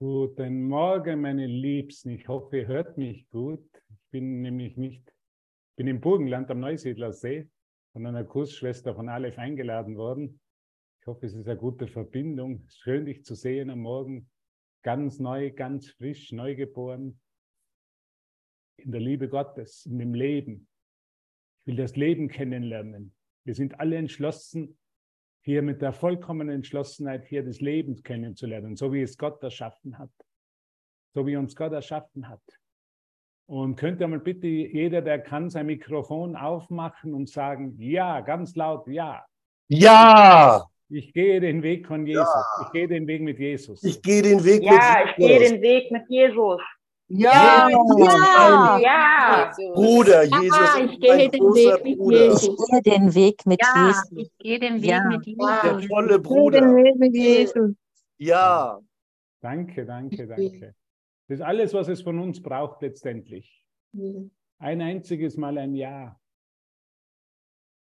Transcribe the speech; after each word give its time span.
Guten 0.00 0.68
Morgen, 0.68 1.22
meine 1.22 1.48
Liebsten. 1.48 2.10
Ich 2.10 2.28
hoffe, 2.28 2.58
ihr 2.58 2.68
hört 2.68 2.96
mich 2.98 3.28
gut. 3.30 3.68
Ich 3.88 4.10
bin 4.12 4.42
nämlich 4.42 4.76
nicht, 4.76 5.12
bin 5.74 5.88
im 5.88 6.00
Burgenland 6.00 6.48
am 6.52 6.60
Neusiedlersee 6.60 7.48
von 7.92 8.06
einer 8.06 8.22
Kursschwester 8.22 8.94
von 8.94 9.08
Aleph 9.08 9.38
eingeladen 9.38 9.96
worden. 9.96 10.40
Ich 11.00 11.06
hoffe, 11.08 11.26
es 11.26 11.34
ist 11.34 11.48
eine 11.48 11.58
gute 11.58 11.88
Verbindung. 11.88 12.64
Schön, 12.68 13.06
dich 13.06 13.24
zu 13.24 13.34
sehen 13.34 13.70
am 13.70 13.80
Morgen. 13.80 14.30
Ganz 14.84 15.18
neu, 15.18 15.50
ganz 15.50 15.90
frisch, 15.90 16.30
neugeboren. 16.30 17.20
In 18.76 18.92
der 18.92 19.00
Liebe 19.00 19.28
Gottes, 19.28 19.84
in 19.84 19.98
dem 19.98 20.14
Leben. 20.14 20.68
Ich 21.62 21.66
will 21.66 21.76
das 21.76 21.96
Leben 21.96 22.28
kennenlernen. 22.28 23.16
Wir 23.44 23.56
sind 23.56 23.80
alle 23.80 23.96
entschlossen, 23.96 24.78
hier 25.42 25.62
mit 25.62 25.82
der 25.82 25.92
vollkommenen 25.92 26.56
Entschlossenheit 26.56 27.24
hier 27.26 27.44
das 27.44 27.60
Leben 27.60 28.02
kennenzulernen, 28.02 28.76
so 28.76 28.92
wie 28.92 29.02
es 29.02 29.16
Gott 29.16 29.42
erschaffen 29.42 29.98
hat. 29.98 30.10
So 31.14 31.26
wie 31.26 31.36
uns 31.36 31.56
Gott 31.56 31.72
erschaffen 31.72 32.28
hat. 32.28 32.42
Und 33.46 33.76
könnte 33.76 34.06
mal 34.06 34.20
bitte 34.20 34.46
jeder, 34.46 35.00
der 35.00 35.20
kann, 35.20 35.48
sein 35.48 35.66
Mikrofon 35.66 36.36
aufmachen 36.36 37.14
und 37.14 37.30
sagen, 37.30 37.76
ja, 37.78 38.20
ganz 38.20 38.54
laut, 38.56 38.86
ja. 38.88 39.24
Ja! 39.68 40.66
Ich 40.90 41.12
gehe 41.12 41.40
den 41.40 41.62
Weg 41.62 41.86
von 41.86 42.06
Jesus. 42.06 42.24
Ja. 42.24 42.66
Ich 42.66 42.72
gehe 42.72 42.88
den 42.88 43.06
Weg 43.06 43.22
mit 43.22 43.38
Jesus. 43.38 43.82
Ich 43.84 44.00
gehe 44.00 44.22
den 44.22 44.44
Weg 44.44 44.62
ja, 44.62 44.72
mit 44.72 44.80
Jesus. 44.80 44.88
Ja, 44.88 45.04
ich 45.04 45.16
gehe 45.16 45.50
den 45.50 45.62
Weg 45.62 45.90
mit 45.90 46.08
Jesus. 46.08 46.60
Ja, 47.10 47.68
ja, 47.70 48.78
ja. 48.78 49.52
Bruder, 49.72 50.24
Jesus 50.24 50.58
ja, 50.58 50.84
ich 50.84 51.00
gehe 51.00 51.30
den 51.30 51.42
Weg 51.54 51.84
mit 51.84 51.98
Bruder. 51.98 52.24
Jesus. 52.24 52.42
Ich 52.42 52.56
gehe 52.68 52.82
den 52.82 53.14
Weg 53.14 53.46
mit 53.46 53.60
ja, 53.62 53.86
Jesus. 53.86 54.12
Ich 54.16 54.38
gehe 54.38 54.58
den 54.58 54.82
Weg 54.82 54.90
Ja. 54.90 55.04
mit 55.04 55.26
Jesus. 55.26 55.60
Der 55.62 55.80
volle 55.88 56.18
Bruder. 56.18 56.60
Den 56.60 56.76
Weg 56.76 56.96
mit 56.96 57.14
Jesus. 57.14 57.74
Ja, 58.18 58.78
Danke, 59.40 59.86
danke, 59.86 60.26
danke. 60.26 60.74
Das 61.28 61.38
ist 61.38 61.44
alles, 61.44 61.74
was 61.74 61.88
es 61.88 62.02
von 62.02 62.18
uns 62.18 62.42
braucht 62.42 62.82
letztendlich. 62.82 63.64
Ein 64.58 64.80
einziges 64.80 65.36
Mal 65.36 65.58
ein 65.58 65.74
Ja. 65.74 66.18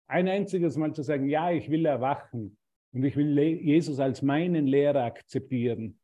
Ein 0.07 0.27
einziges 0.27 0.77
Mal 0.77 0.93
zu 0.93 1.01
sagen, 1.01 1.27
ja, 1.27 1.51
ich 1.51 1.69
will 1.69 1.85
erwachen 1.85 2.57
und 2.93 3.03
ich 3.03 3.15
will 3.15 3.37
Jesus 3.39 3.99
als 3.99 4.21
meinen 4.21 4.67
Lehrer 4.67 5.03
akzeptieren. 5.03 5.99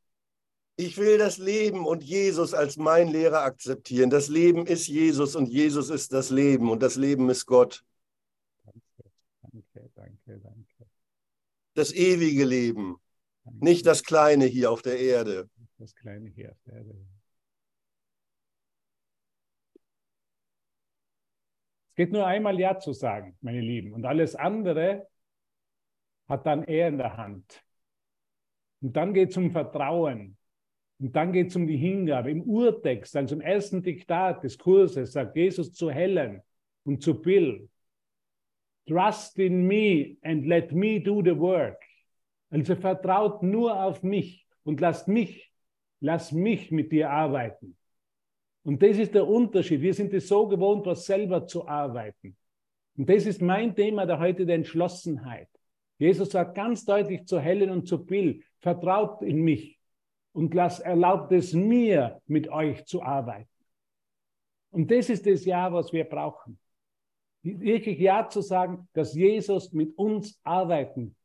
Ich 0.81 0.97
will 0.97 1.17
das 1.17 1.37
Leben 1.37 1.85
und 1.85 2.03
Jesus 2.03 2.53
als 2.53 2.75
mein 2.75 3.07
Lehrer 3.07 3.43
akzeptieren. 3.43 4.09
Das 4.09 4.27
Leben 4.27 4.65
ist 4.65 4.88
Jesus 4.88 5.35
und 5.35 5.47
Jesus 5.47 5.89
ist 5.89 6.11
das 6.11 6.31
Leben 6.31 6.71
und 6.71 6.81
das 6.81 6.95
Leben 6.95 7.29
ist 7.29 7.45
Gott. 7.45 7.85
Danke, 8.63 9.91
danke, 9.95 10.39
danke. 10.39 10.85
Das 11.75 11.93
ewige 11.93 12.45
Leben, 12.45 12.97
danke. 13.43 13.63
nicht 13.63 13.85
das 13.85 14.03
kleine 14.03 14.45
hier 14.45 14.71
auf 14.71 14.81
der 14.81 14.99
Erde. 14.99 15.49
das 15.77 15.95
kleine 15.95 16.29
hier 16.29 16.51
auf 16.51 16.57
der 16.65 16.73
Erde. 16.73 16.95
Es 21.89 21.95
geht 21.95 22.11
nur 22.11 22.25
einmal 22.25 22.59
Ja 22.59 22.79
zu 22.79 22.93
sagen, 22.93 23.38
meine 23.41 23.61
Lieben. 23.61 23.93
Und 23.93 24.05
alles 24.05 24.35
andere 24.35 25.07
hat 26.27 26.45
dann 26.45 26.63
er 26.63 26.88
in 26.88 26.97
der 26.97 27.17
Hand. 27.17 27.63
Und 28.81 28.95
dann 28.95 29.13
geht 29.13 29.29
es 29.29 29.38
um 29.38 29.51
Vertrauen. 29.51 30.38
Und 31.02 31.16
dann 31.16 31.33
geht 31.33 31.47
es 31.47 31.55
um 31.55 31.66
die 31.66 31.77
Hingabe. 31.77 32.30
Im 32.30 32.44
Urtext, 32.44 33.16
also 33.16 33.33
im 33.33 33.41
ersten 33.41 33.81
Diktat 33.81 34.44
des 34.44 34.55
Kurses, 34.55 35.13
sagt 35.13 35.35
Jesus 35.35 35.73
zu 35.73 35.89
Helen 35.89 36.41
und 36.83 37.02
zu 37.02 37.19
Bill, 37.19 37.67
Trust 38.88 39.39
in 39.39 39.66
me 39.66 40.17
and 40.22 40.45
let 40.45 40.72
me 40.72 40.99
do 40.99 41.23
the 41.23 41.38
work. 41.38 41.81
Also 42.52 42.75
vertraut 42.75 43.41
nur 43.41 43.83
auf 43.83 44.03
mich 44.03 44.45
und 44.63 44.79
lasst 44.79 45.07
mich, 45.07 45.52
lass 46.02 46.31
mich 46.31 46.69
mit 46.72 46.91
dir 46.91 47.09
arbeiten. 47.09 47.75
Und 48.63 48.83
das 48.83 48.97
ist 48.97 49.16
der 49.16 49.27
Unterschied. 49.27 49.81
Wir 49.81 49.95
sind 49.95 50.13
es 50.13 50.28
so 50.28 50.47
gewohnt, 50.47 50.85
was 50.85 51.06
selber 51.06 51.47
zu 51.47 51.68
arbeiten. 51.68 52.38
Und 52.95 53.09
das 53.09 53.25
ist 53.25 53.41
mein 53.41 53.75
Thema 53.75 54.06
der 54.06 54.19
heute 54.19 54.45
der 54.45 54.56
Entschlossenheit. 54.56 55.50
Jesus 55.97 56.29
sagt 56.29 56.53
ganz 56.53 56.85
deutlich 56.85 57.25
zu 57.25 57.39
Helen 57.39 57.72
und 57.72 57.88
zu 57.88 58.06
Bill, 58.06 58.44
vertraut 58.59 59.23
in 59.23 59.41
mich 59.41 59.81
und 60.34 60.56
erlaubt 60.56 61.31
es 61.31 61.53
mir, 61.53 62.22
mit 62.28 62.50
euch 62.50 62.86
zu 62.86 63.02
arbeiten. 63.02 63.50
Und 64.72 64.90
das 64.90 65.09
ist 65.09 65.25
das 65.25 65.46
Ja, 65.46 65.72
was 65.74 65.92
wir 65.92 66.06
brauchen. 66.06 66.58
Wirklich 67.44 68.00
Ja 68.00 68.30
zu 68.30 68.42
sagen, 68.42 68.88
dass 68.94 69.14
Jesus 69.14 69.74
mit 69.74 69.97
uns 69.97 70.40
arbeiten 70.44 71.16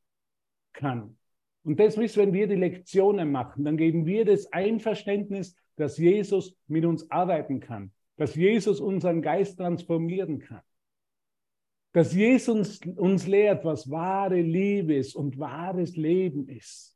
kann. 0.73 1.17
Und 1.63 1.81
das 1.81 1.97
ist, 1.97 2.17
wenn 2.17 2.33
wir 2.33 2.47
die 2.47 2.55
Lektionen 2.55 3.31
machen, 3.31 3.65
dann 3.65 3.77
geben 3.77 4.07
wir 4.07 4.25
das 4.25 4.53
Einverständnis, 4.53 5.57
dass 5.77 5.99
Jesus 5.99 6.57
mit 6.69 6.85
uns 6.85 7.11
arbeiten 7.11 7.61
kann, 7.61 7.93
dass 8.17 8.35
Jesus 8.35 8.81
unseren 8.81 9.21
Geist 9.21 9.59
transformieren 9.59 10.39
kann, 10.39 10.63
dass 11.93 12.15
Jesus 12.15 12.81
uns 12.97 13.27
lehrt, 13.27 13.65
was 13.65 13.91
wahre 13.91 14.41
Liebe 14.41 14.95
ist 14.95 15.15
und 15.15 15.39
wahres 15.39 15.97
Leben 15.97 16.49
ist. 16.49 16.96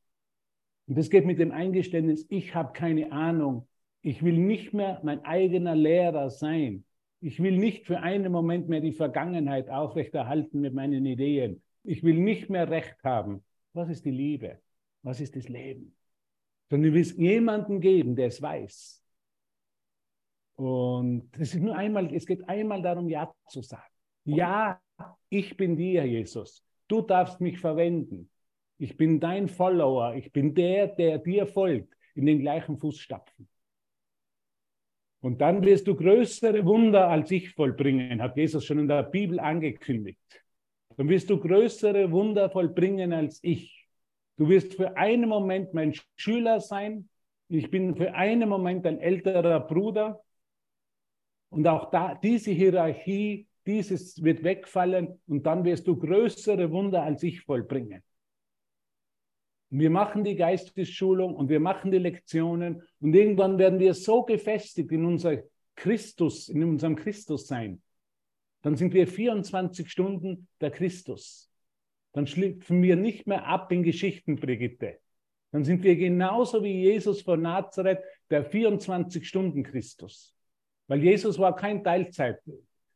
Und 0.90 0.98
das 0.98 1.08
geht 1.08 1.24
mit 1.24 1.38
dem 1.38 1.52
Eingeständnis, 1.52 2.26
ich 2.30 2.52
habe 2.56 2.72
keine 2.72 3.12
Ahnung, 3.12 3.68
ich 4.02 4.24
will 4.24 4.36
nicht 4.36 4.74
mehr 4.74 5.00
mein 5.04 5.24
eigener 5.24 5.76
Lehrer 5.76 6.30
sein. 6.30 6.84
Ich 7.20 7.40
will 7.40 7.56
nicht 7.56 7.86
für 7.86 8.00
einen 8.00 8.32
Moment 8.32 8.68
mehr 8.68 8.80
die 8.80 8.90
Vergangenheit 8.90 9.70
aufrechterhalten 9.70 10.60
mit 10.60 10.74
meinen 10.74 11.06
Ideen. 11.06 11.62
Ich 11.84 12.02
will 12.02 12.18
nicht 12.18 12.50
mehr 12.50 12.68
Recht 12.68 12.96
haben. 13.04 13.44
Was 13.72 13.88
ist 13.88 14.04
die 14.04 14.10
Liebe? 14.10 14.58
Was 15.02 15.20
ist 15.20 15.36
das 15.36 15.48
Leben? 15.48 15.94
Sondern 16.68 16.90
du 16.90 16.96
willst 16.96 17.16
jemanden 17.16 17.80
geben, 17.80 18.16
der 18.16 18.26
es 18.26 18.42
weiß. 18.42 19.00
Und 20.56 21.30
es 21.38 21.54
ist 21.54 21.62
nur 21.62 21.76
einmal, 21.76 22.12
es 22.12 22.26
geht 22.26 22.48
einmal 22.48 22.82
darum, 22.82 23.08
Ja 23.08 23.32
zu 23.46 23.62
sagen. 23.62 23.92
Ja, 24.24 24.82
ich 25.28 25.56
bin 25.56 25.76
dir, 25.76 26.04
Jesus. 26.04 26.64
Du 26.88 27.00
darfst 27.00 27.40
mich 27.40 27.60
verwenden. 27.60 28.28
Ich 28.80 28.96
bin 28.96 29.20
dein 29.20 29.46
Follower. 29.46 30.14
Ich 30.14 30.32
bin 30.32 30.54
der, 30.54 30.86
der 30.86 31.18
dir 31.18 31.46
folgt, 31.46 31.94
in 32.14 32.24
den 32.24 32.40
gleichen 32.40 32.78
Fußstapfen. 32.78 33.46
Und 35.20 35.42
dann 35.42 35.62
wirst 35.62 35.86
du 35.86 35.94
größere 35.94 36.64
Wunder 36.64 37.08
als 37.08 37.30
ich 37.30 37.50
vollbringen, 37.50 38.22
hat 38.22 38.38
Jesus 38.38 38.64
schon 38.64 38.78
in 38.78 38.88
der 38.88 39.02
Bibel 39.02 39.38
angekündigt. 39.38 40.18
Dann 40.96 41.10
wirst 41.10 41.28
du 41.28 41.38
größere 41.38 42.10
Wunder 42.10 42.48
vollbringen 42.48 43.12
als 43.12 43.38
ich. 43.42 43.86
Du 44.38 44.48
wirst 44.48 44.72
für 44.72 44.96
einen 44.96 45.28
Moment 45.28 45.74
mein 45.74 45.92
Schüler 46.16 46.58
sein. 46.60 47.10
Ich 47.48 47.70
bin 47.70 47.94
für 47.96 48.14
einen 48.14 48.48
Moment 48.48 48.86
ein 48.86 48.98
älterer 48.98 49.60
Bruder. 49.60 50.22
Und 51.50 51.68
auch 51.68 51.90
da, 51.90 52.14
diese 52.14 52.52
Hierarchie, 52.52 53.46
dieses 53.66 54.22
wird 54.24 54.42
wegfallen 54.42 55.20
und 55.26 55.44
dann 55.44 55.66
wirst 55.66 55.86
du 55.86 55.98
größere 55.98 56.70
Wunder 56.70 57.02
als 57.02 57.22
ich 57.22 57.42
vollbringen. 57.42 58.02
Wir 59.70 59.90
machen 59.90 60.24
die 60.24 60.34
Geistesschulung 60.34 61.34
und 61.34 61.48
wir 61.48 61.60
machen 61.60 61.92
die 61.92 61.98
Lektionen 61.98 62.82
und 63.00 63.14
irgendwann 63.14 63.58
werden 63.58 63.78
wir 63.78 63.94
so 63.94 64.24
gefestigt 64.24 64.90
in 64.90 65.04
unser 65.04 65.44
Christus, 65.76 66.48
in 66.48 66.64
unserem 66.64 66.96
Christus 66.96 67.46
sein. 67.46 67.80
Dann 68.62 68.76
sind 68.76 68.92
wir 68.92 69.06
24 69.06 69.90
Stunden 69.90 70.48
der 70.60 70.72
Christus. 70.72 71.50
Dann 72.12 72.26
schlüpfen 72.26 72.82
wir 72.82 72.96
nicht 72.96 73.26
mehr 73.26 73.46
ab 73.46 73.70
in 73.70 73.84
Geschichten, 73.84 74.36
Brigitte. 74.36 74.98
Dann 75.52 75.64
sind 75.64 75.82
wir 75.82 75.96
genauso 75.96 76.62
wie 76.62 76.82
Jesus 76.82 77.22
von 77.22 77.40
Nazareth, 77.40 78.00
der 78.28 78.44
24 78.44 79.26
Stunden 79.26 79.62
Christus. 79.62 80.34
Weil 80.88 81.02
Jesus 81.02 81.38
war 81.38 81.54
kein 81.54 81.82
Teilzeit 81.82 82.40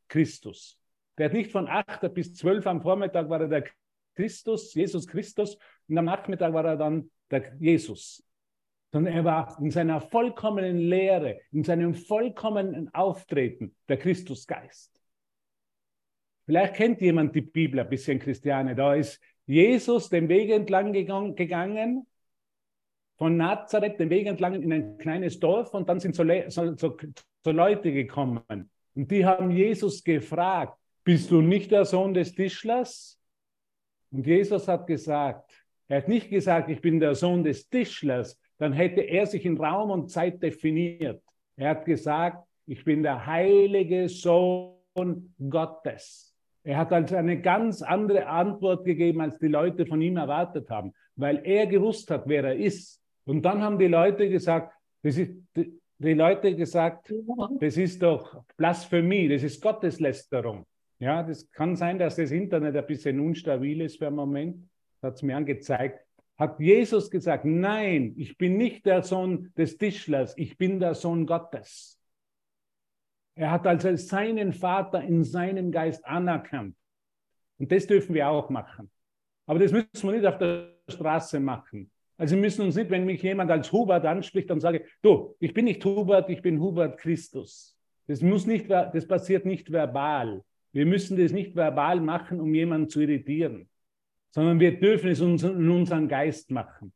Christus. 0.08 0.78
Der 1.16 1.26
hat 1.26 1.32
nicht 1.32 1.52
von 1.52 1.68
8 1.68 2.12
bis 2.12 2.34
12 2.34 2.66
am 2.66 2.82
Vormittag 2.82 3.28
war 3.28 3.40
er 3.40 3.48
der 3.48 3.64
Christus, 4.14 4.74
Jesus 4.74 5.06
Christus, 5.06 5.58
und 5.88 5.98
am 5.98 6.06
Nachmittag 6.06 6.52
war 6.52 6.64
er 6.64 6.76
dann 6.76 7.10
der 7.30 7.54
Jesus. 7.58 8.24
Sondern 8.92 9.14
er 9.14 9.24
war 9.24 9.58
in 9.60 9.70
seiner 9.70 10.00
vollkommenen 10.00 10.78
Lehre, 10.78 11.40
in 11.50 11.64
seinem 11.64 11.94
vollkommenen 11.94 12.94
Auftreten 12.94 13.74
der 13.88 13.96
Christusgeist. 13.96 15.00
Vielleicht 16.46 16.74
kennt 16.74 17.00
jemand 17.00 17.34
die 17.34 17.40
Bibel 17.40 17.80
ein 17.80 17.88
bisschen, 17.88 18.18
Christiane. 18.18 18.74
Da 18.74 18.94
ist 18.94 19.20
Jesus 19.46 20.10
den 20.10 20.28
Weg 20.28 20.50
entlang 20.50 20.92
gegangen, 20.92 22.06
von 23.16 23.36
Nazareth 23.36 23.98
den 24.00 24.10
Weg 24.10 24.26
entlang 24.26 24.60
in 24.60 24.72
ein 24.72 24.98
kleines 24.98 25.38
Dorf 25.38 25.72
und 25.72 25.88
dann 25.88 26.00
sind 26.00 26.14
so, 26.14 26.24
so, 26.48 26.76
so, 26.76 26.96
so 27.44 27.50
Leute 27.50 27.92
gekommen. 27.92 28.70
Und 28.94 29.10
die 29.10 29.24
haben 29.24 29.50
Jesus 29.50 30.02
gefragt, 30.02 30.78
bist 31.04 31.30
du 31.30 31.40
nicht 31.40 31.70
der 31.70 31.84
Sohn 31.84 32.14
des 32.14 32.34
Tischlers? 32.34 33.18
Und 34.14 34.28
Jesus 34.28 34.68
hat 34.68 34.86
gesagt, 34.86 35.50
er 35.88 35.98
hat 35.98 36.08
nicht 36.08 36.30
gesagt, 36.30 36.70
ich 36.70 36.80
bin 36.80 37.00
der 37.00 37.16
Sohn 37.16 37.42
des 37.42 37.68
Tischlers, 37.68 38.40
dann 38.58 38.72
hätte 38.72 39.00
er 39.00 39.26
sich 39.26 39.44
in 39.44 39.56
Raum 39.56 39.90
und 39.90 40.08
Zeit 40.08 40.40
definiert. 40.40 41.20
Er 41.56 41.70
hat 41.70 41.84
gesagt, 41.84 42.46
ich 42.64 42.84
bin 42.84 43.02
der 43.02 43.26
heilige 43.26 44.08
Sohn 44.08 45.34
Gottes. 45.50 46.32
Er 46.62 46.76
hat 46.76 46.92
also 46.92 47.16
eine 47.16 47.40
ganz 47.40 47.82
andere 47.82 48.28
Antwort 48.28 48.84
gegeben, 48.84 49.20
als 49.20 49.36
die 49.40 49.48
Leute 49.48 49.84
von 49.84 50.00
ihm 50.00 50.16
erwartet 50.16 50.70
haben, 50.70 50.94
weil 51.16 51.40
er 51.44 51.66
gewusst 51.66 52.08
hat, 52.12 52.22
wer 52.26 52.44
er 52.44 52.56
ist. 52.56 53.02
Und 53.24 53.42
dann 53.42 53.62
haben 53.62 53.80
die 53.80 53.88
Leute 53.88 54.28
gesagt, 54.28 54.72
das 55.02 55.18
ist, 55.18 55.32
die, 55.56 55.76
die 55.98 56.14
Leute 56.14 56.54
gesagt, 56.54 57.12
das 57.58 57.76
ist 57.76 58.00
doch 58.00 58.44
Blasphemie, 58.56 59.28
das 59.28 59.42
ist 59.42 59.60
Gotteslästerung. 59.60 60.64
Ja, 60.98 61.22
das 61.22 61.50
kann 61.50 61.76
sein, 61.76 61.98
dass 61.98 62.16
das 62.16 62.30
Internet 62.30 62.76
ein 62.76 62.86
bisschen 62.86 63.20
unstabil 63.20 63.80
ist 63.80 63.98
für 63.98 64.06
einen 64.06 64.16
Moment. 64.16 64.68
Das 65.00 65.08
hat 65.08 65.14
es 65.16 65.22
mir 65.22 65.36
angezeigt. 65.36 66.00
Hat 66.36 66.58
Jesus 66.58 67.10
gesagt, 67.10 67.44
nein, 67.44 68.14
ich 68.16 68.36
bin 68.38 68.56
nicht 68.56 68.86
der 68.86 69.02
Sohn 69.02 69.52
des 69.56 69.78
Tischlers, 69.78 70.36
ich 70.36 70.56
bin 70.58 70.80
der 70.80 70.94
Sohn 70.94 71.26
Gottes. 71.26 72.00
Er 73.36 73.50
hat 73.50 73.66
also 73.66 73.94
seinen 73.96 74.52
Vater 74.52 75.02
in 75.02 75.24
seinem 75.24 75.70
Geist 75.70 76.04
anerkannt. 76.04 76.76
Und 77.58 77.70
das 77.70 77.86
dürfen 77.86 78.14
wir 78.14 78.28
auch 78.28 78.50
machen. 78.50 78.90
Aber 79.46 79.58
das 79.58 79.72
müssen 79.72 79.88
wir 80.02 80.12
nicht 80.12 80.26
auf 80.26 80.38
der 80.38 80.70
Straße 80.88 81.40
machen. 81.40 81.90
Also 82.16 82.36
wir 82.36 82.42
müssen 82.42 82.62
uns 82.62 82.76
nicht, 82.76 82.90
wenn 82.90 83.04
mich 83.04 83.22
jemand 83.22 83.50
als 83.50 83.72
Hubert 83.72 84.06
anspricht, 84.06 84.50
dann 84.50 84.60
sage, 84.60 84.84
du, 85.02 85.34
ich 85.40 85.52
bin 85.52 85.64
nicht 85.64 85.84
Hubert, 85.84 86.30
ich 86.30 86.42
bin 86.42 86.60
Hubert 86.60 86.98
Christus. 86.98 87.76
Das 88.06 88.20
muss 88.20 88.46
nicht, 88.46 88.70
das 88.70 89.06
passiert 89.06 89.46
nicht 89.46 89.72
verbal. 89.72 90.44
Wir 90.74 90.86
müssen 90.86 91.16
das 91.16 91.30
nicht 91.30 91.54
verbal 91.54 92.00
machen, 92.00 92.40
um 92.40 92.52
jemanden 92.52 92.88
zu 92.88 93.00
irritieren, 93.00 93.68
sondern 94.32 94.58
wir 94.58 94.80
dürfen 94.80 95.08
es 95.08 95.20
in 95.20 95.70
unseren 95.70 96.08
Geist 96.08 96.50
machen. 96.50 96.92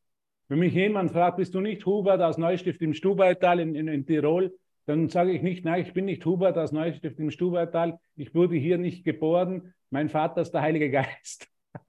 Wenn 0.48 0.58
mich 0.58 0.74
jemand 0.74 1.12
fragt, 1.12 1.36
bist 1.36 1.54
du 1.54 1.60
nicht 1.60 1.86
Hubert 1.86 2.20
aus 2.20 2.38
Neustift 2.38 2.82
im 2.82 2.92
Stubaital 2.92 3.60
in, 3.60 3.76
in, 3.76 3.86
in 3.86 4.04
Tirol, 4.04 4.52
dann 4.86 5.08
sage 5.08 5.30
ich 5.30 5.42
nicht, 5.42 5.64
nein, 5.64 5.82
ich 5.82 5.92
bin 5.92 6.06
nicht 6.06 6.26
Hubert 6.26 6.58
aus 6.58 6.72
Neustift 6.72 7.20
im 7.20 7.30
Stubaital, 7.30 8.00
ich 8.16 8.34
wurde 8.34 8.56
hier 8.56 8.78
nicht 8.78 9.04
geboren, 9.04 9.72
mein 9.90 10.08
Vater 10.08 10.40
ist 10.40 10.50
der 10.50 10.62
Heilige 10.62 10.90
Geist. 10.90 11.46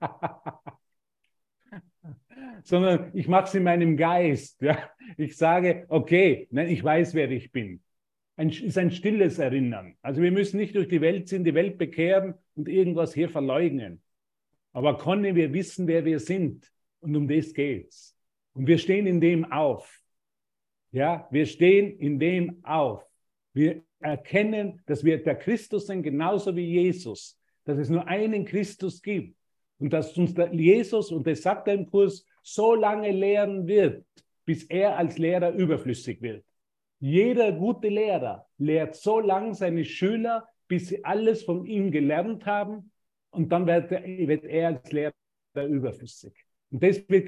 Sondern 2.62 3.10
ich 3.14 3.26
mache 3.26 3.46
es 3.46 3.54
in 3.54 3.64
meinem 3.64 3.96
Geist. 3.96 4.62
Ja. 4.62 4.78
Ich 5.16 5.36
sage, 5.36 5.86
okay, 5.88 6.46
nein, 6.52 6.68
ich 6.68 6.84
weiß, 6.84 7.14
wer 7.14 7.28
ich 7.32 7.50
bin. 7.50 7.82
Ein, 8.40 8.48
ist 8.48 8.78
ein 8.78 8.90
stilles 8.90 9.38
Erinnern. 9.38 9.96
Also 10.00 10.22
wir 10.22 10.32
müssen 10.32 10.56
nicht 10.56 10.74
durch 10.74 10.88
die 10.88 11.02
Welt 11.02 11.28
ziehen, 11.28 11.44
die 11.44 11.52
Welt 11.52 11.76
bekehren 11.76 12.32
und 12.54 12.68
irgendwas 12.68 13.12
hier 13.12 13.28
verleugnen. 13.28 14.00
Aber 14.72 14.96
können 14.96 15.36
wir 15.36 15.52
wissen, 15.52 15.86
wer 15.86 16.06
wir 16.06 16.18
sind. 16.20 16.72
Und 17.00 17.14
um 17.14 17.28
das 17.28 17.52
geht's. 17.52 18.16
Und 18.54 18.66
wir 18.66 18.78
stehen 18.78 19.06
in 19.06 19.20
dem 19.20 19.52
auf. 19.52 20.02
Ja, 20.90 21.28
wir 21.30 21.44
stehen 21.44 21.98
in 21.98 22.18
dem 22.18 22.64
auf. 22.64 23.04
Wir 23.52 23.82
erkennen, 23.98 24.80
dass 24.86 25.04
wir 25.04 25.22
der 25.22 25.34
Christus 25.34 25.88
sind, 25.88 26.02
genauso 26.02 26.56
wie 26.56 26.64
Jesus. 26.64 27.38
Dass 27.66 27.76
es 27.76 27.90
nur 27.90 28.08
einen 28.08 28.46
Christus 28.46 29.02
gibt. 29.02 29.36
Und 29.78 29.92
dass 29.92 30.16
uns 30.16 30.32
Jesus, 30.52 31.12
und 31.12 31.26
das 31.26 31.42
sagt 31.42 31.68
er 31.68 31.74
im 31.74 31.90
Kurs, 31.90 32.24
so 32.42 32.74
lange 32.74 33.12
lehren 33.12 33.66
wird, 33.66 34.06
bis 34.46 34.64
er 34.64 34.96
als 34.96 35.18
Lehrer 35.18 35.52
überflüssig 35.52 36.22
wird. 36.22 36.42
Jeder 37.00 37.52
gute 37.52 37.88
Lehrer 37.88 38.46
lehrt 38.58 38.94
so 38.94 39.20
lange 39.20 39.54
seine 39.54 39.84
Schüler, 39.84 40.46
bis 40.68 40.88
sie 40.88 41.04
alles 41.04 41.42
von 41.42 41.64
ihm 41.64 41.90
gelernt 41.90 42.46
haben. 42.46 42.92
Und 43.30 43.50
dann 43.50 43.66
wird 43.66 43.90
er, 43.90 44.02
wird 44.04 44.44
er 44.44 44.68
als 44.68 44.92
Lehrer 44.92 45.12
überflüssig. 45.54 46.34
Und 46.70 46.82
das 46.82 47.08
wird 47.08 47.26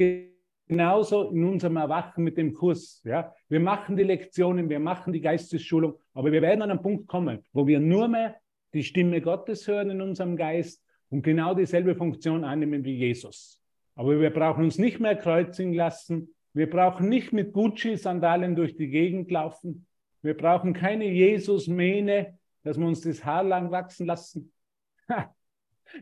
genauso 0.68 1.30
in 1.30 1.44
unserem 1.44 1.76
Erwachen 1.76 2.22
mit 2.22 2.36
dem 2.36 2.52
Kurs. 2.52 3.02
Ja? 3.04 3.34
Wir 3.48 3.60
machen 3.60 3.96
die 3.96 4.02
Lektionen, 4.02 4.68
wir 4.68 4.78
machen 4.78 5.12
die 5.12 5.20
Geistesschulung, 5.20 5.94
aber 6.14 6.30
wir 6.32 6.42
werden 6.42 6.62
an 6.62 6.70
einen 6.70 6.82
Punkt 6.82 7.08
kommen, 7.08 7.42
wo 7.52 7.66
wir 7.66 7.80
nur 7.80 8.08
mehr 8.08 8.36
die 8.74 8.82
Stimme 8.82 9.20
Gottes 9.20 9.66
hören 9.66 9.90
in 9.90 10.00
unserem 10.00 10.36
Geist 10.36 10.84
und 11.10 11.22
genau 11.22 11.54
dieselbe 11.54 11.94
Funktion 11.94 12.44
annehmen 12.44 12.84
wie 12.84 12.94
Jesus. 12.94 13.60
Aber 13.94 14.18
wir 14.18 14.30
brauchen 14.30 14.64
uns 14.64 14.78
nicht 14.78 14.98
mehr 15.00 15.16
kreuzigen 15.16 15.74
lassen. 15.74 16.34
Wir 16.54 16.68
brauchen 16.68 17.08
nicht 17.08 17.32
mit 17.32 17.52
Gucci-Sandalen 17.52 18.54
durch 18.54 18.76
die 18.76 18.88
Gegend 18.88 19.30
laufen. 19.30 19.86
Wir 20.20 20.36
brauchen 20.36 20.72
keine 20.72 21.06
Jesus-Mähne, 21.06 22.38
dass 22.62 22.78
wir 22.78 22.86
uns 22.86 23.00
das 23.00 23.24
Haar 23.24 23.42
lang 23.42 23.70
wachsen 23.70 24.06
lassen. 24.06 24.52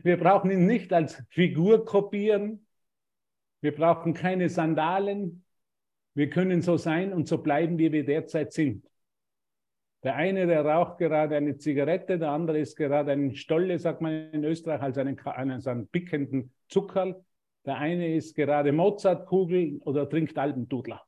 Wir 0.03 0.17
brauchen 0.17 0.51
ihn 0.51 0.67
nicht 0.67 0.93
als 0.93 1.21
Figur 1.29 1.83
kopieren. 1.83 2.65
Wir 3.59 3.75
brauchen 3.75 4.13
keine 4.13 4.47
Sandalen. 4.47 5.43
Wir 6.13 6.29
können 6.29 6.61
so 6.61 6.77
sein 6.77 7.13
und 7.13 7.27
so 7.27 7.39
bleiben, 7.39 7.77
wie 7.77 7.91
wir 7.91 8.05
derzeit 8.05 8.53
sind. 8.53 8.85
Der 10.03 10.15
eine, 10.15 10.47
der 10.47 10.65
raucht 10.65 10.97
gerade 10.97 11.35
eine 11.35 11.57
Zigarette, 11.57 12.17
der 12.17 12.31
andere 12.31 12.59
ist 12.59 12.75
gerade 12.75 13.11
ein 13.11 13.35
Stolle, 13.35 13.77
sagt 13.77 14.01
man 14.01 14.31
in 14.31 14.43
Österreich, 14.43 14.81
also 14.81 15.01
einen, 15.01 15.19
einen, 15.19 15.67
einen 15.67 15.87
pickenden 15.87 16.53
Zuckerl. 16.69 17.23
Der 17.65 17.77
eine 17.77 18.15
ist 18.15 18.35
gerade 18.35 18.71
Mozartkugel 18.71 19.79
oder 19.85 20.09
trinkt 20.09 20.37
Albendudler. 20.37 21.05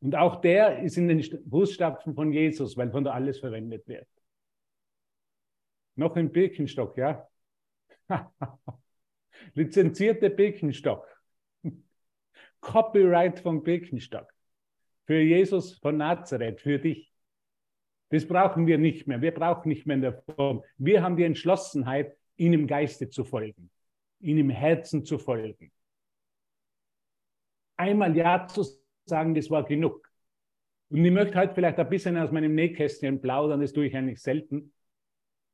Und 0.00 0.14
auch 0.14 0.40
der 0.40 0.82
ist 0.82 0.96
in 0.96 1.08
den 1.08 1.22
Fußstapfen 1.22 2.14
von 2.14 2.32
Jesus, 2.32 2.76
weil 2.76 2.90
von 2.90 3.04
da 3.04 3.12
alles 3.12 3.40
verwendet 3.40 3.86
wird. 3.86 4.06
Noch 5.96 6.16
ein 6.16 6.30
Birkenstock, 6.30 6.96
ja? 6.96 7.28
Lizenzierte 9.54 10.30
Birkenstock. 10.30 11.06
Copyright 12.60 13.40
von 13.40 13.62
Birkenstock. 13.62 14.32
Für 15.06 15.20
Jesus 15.20 15.78
von 15.78 15.96
Nazareth, 15.96 16.60
für 16.60 16.78
dich. 16.78 17.12
Das 18.10 18.26
brauchen 18.26 18.66
wir 18.66 18.78
nicht 18.78 19.06
mehr. 19.06 19.20
Wir 19.20 19.34
brauchen 19.34 19.68
nicht 19.68 19.86
mehr 19.86 19.96
in 19.96 20.02
der 20.02 20.22
Form. 20.22 20.62
Wir 20.78 21.02
haben 21.02 21.16
die 21.16 21.24
Entschlossenheit, 21.24 22.16
ihm 22.36 22.52
im 22.52 22.66
Geiste 22.66 23.10
zu 23.10 23.24
folgen 23.24 23.70
ihm 24.20 24.38
im 24.38 24.50
Herzen 24.50 25.04
zu 25.04 25.18
folgen. 25.18 25.70
Einmal 27.76 28.16
Ja 28.16 28.46
zu 28.46 28.64
sagen, 29.04 29.34
das 29.34 29.50
war 29.50 29.64
genug. 29.64 30.08
Und 30.90 31.04
ich 31.04 31.12
möchte 31.12 31.38
heute 31.38 31.54
vielleicht 31.54 31.78
ein 31.78 31.88
bisschen 31.88 32.16
aus 32.16 32.30
meinem 32.32 32.54
Nähkästchen 32.54 33.20
plaudern, 33.20 33.60
das 33.60 33.72
tue 33.72 33.86
ich 33.86 33.96
eigentlich 33.96 34.20
selten. 34.20 34.72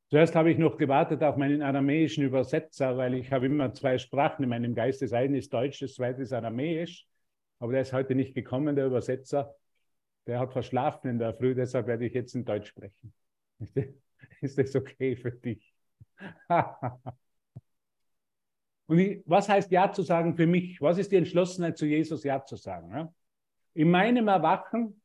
Zuerst 0.09 0.35
habe 0.35 0.51
ich 0.51 0.57
noch 0.57 0.77
gewartet 0.77 1.23
auf 1.23 1.35
meinen 1.35 1.61
aramäischen 1.61 2.23
Übersetzer, 2.23 2.95
weil 2.95 3.15
ich 3.15 3.31
habe 3.31 3.47
immer 3.47 3.73
zwei 3.73 3.97
Sprachen 3.97 4.43
in 4.43 4.49
meinem 4.49 4.75
Geist. 4.75 5.01
Das 5.01 5.13
eine 5.13 5.39
ist 5.39 5.51
Deutsch, 5.51 5.81
das 5.81 5.95
zweite 5.95 6.21
ist 6.21 6.31
Aramäisch. 6.31 7.07
Aber 7.59 7.71
der 7.71 7.81
ist 7.81 7.93
heute 7.93 8.15
nicht 8.15 8.35
gekommen, 8.35 8.75
der 8.75 8.85
Übersetzer. 8.85 9.55
Der 10.27 10.39
hat 10.39 10.53
verschlafen 10.53 11.09
in 11.09 11.19
der 11.19 11.33
Früh, 11.33 11.55
deshalb 11.55 11.87
werde 11.87 12.05
ich 12.05 12.13
jetzt 12.13 12.35
in 12.35 12.45
Deutsch 12.45 12.69
sprechen. 12.69 13.13
Ist 14.41 14.57
das 14.57 14.75
okay 14.75 15.15
für 15.15 15.31
dich? 15.31 15.73
Und 18.87 18.99
ich, 18.99 19.23
was 19.25 19.49
heißt 19.49 19.71
Ja 19.71 19.91
zu 19.91 20.03
sagen 20.03 20.35
für 20.35 20.45
mich? 20.45 20.79
Was 20.81 20.97
ist 20.97 21.11
die 21.11 21.15
Entschlossenheit 21.15 21.77
zu 21.77 21.85
Jesus 21.85 22.23
Ja 22.23 22.43
zu 22.43 22.55
sagen? 22.55 22.91
Ja? 22.91 23.13
In 23.73 23.89
meinem 23.89 24.27
Erwachen, 24.27 25.01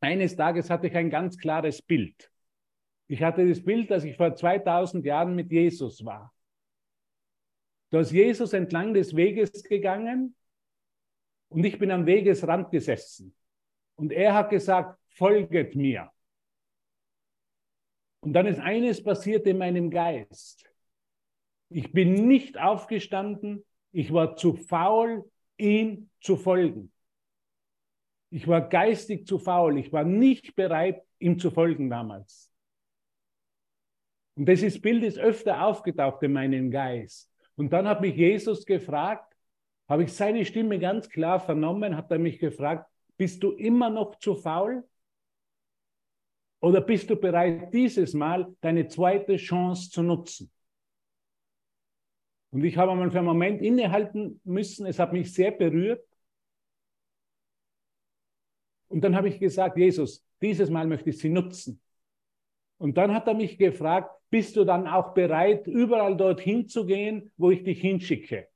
eines 0.00 0.36
Tages 0.36 0.68
hatte 0.68 0.88
ich 0.88 0.96
ein 0.96 1.10
ganz 1.10 1.38
klares 1.38 1.80
Bild. 1.80 2.30
Ich 3.06 3.22
hatte 3.22 3.46
das 3.46 3.62
Bild, 3.62 3.90
dass 3.90 4.04
ich 4.04 4.16
vor 4.16 4.34
2000 4.34 5.04
Jahren 5.04 5.34
mit 5.34 5.50
Jesus 5.50 6.04
war. 6.04 6.34
Da 7.90 8.00
ist 8.00 8.12
Jesus 8.12 8.52
entlang 8.52 8.92
des 8.94 9.14
Weges 9.14 9.62
gegangen 9.62 10.34
und 11.48 11.64
ich 11.64 11.78
bin 11.78 11.90
am 11.90 12.06
Wegesrand 12.06 12.70
gesessen. 12.70 13.34
Und 13.94 14.10
er 14.10 14.34
hat 14.34 14.50
gesagt, 14.50 14.98
folget 15.10 15.76
mir. 15.76 16.10
Und 18.20 18.32
dann 18.32 18.46
ist 18.46 18.58
eines 18.58 19.02
passiert 19.02 19.46
in 19.46 19.58
meinem 19.58 19.90
Geist. 19.90 20.73
Ich 21.74 21.90
bin 21.90 22.28
nicht 22.28 22.56
aufgestanden. 22.56 23.64
Ich 23.90 24.12
war 24.12 24.36
zu 24.36 24.54
faul, 24.54 25.28
ihm 25.56 26.08
zu 26.20 26.36
folgen. 26.36 26.92
Ich 28.30 28.46
war 28.46 28.68
geistig 28.68 29.26
zu 29.26 29.40
faul. 29.40 29.76
Ich 29.78 29.92
war 29.92 30.04
nicht 30.04 30.54
bereit, 30.54 31.02
ihm 31.18 31.36
zu 31.36 31.50
folgen 31.50 31.90
damals. 31.90 32.48
Und 34.36 34.48
dieses 34.48 34.80
Bild 34.80 35.02
ist 35.02 35.18
öfter 35.18 35.66
aufgetaucht 35.66 36.22
in 36.22 36.32
meinem 36.32 36.70
Geist. 36.70 37.28
Und 37.56 37.72
dann 37.72 37.88
hat 37.88 38.00
mich 38.00 38.14
Jesus 38.14 38.64
gefragt, 38.64 39.34
habe 39.88 40.04
ich 40.04 40.12
seine 40.12 40.44
Stimme 40.44 40.78
ganz 40.78 41.08
klar 41.08 41.40
vernommen, 41.40 41.96
hat 41.96 42.08
er 42.12 42.20
mich 42.20 42.38
gefragt, 42.38 42.88
bist 43.16 43.42
du 43.42 43.50
immer 43.50 43.90
noch 43.90 44.14
zu 44.20 44.36
faul? 44.36 44.84
Oder 46.60 46.80
bist 46.80 47.10
du 47.10 47.16
bereit, 47.16 47.74
dieses 47.74 48.14
Mal 48.14 48.54
deine 48.60 48.86
zweite 48.86 49.36
Chance 49.36 49.90
zu 49.90 50.04
nutzen? 50.04 50.52
Und 52.54 52.62
ich 52.62 52.76
habe 52.76 52.92
einmal 52.92 53.10
für 53.10 53.18
einen 53.18 53.26
Moment 53.26 53.60
innehalten 53.60 54.40
müssen. 54.44 54.86
Es 54.86 55.00
hat 55.00 55.12
mich 55.12 55.34
sehr 55.34 55.50
berührt. 55.50 56.06
Und 58.86 59.00
dann 59.02 59.16
habe 59.16 59.28
ich 59.28 59.40
gesagt, 59.40 59.76
Jesus, 59.76 60.24
dieses 60.40 60.70
Mal 60.70 60.86
möchte 60.86 61.10
ich 61.10 61.18
sie 61.18 61.30
nutzen. 61.30 61.80
Und 62.78 62.96
dann 62.96 63.12
hat 63.12 63.26
er 63.26 63.34
mich 63.34 63.58
gefragt, 63.58 64.08
bist 64.30 64.54
du 64.54 64.64
dann 64.64 64.86
auch 64.86 65.14
bereit, 65.14 65.66
überall 65.66 66.16
dorthin 66.16 66.68
zu 66.68 66.86
gehen, 66.86 67.32
wo 67.36 67.50
ich 67.50 67.64
dich 67.64 67.80
hinschicke? 67.80 68.46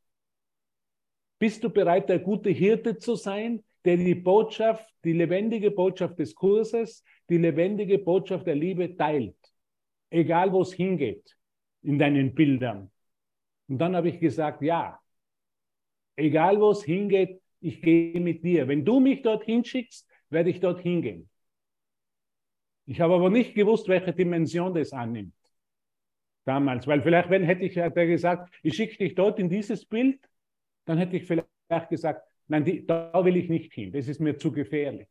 Bist 1.41 1.65
du 1.65 1.69
bereit, 1.69 2.09
der 2.09 2.21
gute 2.21 2.51
Hirte 2.51 2.99
zu 2.99 3.17
sein, 3.17 3.65
der 3.85 3.97
die 3.97 4.15
Botschaft, 4.15 4.89
die 5.03 5.13
lebendige 5.13 5.73
Botschaft 5.73 6.21
des 6.21 6.37
Kurses, 6.37 7.03
die 7.29 7.39
lebendige 7.39 7.99
Botschaft 7.99 8.47
der 8.47 8.55
Liebe 8.55 8.97
teilt? 8.97 9.35
Egal, 10.09 10.53
wo 10.53 10.63
es 10.63 10.73
hingeht, 10.73 11.37
in 11.83 11.99
deinen 11.99 12.33
Bildern. 12.33 12.93
Und 13.69 13.79
dann 13.79 13.95
habe 13.95 14.09
ich 14.09 14.19
gesagt, 14.19 14.63
ja, 14.63 14.99
egal 16.17 16.61
wo 16.61 16.71
es 16.71 16.83
hingeht, 16.83 17.41
ich 17.61 17.83
gehe 17.83 18.21
mit 18.21 18.43
dir. 18.43 18.69
Wenn 18.69 18.85
du 18.85 19.01
mich 19.01 19.23
dorthin 19.23 19.65
schickst, 19.65 20.09
werde 20.31 20.51
ich 20.51 20.61
dorthin 20.61 21.03
gehen. 21.03 21.31
Ich 22.87 23.01
habe 23.01 23.15
aber 23.15 23.31
nicht 23.31 23.55
gewusst, 23.55 23.89
welche 23.89 24.13
Dimension 24.13 24.73
das 24.75 24.93
annimmt. 24.93 25.35
Damals, 26.45 26.87
weil 26.87 27.03
vielleicht, 27.03 27.29
wenn 27.29 27.43
hätte 27.43 27.65
ich 27.65 27.77
hätte 27.77 28.07
gesagt, 28.07 28.51
ich 28.63 28.75
schicke 28.75 28.97
dich 28.97 29.15
dort 29.15 29.39
in 29.39 29.51
dieses 29.51 29.85
Bild, 29.85 30.19
dann 30.87 30.97
hätte 30.97 31.17
ich 31.17 31.27
vielleicht 31.27 31.91
gesagt, 31.91 32.27
nein, 32.47 32.65
die, 32.65 32.87
da 32.87 33.13
will 33.23 33.37
ich 33.37 33.51
nicht 33.51 33.75
hin, 33.75 33.93
das 33.93 34.09
ist 34.09 34.21
mir 34.21 34.39
zu 34.39 34.51
gefährlich. 34.51 35.09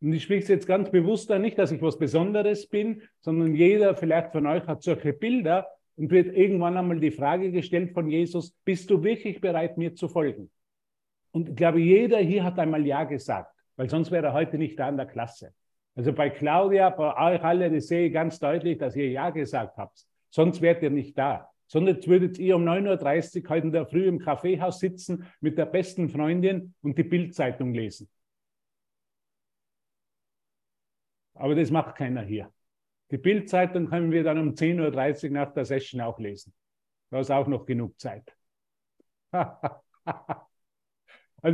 Und 0.00 0.12
ich 0.12 0.22
spreche 0.22 0.44
es 0.44 0.48
jetzt 0.48 0.66
ganz 0.68 0.90
bewusst 0.90 1.28
da 1.28 1.40
nicht, 1.40 1.58
dass 1.58 1.72
ich 1.72 1.82
was 1.82 1.98
Besonderes 1.98 2.68
bin, 2.68 3.02
sondern 3.18 3.54
jeder 3.54 3.96
vielleicht 3.96 4.30
von 4.30 4.46
euch 4.46 4.64
hat 4.68 4.82
solche 4.82 5.12
Bilder 5.12 5.66
und 6.00 6.10
wird 6.10 6.34
irgendwann 6.34 6.78
einmal 6.78 6.98
die 6.98 7.10
Frage 7.10 7.52
gestellt 7.52 7.92
von 7.92 8.08
Jesus, 8.08 8.52
bist 8.64 8.88
du 8.88 9.02
wirklich 9.04 9.38
bereit, 9.38 9.76
mir 9.76 9.94
zu 9.94 10.08
folgen? 10.08 10.50
Und 11.30 11.50
ich 11.50 11.56
glaube, 11.56 11.78
jeder 11.78 12.16
hier 12.16 12.42
hat 12.42 12.58
einmal 12.58 12.86
Ja 12.86 13.04
gesagt, 13.04 13.54
weil 13.76 13.90
sonst 13.90 14.10
wäre 14.10 14.28
er 14.28 14.32
heute 14.32 14.56
nicht 14.56 14.78
da 14.78 14.88
in 14.88 14.96
der 14.96 15.04
Klasse. 15.04 15.52
Also 15.94 16.14
bei 16.14 16.30
Claudia, 16.30 16.88
bei 16.88 17.34
euch 17.34 17.44
alle, 17.44 17.70
das 17.70 17.88
sehe 17.88 18.06
ich 18.06 18.14
ganz 18.14 18.38
deutlich, 18.38 18.78
dass 18.78 18.96
ihr 18.96 19.10
Ja 19.10 19.28
gesagt 19.28 19.76
habt. 19.76 20.06
Sonst 20.30 20.62
wärt 20.62 20.82
ihr 20.82 20.88
nicht 20.88 21.18
da. 21.18 21.50
Sonst 21.66 22.08
würdet 22.08 22.38
ihr 22.38 22.56
um 22.56 22.64
9.30 22.66 23.44
Uhr 23.44 23.50
heute 23.50 23.66
in 23.66 23.72
der 23.72 23.84
Früh 23.84 24.08
im 24.08 24.20
Kaffeehaus 24.20 24.78
sitzen 24.78 25.26
mit 25.42 25.58
der 25.58 25.66
besten 25.66 26.08
Freundin 26.08 26.72
und 26.80 26.96
die 26.96 27.04
Bildzeitung 27.04 27.74
lesen. 27.74 28.08
Aber 31.34 31.54
das 31.54 31.70
macht 31.70 31.94
keiner 31.94 32.22
hier. 32.22 32.50
Die 33.10 33.18
Bildzeitung 33.18 33.88
können 33.88 34.12
wir 34.12 34.22
dann 34.22 34.38
um 34.38 34.54
10.30 34.54 35.24
Uhr 35.24 35.30
nach 35.30 35.52
der 35.52 35.64
Session 35.64 36.00
auch 36.00 36.18
lesen. 36.18 36.54
Da 37.10 37.20
ist 37.20 37.30
auch 37.30 37.46
noch 37.46 37.66
genug 37.66 37.98
Zeit. 37.98 38.36
also 39.32 39.50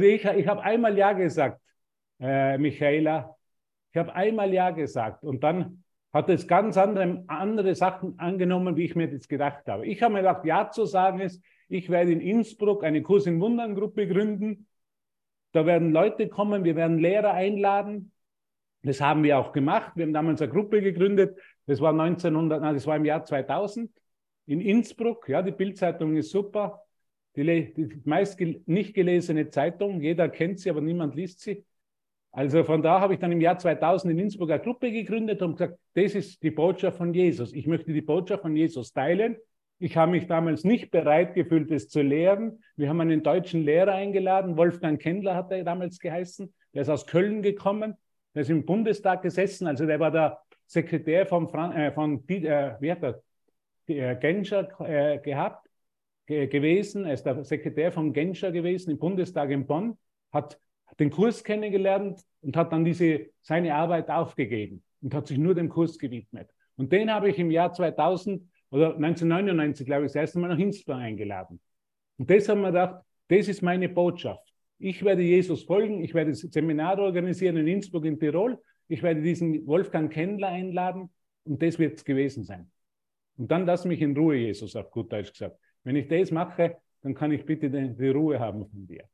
ich, 0.05 0.25
ich 0.25 0.47
habe 0.47 0.63
einmal 0.63 0.97
Ja 0.97 1.13
gesagt, 1.13 1.61
äh, 2.21 2.59
Michaela. 2.59 3.37
Ich 3.91 3.97
habe 3.97 4.15
einmal 4.15 4.53
Ja 4.53 4.71
gesagt 4.71 5.25
und 5.25 5.43
dann 5.43 5.83
hat 6.13 6.29
es 6.29 6.47
ganz 6.47 6.77
andere, 6.77 7.25
andere 7.27 7.75
Sachen 7.75 8.19
angenommen, 8.19 8.77
wie 8.77 8.85
ich 8.85 8.95
mir 8.95 9.11
das 9.11 9.29
gedacht 9.29 9.67
habe. 9.67 9.87
Ich 9.87 10.03
habe 10.03 10.15
mir 10.15 10.21
gedacht, 10.21 10.45
Ja 10.45 10.71
zu 10.71 10.85
sagen 10.85 11.21
ist, 11.21 11.43
ich 11.69 11.89
werde 11.91 12.13
in 12.13 12.21
Innsbruck 12.21 12.85
eine 12.85 13.03
Kurs 13.03 13.27
in 13.27 13.41
Wundern 13.41 13.75
Gruppe 13.75 14.07
gründen. 14.07 14.67
Da 15.53 15.67
werden 15.67 15.93
Leute 15.93 16.29
kommen, 16.29 16.65
wir 16.65 16.77
werden 16.77 16.99
Lehrer 16.99 17.33
einladen. 17.33 18.13
Das 18.87 19.01
haben 19.01 19.25
wir 19.25 19.39
auch 19.39 19.53
gemacht. 19.53 19.93
Wir 19.97 20.05
haben 20.05 20.13
damals 20.13 20.41
eine 20.41 20.53
Gruppe 20.53 20.81
gegründet. 20.81 21.37
Das 21.67 21.81
war 21.81 21.91
1900, 21.91 22.63
nein, 22.63 22.75
das 22.75 22.87
war 22.87 22.97
im 22.97 23.05
Jahr 23.05 23.25
2000 23.25 23.91
in 24.47 24.61
Innsbruck. 24.61 25.29
Ja, 25.29 25.43
die 25.43 25.51
Bildzeitung 25.51 26.17
ist 26.17 26.31
super. 26.31 26.83
Die, 27.35 27.75
die 27.75 28.01
meist 28.05 28.41
nicht 28.41 28.95
gelesene 28.95 29.51
Zeitung. 29.51 30.01
Jeder 30.01 30.29
kennt 30.29 30.61
sie, 30.61 30.71
aber 30.71 30.81
niemand 30.81 31.17
liest 31.17 31.41
sie. 31.41 31.65
Also 32.31 32.63
von 32.63 32.81
da 32.81 33.01
habe 33.01 33.15
ich 33.15 33.21
dann 33.21 33.33
im 33.33 33.41
Jahr 33.41 33.59
2000 33.59 34.13
in 34.13 34.19
Innsbruck 34.21 34.51
eine 34.51 34.63
Gruppe 34.63 34.93
gegründet 34.93 35.43
und 35.43 35.57
gesagt, 35.57 35.79
das 35.95 36.15
ist 36.15 36.43
die 36.43 36.51
Botschaft 36.51 36.99
von 36.99 37.13
Jesus. 37.13 37.53
Ich 37.53 37.67
möchte 37.67 37.93
die 37.93 38.03
Botschaft 38.03 38.43
von 38.43 38.55
Jesus 38.55 38.93
teilen. 38.93 39.37
Ich 39.79 39.97
habe 39.97 40.13
mich 40.13 40.27
damals 40.27 40.63
nicht 40.63 40.91
bereit 40.91 41.35
gefühlt, 41.35 41.71
es 41.73 41.89
zu 41.89 42.03
lehren. 42.03 42.63
Wir 42.77 42.89
haben 42.89 43.01
einen 43.01 43.23
deutschen 43.23 43.63
Lehrer 43.63 43.95
eingeladen. 43.95 44.57
Wolfgang 44.57 45.01
Kendler 45.01 45.35
hat 45.35 45.51
er 45.51 45.65
damals 45.65 45.99
geheißen. 45.99 46.55
Der 46.73 46.83
ist 46.83 46.89
aus 46.89 47.07
Köln 47.07 47.43
gekommen. 47.43 47.97
Der 48.37 48.43
ist 48.43 48.51
im 48.51 48.67
Bundestag 48.67 49.23
gesessen, 49.23 49.67
also 49.67 49.87
der 49.87 49.99
war 49.99 50.11
der 50.11 50.39
Sekretär 50.67 51.25
von, 51.25 51.49
Fran 51.49 51.73
äh, 51.73 51.91
von 51.91 52.23
äh, 52.29 52.77
wie 52.81 52.93
hat 52.93 53.03
er, 53.03 53.23
äh, 53.87 54.15
Genscher 54.17 54.69
äh, 54.81 55.19
gehabt, 55.21 55.67
ge 56.27 56.47
gewesen. 56.47 57.07
Er 57.07 57.15
ist 57.15 57.25
der 57.25 57.43
Sekretär 57.45 57.91
von 57.93 58.13
Genscher 58.13 58.53
gewesen 58.53 58.91
im 58.91 58.99
Bundestag 58.99 59.49
in 59.49 59.67
Bonn, 59.67 59.97
hat 60.33 60.61
den 61.01 61.09
Kurs 61.09 61.45
kennengelernt 61.45 62.21
und 62.43 62.59
hat 62.59 62.73
dann 62.73 62.85
diese, 62.85 63.31
seine 63.41 63.75
Arbeit 63.75 64.11
aufgegeben 64.11 64.85
und 65.01 65.15
hat 65.15 65.29
sich 65.29 65.39
nur 65.39 65.55
dem 65.55 65.71
Kurs 65.71 65.99
gewidmet. 65.99 66.51
Und 66.77 66.93
den 66.93 67.11
habe 67.11 67.31
ich 67.31 67.39
im 67.39 67.51
Jahr 67.51 67.73
2000 67.73 68.43
oder 68.69 68.97
1999, 68.97 69.87
glaube 69.87 70.05
ich, 70.05 70.13
das 70.13 70.17
erste 70.17 70.41
Mal 70.41 70.49
nach 70.49 70.59
Innsbruck 70.59 70.97
eingeladen. 70.97 71.59
Und 72.19 72.29
das 72.29 72.51
haben 72.51 72.61
wir 72.61 72.69
gedacht, 72.69 73.03
das 73.29 73.49
ist 73.49 73.63
meine 73.63 73.89
Botschaft. 73.89 74.46
Ich 74.79 75.03
werde 75.05 75.23
Jesus 75.23 75.63
folgen, 75.63 76.03
ich 76.03 76.13
werde 76.15 76.35
Seminare 76.35 77.03
organisieren 77.03 77.57
in 77.57 77.67
Innsbruck 77.67 78.05
in 78.05 78.19
Tirol, 78.19 78.59
ich 78.89 79.03
werde 79.03 79.23
diesen 79.23 79.67
Wolfgang 79.67 80.13
Kendler 80.13 80.49
einladen 80.49 81.11
und 81.45 81.63
das 81.63 81.79
wird 81.79 81.97
es 81.97 82.05
gewesen 82.05 82.45
sein. 82.45 82.71
Und 83.39 83.51
dann 83.51 83.67
lass 83.67 83.85
mich 83.85 84.01
in 84.01 84.17
Ruhe, 84.17 84.37
Jesus, 84.37 84.77
auf 84.77 84.91
gut 84.91 85.13
Deutsch 85.13 85.33
gesagt. 85.33 85.59
Wenn 85.85 85.97
ich 85.97 86.09
das 86.09 86.31
mache, 86.31 86.77
dann 87.03 87.15
kann 87.15 87.33
ich 87.33 87.45
bitte 87.45 87.71
die, 87.71 88.09
Ruhe 88.09 88.39
haben 88.39 88.67
von 88.67 88.87
dir. 88.87 89.05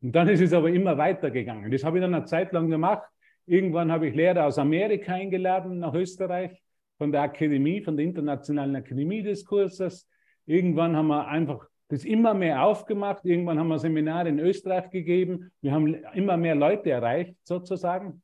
Und 0.00 0.12
dann 0.12 0.28
ist 0.28 0.40
es 0.40 0.52
aber 0.52 0.70
immer 0.70 0.98
weitergegangen. 0.98 1.70
Das 1.70 1.84
habe 1.84 1.98
ich 1.98 2.02
dann 2.02 2.14
eine 2.14 2.24
Zeit 2.24 2.52
lang 2.52 2.68
gemacht. 2.68 3.08
Irgendwann 3.46 3.90
habe 3.90 4.08
ich 4.08 4.14
Lehrer 4.14 4.46
aus 4.46 4.58
Amerika 4.58 5.14
eingeladen 5.14 5.78
nach 5.78 5.94
Österreich, 5.94 6.60
von 6.98 7.10
der 7.10 7.22
Akademie, 7.22 7.82
von 7.82 7.96
der 7.96 8.06
Internationalen 8.06 8.76
Akademie 8.76 9.22
des 9.22 9.44
Kurses. 9.44 10.08
Irgendwann 10.46 10.96
haben 10.96 11.08
wir 11.08 11.26
einfach 11.26 11.66
das 11.92 12.06
immer 12.06 12.32
mehr 12.32 12.64
aufgemacht. 12.64 13.22
Irgendwann 13.26 13.58
haben 13.58 13.68
wir 13.68 13.78
Seminare 13.78 14.30
in 14.30 14.38
Österreich 14.38 14.88
gegeben. 14.88 15.52
Wir 15.60 15.72
haben 15.72 15.94
immer 16.14 16.38
mehr 16.38 16.54
Leute 16.54 16.90
erreicht, 16.90 17.36
sozusagen. 17.42 18.22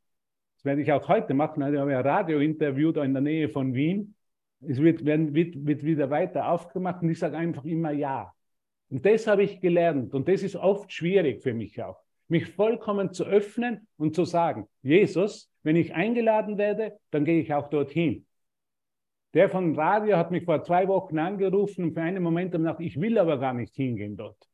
Das 0.57 0.65
werde 0.65 0.81
ich 0.81 0.91
auch 0.91 1.07
heute 1.07 1.35
machen. 1.35 1.63
Also 1.63 1.75
ich 1.75 1.81
habe 1.83 1.95
ein 1.95 2.07
Radiointerview 2.07 2.93
da 2.93 3.05
in 3.05 3.13
der 3.13 3.21
Nähe 3.21 3.51
von 3.51 3.75
Wien. 3.75 4.15
Es 4.67 4.81
wird, 4.81 5.05
wird, 5.05 5.35
wird 5.35 5.85
wieder 5.85 6.09
weiter 6.09 6.49
aufgemacht 6.49 7.03
und 7.03 7.11
ich 7.11 7.19
sage 7.19 7.37
einfach 7.37 7.67
immer 7.67 7.91
Ja. 7.91 8.33
Und 8.89 9.05
das 9.05 9.27
habe 9.27 9.43
ich 9.43 9.61
gelernt 9.61 10.15
und 10.15 10.29
das 10.29 10.43
ist 10.43 10.57
oft 10.57 10.91
schwierig 10.91 11.43
für 11.43 11.53
mich 11.53 11.83
auch, 11.83 12.01
mich 12.27 12.47
vollkommen 12.47 13.13
zu 13.13 13.25
öffnen 13.25 13.87
und 13.99 14.15
zu 14.15 14.25
sagen, 14.25 14.67
Jesus, 14.81 15.53
wenn 15.63 15.77
ich 15.77 15.95
eingeladen 15.95 16.57
werde, 16.57 16.97
dann 17.11 17.27
gehe 17.27 17.43
ich 17.43 17.53
auch 17.53 17.69
dorthin. 17.69 18.25
Der 19.39 19.49
von 19.49 19.73
Radio 19.77 20.17
hat 20.17 20.33
mich 20.33 20.45
vor 20.45 20.65
zwei 20.65 20.89
Wochen 20.89 21.17
angerufen 21.17 21.85
und 21.85 21.95
für 21.95 22.03
einen 22.03 22.25
Moment 22.25 22.53
habe 22.55 22.65
ich 22.65 22.67
gedacht, 22.67 22.81
ich 22.81 23.01
will 23.01 23.17
aber 23.19 23.39
gar 23.39 23.55
nicht 23.55 23.73
hingehen 23.77 24.17
dort. 24.17 24.49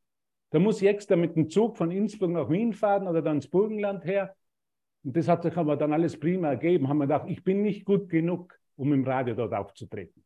Da 0.50 0.58
muss 0.58 0.82
ich 0.82 0.88
extra 0.88 1.16
mit 1.16 1.36
dem 1.36 1.48
Zug 1.48 1.78
von 1.78 1.90
Innsbruck 1.90 2.32
nach 2.32 2.50
Wien 2.50 2.74
fahren 2.74 3.08
oder 3.08 3.22
dann 3.22 3.36
ins 3.36 3.48
Burgenland 3.48 4.04
her. 4.04 4.36
Und 5.02 5.16
das 5.16 5.26
hat 5.26 5.42
sich 5.42 5.56
aber 5.56 5.78
dann 5.78 5.94
alles 5.94 6.20
prima 6.20 6.48
ergeben. 6.48 6.86
Haben 6.86 6.98
wir 6.98 7.06
gedacht, 7.06 7.30
ich 7.30 7.42
bin 7.42 7.62
nicht 7.62 7.86
gut 7.86 8.10
genug, 8.10 8.58
um 8.76 8.92
im 8.92 9.04
Radio 9.04 9.34
dort 9.34 9.54
aufzutreten. 9.54 10.22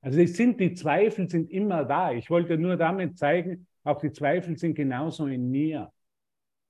Also 0.00 0.20
es 0.20 0.36
sind 0.36 0.58
die 0.58 0.74
Zweifel 0.74 1.30
sind 1.30 1.48
immer 1.48 1.84
da. 1.84 2.10
Ich 2.10 2.30
wollte 2.30 2.58
nur 2.58 2.76
damit 2.76 3.16
zeigen, 3.16 3.68
auch 3.84 4.00
die 4.00 4.10
Zweifel 4.10 4.58
sind 4.58 4.74
genauso 4.74 5.28
in 5.28 5.48
mir. 5.48 5.92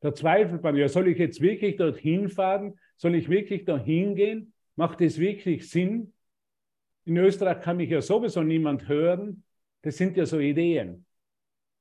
Da 0.00 0.12
zweifelt 0.12 0.62
man, 0.62 0.76
ja, 0.76 0.86
soll 0.90 1.08
ich 1.08 1.16
jetzt 1.16 1.40
wirklich 1.40 1.76
dorthin 1.76 2.28
fahren? 2.28 2.78
Soll 2.96 3.14
ich 3.14 3.30
wirklich 3.30 3.64
dorthin 3.64 4.14
gehen? 4.14 4.52
Macht 4.76 5.00
es 5.00 5.18
wirklich 5.18 5.70
Sinn? 5.70 6.10
In 7.04 7.16
Österreich 7.16 7.60
kann 7.60 7.76
mich 7.76 7.90
ja 7.90 8.00
sowieso 8.00 8.42
niemand 8.42 8.88
hören. 8.88 9.44
Das 9.82 9.96
sind 9.96 10.16
ja 10.16 10.24
so 10.24 10.38
Ideen. 10.38 11.04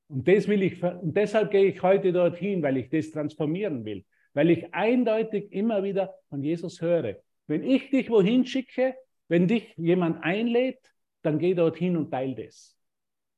Und, 0.08 0.28
das 0.28 0.46
will 0.48 0.62
ich, 0.62 0.82
und 0.82 1.16
deshalb 1.16 1.50
gehe 1.50 1.64
ich 1.66 1.82
heute 1.82 2.12
dorthin, 2.12 2.62
weil 2.62 2.76
ich 2.76 2.90
das 2.90 3.10
transformieren 3.10 3.84
will. 3.84 4.04
Weil 4.34 4.50
ich 4.50 4.74
eindeutig 4.74 5.50
immer 5.52 5.82
wieder 5.82 6.14
von 6.28 6.42
Jesus 6.42 6.80
höre. 6.82 7.16
Wenn 7.46 7.62
ich 7.62 7.90
dich 7.90 8.10
wohin 8.10 8.46
schicke, 8.46 8.94
wenn 9.28 9.48
dich 9.48 9.72
jemand 9.76 10.22
einlädt, 10.22 10.80
dann 11.22 11.38
geh 11.38 11.54
dorthin 11.54 11.96
und 11.96 12.10
teil 12.10 12.34
das. 12.34 12.76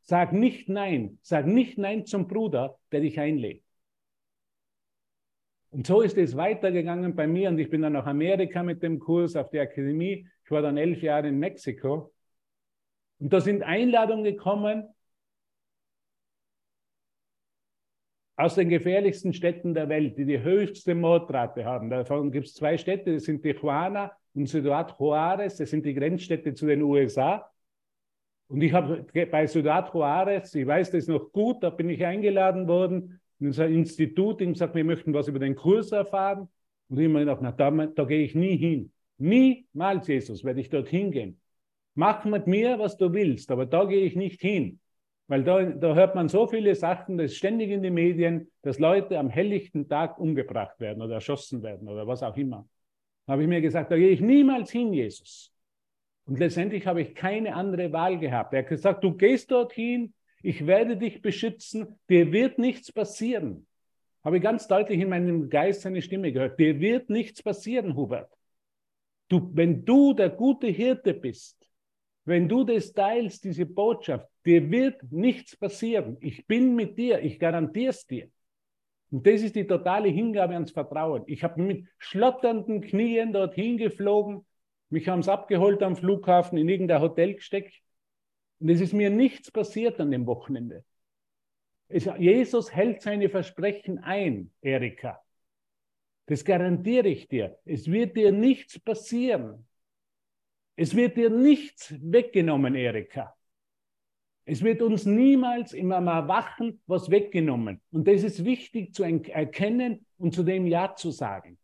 Sag 0.00 0.32
nicht 0.32 0.68
Nein. 0.68 1.18
Sag 1.22 1.46
nicht 1.46 1.78
Nein 1.78 2.06
zum 2.06 2.26
Bruder, 2.26 2.78
der 2.90 3.00
dich 3.00 3.18
einlädt. 3.20 3.65
Und 5.76 5.86
so 5.86 6.00
ist 6.00 6.16
es 6.16 6.34
weitergegangen 6.34 7.14
bei 7.14 7.26
mir 7.26 7.50
und 7.50 7.58
ich 7.58 7.68
bin 7.68 7.82
dann 7.82 7.92
nach 7.92 8.06
Amerika 8.06 8.62
mit 8.62 8.82
dem 8.82 8.98
Kurs 8.98 9.36
auf 9.36 9.50
der 9.50 9.64
Akademie 9.64 10.26
ich 10.42 10.50
war 10.50 10.62
dann 10.62 10.78
elf 10.78 11.02
Jahre 11.02 11.28
in 11.28 11.38
Mexiko. 11.38 12.14
Und 13.18 13.30
da 13.30 13.42
sind 13.42 13.62
Einladungen 13.62 14.24
gekommen 14.24 14.88
aus 18.36 18.54
den 18.54 18.70
gefährlichsten 18.70 19.34
Städten 19.34 19.74
der 19.74 19.90
Welt, 19.90 20.16
die 20.16 20.24
die 20.24 20.40
höchste 20.40 20.94
Mordrate 20.94 21.66
haben. 21.66 21.90
Davon 21.90 22.32
gibt 22.32 22.46
es 22.46 22.54
zwei 22.54 22.78
Städte, 22.78 23.12
das 23.12 23.24
sind 23.24 23.42
Tijuana 23.42 24.12
und 24.32 24.48
Ciudad 24.48 24.96
Juarez, 24.98 25.58
das 25.58 25.68
sind 25.68 25.84
die 25.84 25.94
Grenzstädte 25.94 26.54
zu 26.54 26.66
den 26.66 26.80
USA. 26.80 27.52
Und 28.46 28.62
ich 28.62 28.72
habe 28.72 29.04
bei 29.30 29.46
Ciudad 29.46 29.92
Juarez, 29.92 30.54
ich 30.54 30.66
weiß 30.66 30.92
das 30.92 31.06
noch 31.06 31.32
gut, 31.32 31.62
da 31.62 31.68
bin 31.68 31.90
ich 31.90 32.02
eingeladen 32.02 32.66
worden 32.66 33.20
in 33.40 33.48
unser 33.48 33.68
Institut 33.68 34.40
und 34.40 34.54
gesagt, 34.54 34.74
wir 34.74 34.84
möchten 34.84 35.12
was 35.12 35.28
über 35.28 35.38
den 35.38 35.54
Kurs 35.54 35.92
erfahren. 35.92 36.48
Und 36.88 36.98
ich 36.98 37.08
mir 37.08 37.20
gedacht, 37.20 37.40
na, 37.42 37.52
da, 37.52 37.70
da 37.70 38.04
gehe 38.04 38.24
ich 38.24 38.34
nie 38.34 38.56
hin. 38.56 38.92
Niemals, 39.18 40.06
Jesus, 40.06 40.44
werde 40.44 40.60
ich 40.60 40.68
dorthin 40.68 41.10
gehen. 41.10 41.40
Mach 41.94 42.24
mit 42.24 42.46
mir, 42.46 42.78
was 42.78 42.96
du 42.96 43.12
willst, 43.12 43.50
aber 43.50 43.66
da 43.66 43.84
gehe 43.84 44.04
ich 44.04 44.16
nicht 44.16 44.40
hin. 44.40 44.80
Weil 45.28 45.42
da, 45.42 45.62
da 45.64 45.94
hört 45.94 46.14
man 46.14 46.28
so 46.28 46.46
viele 46.46 46.74
Sachen, 46.74 47.18
das 47.18 47.32
ist 47.32 47.38
ständig 47.38 47.70
in 47.70 47.82
den 47.82 47.94
Medien, 47.94 48.50
dass 48.62 48.78
Leute 48.78 49.18
am 49.18 49.28
helllichten 49.28 49.88
Tag 49.88 50.18
umgebracht 50.18 50.78
werden 50.78 51.02
oder 51.02 51.14
erschossen 51.14 51.62
werden 51.62 51.88
oder 51.88 52.06
was 52.06 52.22
auch 52.22 52.36
immer. 52.36 52.68
Da 53.26 53.32
habe 53.32 53.42
ich 53.42 53.48
mir 53.48 53.60
gesagt, 53.60 53.90
da 53.90 53.96
gehe 53.96 54.10
ich 54.10 54.20
niemals 54.20 54.70
hin, 54.70 54.92
Jesus. 54.92 55.52
Und 56.26 56.38
letztendlich 56.38 56.86
habe 56.86 57.02
ich 57.02 57.14
keine 57.14 57.54
andere 57.54 57.92
Wahl 57.92 58.18
gehabt. 58.18 58.52
Er 58.52 58.60
hat 58.60 58.68
gesagt, 58.68 59.02
du 59.02 59.16
gehst 59.16 59.50
dorthin, 59.50 60.12
Ich 60.42 60.66
werde 60.66 60.96
dich 60.96 61.22
beschützen. 61.22 61.98
Dir 62.08 62.32
wird 62.32 62.58
nichts 62.58 62.92
passieren. 62.92 63.66
Habe 64.24 64.38
ich 64.38 64.42
ganz 64.42 64.66
deutlich 64.66 65.00
in 65.00 65.08
meinem 65.08 65.48
Geist 65.48 65.82
seine 65.82 66.02
Stimme 66.02 66.32
gehört. 66.32 66.58
Dir 66.58 66.80
wird 66.80 67.10
nichts 67.10 67.42
passieren, 67.42 67.94
Hubert. 67.94 68.32
Du, 69.28 69.50
wenn 69.54 69.84
du 69.84 70.14
der 70.14 70.30
gute 70.30 70.68
Hirte 70.68 71.14
bist, 71.14 71.56
wenn 72.24 72.48
du 72.48 72.64
das 72.64 72.92
teilst, 72.92 73.44
diese 73.44 73.66
Botschaft, 73.66 74.28
dir 74.44 74.68
wird 74.70 75.00
nichts 75.10 75.56
passieren. 75.56 76.16
Ich 76.20 76.46
bin 76.46 76.74
mit 76.74 76.98
dir, 76.98 77.20
ich 77.22 77.38
garantiere 77.38 77.90
es 77.90 78.06
dir. 78.06 78.28
Und 79.10 79.26
das 79.26 79.42
ist 79.42 79.54
die 79.54 79.66
totale 79.66 80.08
Hingabe 80.08 80.54
ans 80.54 80.72
Vertrauen. 80.72 81.22
Ich 81.26 81.44
habe 81.44 81.62
mit 81.62 81.86
schlotternden 81.98 82.80
Knien 82.80 83.32
dorthin 83.32 83.78
geflogen, 83.78 84.44
mich 84.90 85.08
haben 85.08 85.22
sie 85.22 85.32
abgeholt 85.32 85.82
am 85.82 85.96
Flughafen, 85.96 86.58
in 86.58 86.68
irgendein 86.68 87.00
Hotel 87.00 87.34
gesteckt. 87.34 87.74
Und 88.58 88.70
es 88.70 88.80
ist 88.80 88.92
mir 88.92 89.10
nichts 89.10 89.50
passiert 89.50 90.00
an 90.00 90.10
dem 90.10 90.26
Wochenende. 90.26 90.84
Es, 91.88 92.08
Jesus 92.18 92.72
hält 92.72 93.02
seine 93.02 93.28
Versprechen 93.28 93.98
ein, 93.98 94.50
Erika. 94.60 95.22
Das 96.26 96.44
garantiere 96.44 97.08
ich 97.08 97.28
dir. 97.28 97.58
Es 97.64 97.90
wird 97.90 98.16
dir 98.16 98.32
nichts 98.32 98.78
passieren. 98.78 99.66
Es 100.74 100.94
wird 100.94 101.16
dir 101.16 101.30
nichts 101.30 101.94
weggenommen, 102.00 102.74
Erika. 102.74 103.34
Es 104.44 104.62
wird 104.62 104.82
uns 104.82 105.06
niemals 105.06 105.72
im 105.72 105.90
Erwachen 105.90 106.80
was 106.86 107.10
weggenommen. 107.10 107.80
Und 107.90 108.06
das 108.06 108.22
ist 108.22 108.44
wichtig 108.44 108.94
zu 108.94 109.02
erkennen 109.02 110.06
und 110.18 110.34
zu 110.34 110.42
dem 110.42 110.66
Ja 110.66 110.94
zu 110.94 111.10
sagen. 111.10 111.58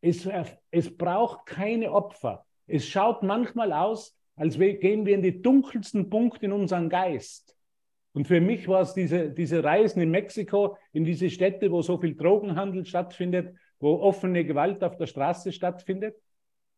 Es, 0.00 0.28
es 0.70 0.96
braucht 0.96 1.46
keine 1.46 1.92
Opfer. 1.92 2.46
Es 2.66 2.86
schaut 2.86 3.22
manchmal 3.22 3.72
aus, 3.72 4.16
als 4.40 4.58
gehen 4.58 5.04
wir 5.04 5.14
in 5.14 5.20
die 5.20 5.42
dunkelsten 5.42 6.08
Punkte 6.08 6.46
in 6.46 6.52
unseren 6.52 6.88
Geist. 6.88 7.54
Und 8.14 8.26
für 8.26 8.40
mich 8.40 8.66
war 8.68 8.80
es 8.80 8.94
diese, 8.94 9.30
diese 9.30 9.62
Reisen 9.62 10.00
in 10.00 10.10
Mexiko, 10.10 10.78
in 10.94 11.04
diese 11.04 11.28
Städte, 11.28 11.70
wo 11.70 11.82
so 11.82 11.98
viel 11.98 12.16
Drogenhandel 12.16 12.86
stattfindet, 12.86 13.54
wo 13.80 13.96
offene 13.96 14.46
Gewalt 14.46 14.82
auf 14.82 14.96
der 14.96 15.06
Straße 15.06 15.52
stattfindet. 15.52 16.16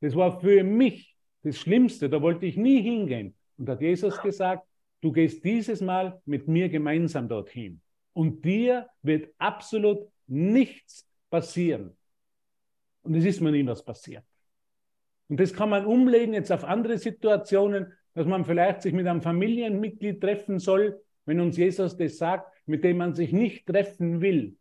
Das 0.01 0.17
war 0.17 0.41
für 0.41 0.65
mich 0.65 1.17
das 1.45 1.57
Schlimmste. 1.57 2.11
Da 2.11 2.21
wollte 2.21 2.47
ich 2.47 2.57
nie 2.57 2.83
hingehen. 2.83 3.37
Und 3.57 3.69
hat 3.69 3.81
Jesus 3.81 4.21
gesagt, 4.21 4.67
du 5.01 5.13
gehst 5.13 5.45
dieses 5.45 5.81
Mal 5.81 6.21
mit 6.25 6.49
mir 6.49 6.69
gemeinsam 6.69 7.29
dorthin. 7.29 7.81
Und 8.13 8.45
dir 8.45 8.89
wird 9.03 9.33
absolut 9.39 10.09
nichts 10.27 11.09
passieren. 11.31 11.97
Und 13.03 13.15
es 13.15 13.25
ist 13.25 13.41
mir 13.41 13.53
nie 13.53 13.65
was 13.65 13.85
passiert. 13.85 14.25
Und 15.29 15.41
das 15.41 15.55
kann 15.55 15.71
man 15.71 15.87
umlegen 15.87 16.35
jetzt 16.35 16.53
auf 16.53 16.65
andere 16.65 16.99
Situationen, 16.99 17.93
dass 18.15 18.27
man 18.27 18.45
vielleicht 18.45 18.83
sich 18.83 18.93
mit 18.93 19.07
einem 19.07 19.23
Familienmitglied 19.23 20.21
treffen 20.21 20.59
soll, 20.59 21.01
wenn 21.25 21.41
uns 21.41 21.57
Jesus 21.57 21.97
das 21.97 22.19
sagt, 22.19 22.53
mit 22.67 22.85
dem 22.85 22.99
man 22.99 23.15
sich 23.15 23.33
nicht 23.33 23.67
treffen 23.67 24.21
will. 24.21 24.57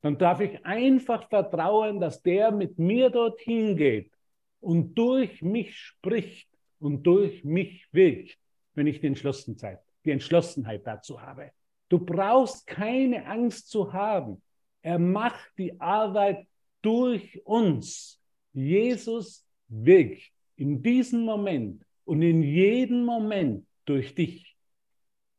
Dann 0.00 0.18
darf 0.18 0.40
ich 0.40 0.64
einfach 0.64 1.28
vertrauen, 1.28 2.00
dass 2.00 2.22
der 2.22 2.50
mit 2.50 2.78
mir 2.78 3.10
dorthin 3.10 3.76
geht 3.76 4.12
und 4.60 4.94
durch 4.94 5.42
mich 5.42 5.76
spricht 5.76 6.48
und 6.78 7.04
durch 7.04 7.44
mich 7.44 7.86
wirkt, 7.92 8.38
wenn 8.74 8.86
ich 8.86 9.00
die 9.00 9.08
Entschlossenheit, 9.08 9.80
die 10.04 10.12
Entschlossenheit 10.12 10.86
dazu 10.86 11.20
habe. 11.20 11.50
Du 11.88 11.98
brauchst 11.98 12.66
keine 12.66 13.26
Angst 13.26 13.70
zu 13.70 13.92
haben. 13.92 14.42
Er 14.82 14.98
macht 14.98 15.50
die 15.56 15.80
Arbeit 15.80 16.46
durch 16.82 17.44
uns. 17.44 18.20
Jesus 18.52 19.47
wirkt 19.68 20.32
in 20.56 20.82
diesem 20.82 21.22
Moment 21.22 21.84
und 22.04 22.22
in 22.22 22.42
jedem 22.42 23.04
Moment 23.04 23.66
durch 23.84 24.14
dich. 24.14 24.56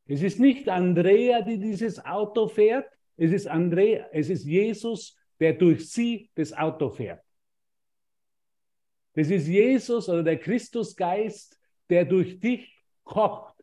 Es 0.05 0.21
ist 0.21 0.39
nicht 0.39 0.69
Andrea, 0.69 1.41
die 1.41 1.59
dieses 1.59 2.03
Auto 2.03 2.47
fährt, 2.47 2.89
es 3.17 3.31
ist 3.31 3.47
Andrea, 3.47 4.07
es 4.11 4.29
ist 4.29 4.45
Jesus, 4.45 5.15
der 5.39 5.53
durch 5.53 5.89
sie 5.89 6.29
das 6.35 6.53
Auto 6.53 6.89
fährt. 6.89 7.23
Das 9.13 9.29
ist 9.29 9.47
Jesus 9.47 10.07
oder 10.07 10.23
der 10.23 10.39
Christusgeist, 10.39 11.59
der 11.89 12.05
durch 12.05 12.39
dich 12.39 12.83
kocht, 13.03 13.55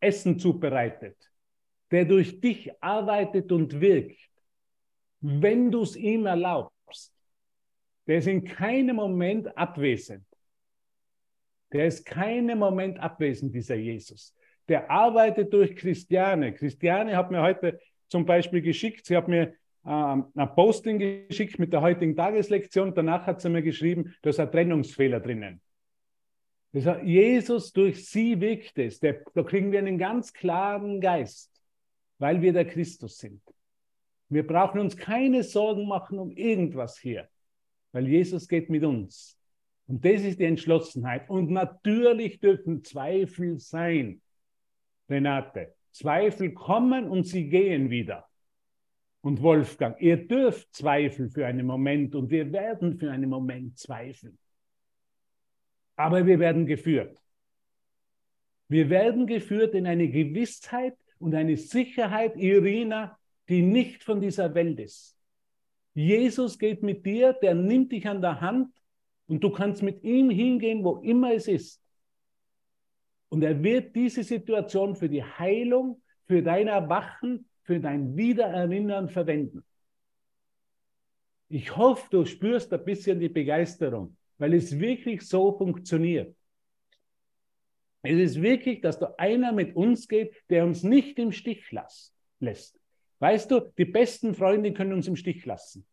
Essen 0.00 0.38
zubereitet, 0.38 1.16
der 1.90 2.04
durch 2.04 2.40
dich 2.40 2.70
arbeitet 2.82 3.50
und 3.50 3.80
wirkt, 3.80 4.18
wenn 5.20 5.70
du 5.70 5.82
es 5.82 5.96
ihm 5.96 6.26
erlaubst. 6.26 7.17
Der 8.08 8.18
ist 8.18 8.26
in 8.26 8.42
keinem 8.42 8.96
Moment 8.96 9.56
abwesend. 9.56 10.24
Der 11.72 11.86
ist 11.86 12.06
keinem 12.06 12.58
Moment 12.58 12.98
abwesend, 12.98 13.54
dieser 13.54 13.76
Jesus. 13.76 14.34
Der 14.66 14.90
arbeitet 14.90 15.52
durch 15.52 15.76
Christiane. 15.76 16.54
Christiane 16.54 17.14
hat 17.16 17.30
mir 17.30 17.42
heute 17.42 17.78
zum 18.08 18.24
Beispiel 18.24 18.62
geschickt, 18.62 19.04
sie 19.04 19.16
hat 19.16 19.28
mir 19.28 19.54
ähm, 19.86 20.24
ein 20.34 20.54
Posting 20.54 20.98
geschickt 21.28 21.58
mit 21.58 21.74
der 21.74 21.82
heutigen 21.82 22.16
Tageslektion. 22.16 22.94
Danach 22.94 23.26
hat 23.26 23.42
sie 23.42 23.50
mir 23.50 23.62
geschrieben, 23.62 24.14
da 24.22 24.30
ist 24.30 24.40
ein 24.40 24.50
Trennungsfehler 24.50 25.20
drinnen. 25.20 25.60
Das 26.72 26.86
heißt, 26.86 27.04
Jesus 27.04 27.72
durch 27.74 28.08
sie 28.08 28.40
wirkt 28.40 28.78
es. 28.78 29.00
Der, 29.00 29.22
da 29.34 29.42
kriegen 29.42 29.70
wir 29.70 29.80
einen 29.80 29.98
ganz 29.98 30.32
klaren 30.32 31.02
Geist, 31.02 31.62
weil 32.18 32.40
wir 32.40 32.54
der 32.54 32.64
Christus 32.64 33.18
sind. 33.18 33.42
Wir 34.30 34.46
brauchen 34.46 34.80
uns 34.80 34.96
keine 34.96 35.42
Sorgen 35.42 35.86
machen 35.86 36.18
um 36.18 36.30
irgendwas 36.30 36.98
hier 36.98 37.28
weil 37.92 38.06
Jesus 38.06 38.48
geht 38.48 38.70
mit 38.70 38.84
uns. 38.84 39.38
Und 39.86 40.04
das 40.04 40.22
ist 40.22 40.38
die 40.38 40.44
Entschlossenheit. 40.44 41.28
Und 41.30 41.50
natürlich 41.50 42.40
dürfen 42.40 42.84
Zweifel 42.84 43.58
sein, 43.58 44.20
Renate. 45.08 45.74
Zweifel 45.92 46.52
kommen 46.52 47.08
und 47.08 47.24
sie 47.26 47.48
gehen 47.48 47.90
wieder. 47.90 48.28
Und 49.20 49.42
Wolfgang, 49.42 50.00
ihr 50.00 50.28
dürft 50.28 50.74
zweifeln 50.74 51.30
für 51.30 51.46
einen 51.46 51.66
Moment 51.66 52.14
und 52.14 52.30
wir 52.30 52.52
werden 52.52 52.98
für 52.98 53.10
einen 53.10 53.28
Moment 53.28 53.78
zweifeln. 53.78 54.38
Aber 55.96 56.24
wir 56.24 56.38
werden 56.38 56.66
geführt. 56.66 57.20
Wir 58.68 58.90
werden 58.90 59.26
geführt 59.26 59.74
in 59.74 59.86
eine 59.86 60.08
Gewissheit 60.08 60.96
und 61.18 61.34
eine 61.34 61.56
Sicherheit, 61.56 62.36
Irina, 62.36 63.18
die 63.48 63.62
nicht 63.62 64.04
von 64.04 64.20
dieser 64.20 64.54
Welt 64.54 64.78
ist. 64.78 65.17
Jesus 65.98 66.60
geht 66.60 66.84
mit 66.84 67.04
dir, 67.04 67.32
der 67.32 67.56
nimmt 67.56 67.90
dich 67.90 68.06
an 68.06 68.20
der 68.20 68.40
Hand 68.40 68.72
und 69.26 69.42
du 69.42 69.50
kannst 69.50 69.82
mit 69.82 70.04
ihm 70.04 70.30
hingehen, 70.30 70.84
wo 70.84 70.98
immer 70.98 71.32
es 71.32 71.48
ist. 71.48 71.82
Und 73.30 73.42
er 73.42 73.60
wird 73.64 73.96
diese 73.96 74.22
Situation 74.22 74.94
für 74.94 75.08
die 75.08 75.24
Heilung, 75.24 76.00
für 76.28 76.40
dein 76.40 76.68
Erwachen, 76.68 77.48
für 77.64 77.80
dein 77.80 78.16
Wiedererinnern 78.16 79.08
verwenden. 79.08 79.64
Ich 81.48 81.76
hoffe, 81.76 82.06
du 82.10 82.24
spürst 82.24 82.72
ein 82.72 82.84
bisschen 82.84 83.18
die 83.18 83.28
Begeisterung, 83.28 84.16
weil 84.36 84.54
es 84.54 84.78
wirklich 84.78 85.22
so 85.22 85.58
funktioniert. 85.58 86.32
Es 88.02 88.18
ist 88.18 88.40
wirklich, 88.40 88.82
dass 88.82 89.00
da 89.00 89.14
einer 89.18 89.50
mit 89.50 89.74
uns 89.74 90.06
geht, 90.06 90.32
der 90.48 90.64
uns 90.64 90.84
nicht 90.84 91.18
im 91.18 91.32
Stich 91.32 91.72
lässt. 92.38 92.77
Weißt 93.20 93.50
du, 93.50 93.60
die 93.76 93.84
besten 93.84 94.34
Freunde 94.34 94.72
können 94.72 94.92
uns 94.92 95.08
im 95.08 95.16
Stich 95.16 95.44
lassen. 95.44 95.86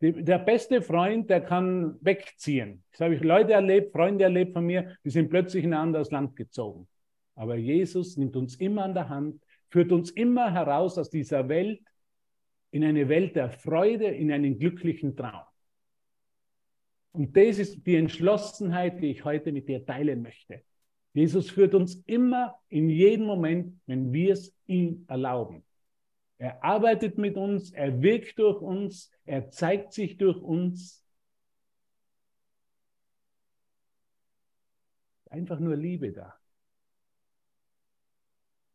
Die, 0.00 0.12
der 0.12 0.38
beste 0.38 0.82
Freund, 0.82 1.30
der 1.30 1.40
kann 1.40 1.96
wegziehen. 2.02 2.84
Das 2.90 3.00
habe 3.00 3.14
ich 3.14 3.22
Leute 3.22 3.52
erlebt, 3.52 3.92
Freunde 3.92 4.24
erlebt 4.24 4.52
von 4.52 4.66
mir, 4.66 4.96
die 5.04 5.10
sind 5.10 5.30
plötzlich 5.30 5.64
in 5.64 5.72
ein 5.72 5.80
anderes 5.80 6.10
Land 6.10 6.36
gezogen. 6.36 6.86
Aber 7.34 7.56
Jesus 7.56 8.16
nimmt 8.16 8.36
uns 8.36 8.56
immer 8.56 8.84
an 8.84 8.94
der 8.94 9.08
Hand, 9.08 9.42
führt 9.70 9.92
uns 9.92 10.10
immer 10.10 10.52
heraus 10.52 10.98
aus 10.98 11.08
dieser 11.08 11.48
Welt 11.48 11.80
in 12.72 12.84
eine 12.84 13.08
Welt 13.08 13.36
der 13.36 13.50
Freude, 13.50 14.06
in 14.06 14.30
einen 14.30 14.58
glücklichen 14.58 15.16
Traum. 15.16 15.46
Und 17.12 17.34
das 17.34 17.58
ist 17.58 17.86
die 17.86 17.96
Entschlossenheit, 17.96 19.00
die 19.00 19.10
ich 19.10 19.24
heute 19.24 19.50
mit 19.50 19.68
dir 19.68 19.86
teilen 19.86 20.20
möchte. 20.20 20.62
Jesus 21.14 21.50
führt 21.50 21.74
uns 21.74 22.02
immer 22.04 22.58
in 22.68 22.90
jedem 22.90 23.24
Moment, 23.24 23.80
wenn 23.86 24.12
wir 24.12 24.34
es 24.34 24.54
ihm 24.66 25.06
erlauben. 25.08 25.64
Er 26.38 26.62
arbeitet 26.62 27.16
mit 27.16 27.36
uns, 27.36 27.72
er 27.72 28.02
wirkt 28.02 28.38
durch 28.38 28.60
uns, 28.60 29.10
er 29.24 29.50
zeigt 29.50 29.92
sich 29.92 30.18
durch 30.18 30.36
uns. 30.36 31.02
Einfach 35.30 35.58
nur 35.58 35.76
Liebe 35.76 36.12
da. 36.12 36.38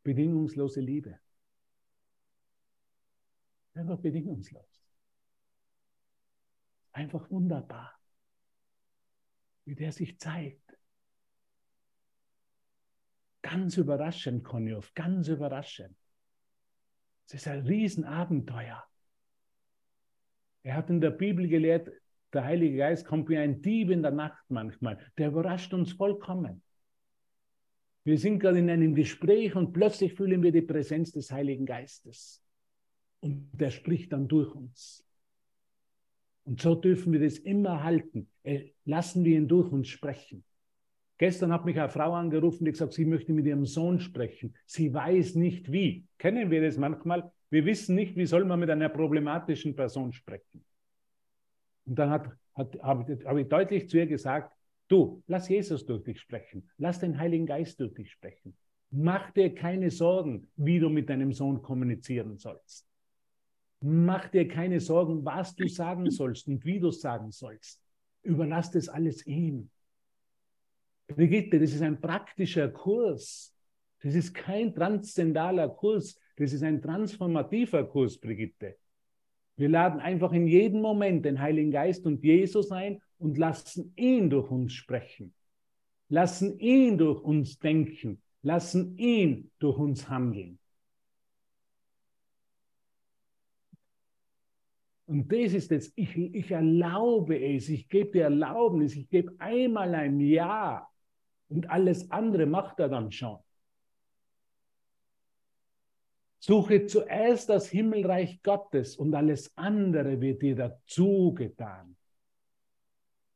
Bedingungslose 0.04 0.82
Liebe. 0.82 1.20
Einfach 3.74 4.00
bedingungslos. 4.00 4.84
Einfach 6.94 7.30
wunderbar, 7.30 7.98
wie 9.66 9.76
der 9.76 9.92
sich 9.92 10.20
zeigt. 10.20 10.78
Ganz 13.42 13.78
überraschend, 13.78 14.44
Konjof, 14.44 14.94
ganz 14.94 15.28
überraschend. 15.28 16.01
Es 17.34 17.36
ist 17.36 17.48
ein 17.48 17.66
Riesenabenteuer. 17.66 18.84
Er 20.64 20.76
hat 20.76 20.90
in 20.90 21.00
der 21.00 21.12
Bibel 21.12 21.48
gelehrt, 21.48 21.90
der 22.34 22.44
Heilige 22.44 22.76
Geist 22.76 23.06
kommt 23.06 23.30
wie 23.30 23.38
ein 23.38 23.62
Dieb 23.62 23.90
in 23.90 24.02
der 24.02 24.12
Nacht 24.12 24.44
manchmal. 24.50 25.00
Der 25.18 25.30
überrascht 25.30 25.74
uns 25.74 25.94
vollkommen. 25.94 26.62
Wir 28.04 28.18
sind 28.18 28.40
gerade 28.40 28.60
in 28.60 28.70
einem 28.70 28.94
Gespräch 28.96 29.56
und 29.56 29.72
plötzlich 29.72 30.14
fühlen 30.14 30.44
wir 30.44 30.52
die 30.52 30.62
Präsenz 30.62 31.14
des 31.14 31.32
Heiligen 31.32 31.66
Geistes. 31.66 32.44
Und 33.22 33.50
der 33.54 33.70
spricht 33.70 34.12
dann 34.12 34.28
durch 34.28 34.54
uns. 34.54 35.08
Und 36.44 36.60
so 36.60 36.76
dürfen 36.76 37.14
wir 37.14 37.22
das 37.22 37.38
immer 37.38 37.82
halten. 37.82 38.30
Lassen 38.84 39.24
wir 39.24 39.38
ihn 39.38 39.48
durch 39.48 39.72
uns 39.72 39.88
sprechen. 39.88 40.44
Gestern 41.22 41.54
hat 41.54 41.66
mich 41.66 41.80
eine 41.80 41.88
Frau 41.88 42.14
angerufen, 42.14 42.66
die 42.66 42.72
gesagt, 42.72 42.94
sie 42.94 43.06
möchte 43.06 43.32
mit 43.32 43.46
ihrem 43.46 43.68
Sohn 43.68 44.00
sprechen. 44.00 44.56
Sie 44.66 44.92
weiß 44.92 45.36
nicht 45.36 45.72
wie. 45.72 46.08
Kennen 46.18 46.50
wir 46.50 46.64
das 46.64 46.78
manchmal? 46.78 47.32
Wir 47.52 47.64
wissen 47.64 47.94
nicht, 47.94 48.16
wie 48.16 48.26
soll 48.26 48.44
man 48.44 48.60
mit 48.60 48.72
einer 48.72 48.90
problematischen 48.90 49.76
Person 49.76 50.14
sprechen. 50.14 50.66
Und 51.86 52.00
dann 52.00 52.10
hat, 52.10 52.32
hat, 52.56 52.76
habe 52.82 53.20
hab 53.24 53.38
ich 53.38 53.48
deutlich 53.48 53.88
zu 53.88 54.00
ihr 54.00 54.08
gesagt, 54.08 54.52
du, 54.88 55.22
lass 55.28 55.48
Jesus 55.48 55.86
durch 55.86 56.04
dich 56.04 56.20
sprechen. 56.20 56.68
Lass 56.80 56.98
den 56.98 57.20
Heiligen 57.20 57.46
Geist 57.46 57.80
durch 57.80 57.94
dich 57.94 58.12
sprechen. 58.12 58.58
Mach 58.90 59.30
dir 59.30 59.54
keine 59.54 59.92
Sorgen, 59.92 60.48
wie 60.56 60.80
du 60.80 60.90
mit 60.90 61.08
deinem 61.08 61.34
Sohn 61.34 61.62
kommunizieren 61.62 62.40
sollst. 62.40 62.88
Mach 63.80 64.28
dir 64.28 64.48
keine 64.48 64.80
Sorgen, 64.80 65.24
was 65.24 65.56
du 65.56 65.68
sagen 65.68 66.10
sollst 66.10 66.48
und 66.48 66.66
wie 66.66 66.80
du 66.80 66.90
sagen 66.90 67.30
sollst. 67.30 67.80
Überlass 68.24 68.72
das 68.72 68.90
alles 68.90 69.24
ihm. 69.28 69.70
Brigitte, 71.08 71.60
das 71.60 71.74
ist 71.74 71.82
ein 71.82 72.00
praktischer 72.00 72.70
Kurs. 72.70 73.56
Das 74.02 74.16
ist 74.16 74.34
kein 74.34 74.74
transzendaler 74.74 75.70
Kurs. 75.70 76.20
Das 76.38 76.54
ist 76.54 76.64
ein 76.64 76.82
transformativer 76.82 77.84
Kurs, 77.88 78.18
Brigitte. 78.18 78.78
Wir 79.58 79.70
laden 79.70 80.00
einfach 80.00 80.34
in 80.34 80.48
jedem 80.48 80.82
Moment 80.82 81.26
den 81.26 81.40
Heiligen 81.40 81.72
Geist 81.72 82.06
und 82.06 82.24
Jesus 82.24 82.72
ein 82.72 83.02
und 83.20 83.38
lassen 83.38 83.94
ihn 83.96 84.30
durch 84.30 84.50
uns 84.50 84.74
sprechen. 84.74 85.34
Lassen 86.10 86.58
ihn 86.60 86.98
durch 86.98 87.22
uns 87.22 87.60
denken. 87.60 88.22
Lassen 88.42 88.98
ihn 88.98 89.52
durch 89.60 89.78
uns 89.78 90.10
handeln. 90.10 90.58
Und 95.06 95.32
das 95.32 95.54
ist 95.54 95.72
es, 95.74 95.92
ich, 95.96 96.18
ich 96.18 96.50
erlaube 96.52 97.38
es, 97.38 97.68
ich 97.68 97.90
gebe 97.90 98.12
die 98.12 98.20
Erlaubnis, 98.20 98.96
ich 98.96 99.10
gebe 99.10 99.36
einmal 99.40 99.94
ein 99.94 100.22
Ja 100.22 100.88
und 101.52 101.70
alles 101.70 102.10
andere 102.12 102.46
macht 102.46 102.80
er 102.80 102.90
dann 102.90 103.12
schon. 103.12 103.38
Suche 106.40 106.88
zuerst 106.88 107.50
das 107.50 107.70
Himmelreich 107.70 108.42
Gottes 108.42 108.96
und 108.96 109.14
alles 109.14 109.56
andere 109.56 110.20
wird 110.20 110.42
dir 110.42 110.56
dazu 110.56 111.34
getan. 111.36 111.96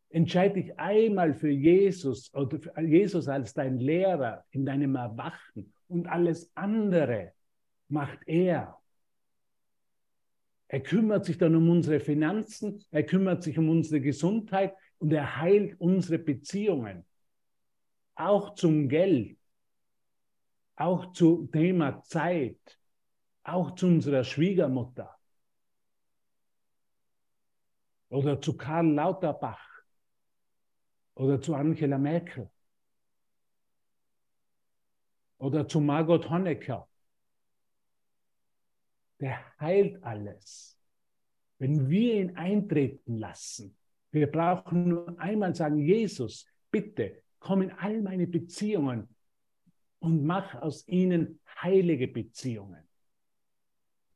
Entscheide 0.09 0.55
dich 0.61 0.79
einmal 0.79 1.33
für 1.33 1.51
Jesus 1.51 2.33
oder 2.33 2.57
für 2.57 2.81
Jesus 2.81 3.27
als 3.27 3.53
dein 3.53 3.77
Lehrer 3.77 4.43
in 4.51 4.65
deinem 4.65 4.95
Erwachen 4.95 5.73
und 5.87 6.07
alles 6.07 6.49
andere 6.55 7.33
macht 7.89 8.19
er. 8.25 8.79
Er 10.67 10.79
kümmert 10.79 11.25
sich 11.25 11.37
dann 11.37 11.55
um 11.55 11.69
unsere 11.69 11.99
Finanzen, 11.99 12.83
er 12.89 13.03
kümmert 13.03 13.43
sich 13.43 13.59
um 13.59 13.69
unsere 13.69 14.01
Gesundheit 14.01 14.73
und 14.97 15.13
er 15.13 15.37
heilt 15.39 15.79
unsere 15.79 16.17
Beziehungen 16.17 17.05
auch 18.15 18.55
zum 18.55 18.89
Geld, 18.89 19.37
auch 20.75 21.11
zum 21.13 21.51
Thema 21.51 22.01
Zeit, 22.03 22.79
auch 23.43 23.75
zu 23.75 23.87
unserer 23.87 24.23
Schwiegermutter 24.23 25.15
oder 28.09 28.41
zu 28.41 28.55
Karl 28.57 28.93
Lauterbach 28.93 29.83
oder 31.15 31.41
zu 31.41 31.53
Angela 31.53 31.97
Merkel 31.97 32.49
oder 35.37 35.67
zu 35.67 35.79
Margot 35.79 36.29
Honecker. 36.29 36.87
Der 39.19 39.39
heilt 39.59 40.03
alles. 40.03 40.77
Wenn 41.57 41.89
wir 41.89 42.15
ihn 42.15 42.35
eintreten 42.35 43.17
lassen, 43.17 43.77
wir 44.11 44.29
brauchen 44.31 44.89
nur 44.89 45.19
einmal 45.19 45.55
sagen, 45.55 45.77
Jesus, 45.79 46.45
bitte, 46.69 47.23
komm 47.39 47.61
in 47.61 47.71
all 47.71 48.01
meine 48.01 48.27
Beziehungen 48.27 49.07
und 49.99 50.25
mach 50.25 50.55
aus 50.61 50.87
ihnen 50.87 51.39
heilige 51.61 52.07
Beziehungen. 52.07 52.83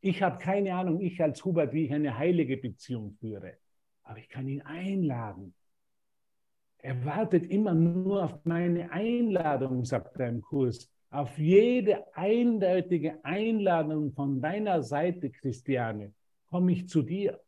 Ich 0.02 0.22
habe 0.22 0.38
keine 0.38 0.76
Ahnung, 0.76 1.02
ich 1.02 1.22
als 1.22 1.44
Hubert, 1.44 1.74
wie 1.74 1.86
ich 1.86 1.94
eine 1.94 2.18
heilige 2.18 2.58
Beziehung 2.58 3.18
führe, 3.20 3.58
aber 4.04 4.20
ich 4.20 4.30
kann 4.30 4.48
ihn 4.48 4.62
einladen. 4.62 5.54
Er 6.78 7.04
wartet 7.04 7.46
immer 7.52 7.74
nur 7.74 8.24
auf 8.24 8.46
meine 8.46 8.92
Einladung, 8.92 9.84
sagt 9.84 10.18
er 10.18 10.30
im 10.30 10.42
Kurs. 10.42 10.90
Auf 11.10 11.38
jede 11.38 12.06
eindeutige 12.16 13.24
Einladung 13.26 14.14
von 14.14 14.40
deiner 14.40 14.84
Seite, 14.84 15.30
Christiane, 15.30 16.14
komme 16.50 16.72
ich 16.72 16.88
zu 16.88 17.02
dir. 17.02 17.42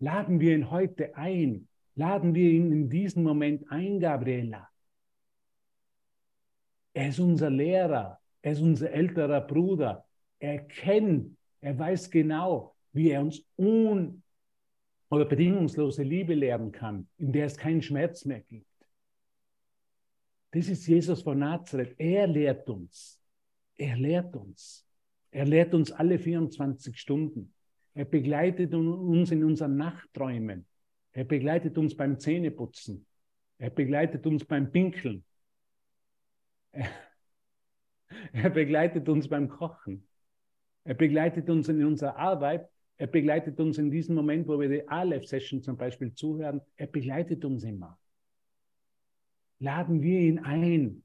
Laden 0.00 0.40
wir 0.40 0.56
ihn 0.56 0.70
heute 0.70 1.14
ein. 1.16 1.68
Laden 1.94 2.34
wir 2.34 2.50
ihn 2.50 2.72
in 2.72 2.88
diesem 2.88 3.22
Moment 3.22 3.70
ein, 3.70 4.00
Gabriela. 4.00 4.71
Er 6.94 7.08
ist 7.08 7.20
unser 7.20 7.50
Lehrer, 7.50 8.20
er 8.42 8.52
ist 8.52 8.60
unser 8.60 8.90
älterer 8.90 9.40
Bruder. 9.40 10.04
Er 10.38 10.58
kennt, 10.58 11.36
er 11.60 11.78
weiß 11.78 12.10
genau, 12.10 12.74
wie 12.92 13.10
er 13.10 13.22
uns 13.22 13.42
un- 13.56 14.22
oder 15.10 15.24
bedingungslose 15.24 16.02
Liebe 16.02 16.34
lehren 16.34 16.72
kann, 16.72 17.06
in 17.18 17.32
der 17.32 17.46
es 17.46 17.56
keinen 17.56 17.82
Schmerz 17.82 18.24
mehr 18.24 18.40
gibt. 18.40 18.66
Das 20.52 20.68
ist 20.68 20.86
Jesus 20.86 21.22
von 21.22 21.38
Nazareth. 21.38 21.94
Er 21.98 22.26
lehrt 22.26 22.68
uns. 22.68 23.20
Er 23.76 23.96
lehrt 23.96 24.36
uns. 24.36 24.86
Er 25.30 25.46
lehrt 25.46 25.72
uns 25.74 25.90
alle 25.90 26.18
24 26.18 26.98
Stunden. 26.98 27.54
Er 27.94 28.04
begleitet 28.04 28.74
uns 28.74 29.30
in 29.30 29.44
unseren 29.44 29.76
Nachtträumen. 29.76 30.66
Er 31.12 31.24
begleitet 31.24 31.76
uns 31.78 31.96
beim 31.96 32.18
Zähneputzen. 32.18 33.06
Er 33.58 33.70
begleitet 33.70 34.26
uns 34.26 34.44
beim 34.44 34.70
Pinkeln. 34.70 35.24
Er 38.32 38.50
begleitet 38.50 39.08
uns 39.08 39.28
beim 39.28 39.48
Kochen. 39.48 40.06
Er 40.84 40.94
begleitet 40.94 41.48
uns 41.50 41.68
in 41.68 41.84
unserer 41.84 42.16
Arbeit. 42.16 42.68
Er 42.96 43.06
begleitet 43.06 43.58
uns 43.60 43.78
in 43.78 43.90
diesem 43.90 44.14
Moment, 44.14 44.46
wo 44.48 44.60
wir 44.60 44.68
die 44.68 44.86
Aleph-Session 44.86 45.62
zum 45.62 45.76
Beispiel 45.76 46.14
zuhören. 46.14 46.60
Er 46.76 46.86
begleitet 46.86 47.44
uns 47.44 47.64
immer. 47.64 47.98
Laden 49.58 50.02
wir 50.02 50.20
ihn 50.20 50.38
ein 50.40 51.04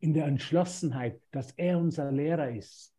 in 0.00 0.14
der 0.14 0.26
Entschlossenheit, 0.26 1.20
dass 1.30 1.52
er 1.52 1.78
unser 1.78 2.10
Lehrer 2.10 2.50
ist. 2.50 2.92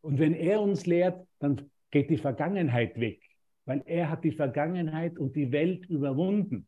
Und 0.00 0.18
wenn 0.18 0.34
er 0.34 0.60
uns 0.60 0.86
lehrt, 0.86 1.26
dann 1.38 1.70
geht 1.90 2.10
die 2.10 2.16
Vergangenheit 2.16 2.98
weg, 2.98 3.20
weil 3.64 3.82
er 3.86 4.10
hat 4.10 4.24
die 4.24 4.32
Vergangenheit 4.32 5.18
und 5.18 5.36
die 5.36 5.52
Welt 5.52 5.86
überwunden. 5.86 6.66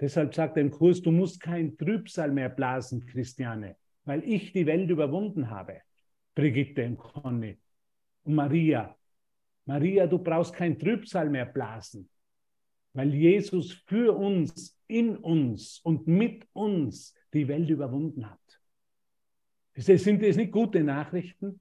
Deshalb 0.00 0.34
sagt 0.34 0.56
er 0.56 0.62
im 0.62 0.70
Kurs, 0.70 1.02
du 1.02 1.10
musst 1.10 1.40
kein 1.40 1.76
Trübsal 1.76 2.30
mehr 2.30 2.48
blasen, 2.48 3.04
Christiane, 3.06 3.76
weil 4.04 4.22
ich 4.24 4.52
die 4.52 4.66
Welt 4.66 4.88
überwunden 4.90 5.50
habe. 5.50 5.80
Brigitte 6.34 6.86
und 6.86 6.98
Conny 6.98 7.58
und 8.22 8.34
Maria. 8.34 8.96
Maria, 9.64 10.06
du 10.06 10.18
brauchst 10.18 10.54
kein 10.54 10.78
Trübsal 10.78 11.28
mehr 11.28 11.46
blasen, 11.46 12.08
weil 12.92 13.12
Jesus 13.12 13.72
für 13.72 14.16
uns, 14.16 14.78
in 14.86 15.16
uns 15.16 15.80
und 15.80 16.06
mit 16.06 16.46
uns 16.52 17.14
die 17.34 17.48
Welt 17.48 17.68
überwunden 17.68 18.30
hat. 18.30 18.38
Sind 19.74 20.22
das 20.22 20.36
nicht 20.36 20.52
gute 20.52 20.82
Nachrichten? 20.82 21.60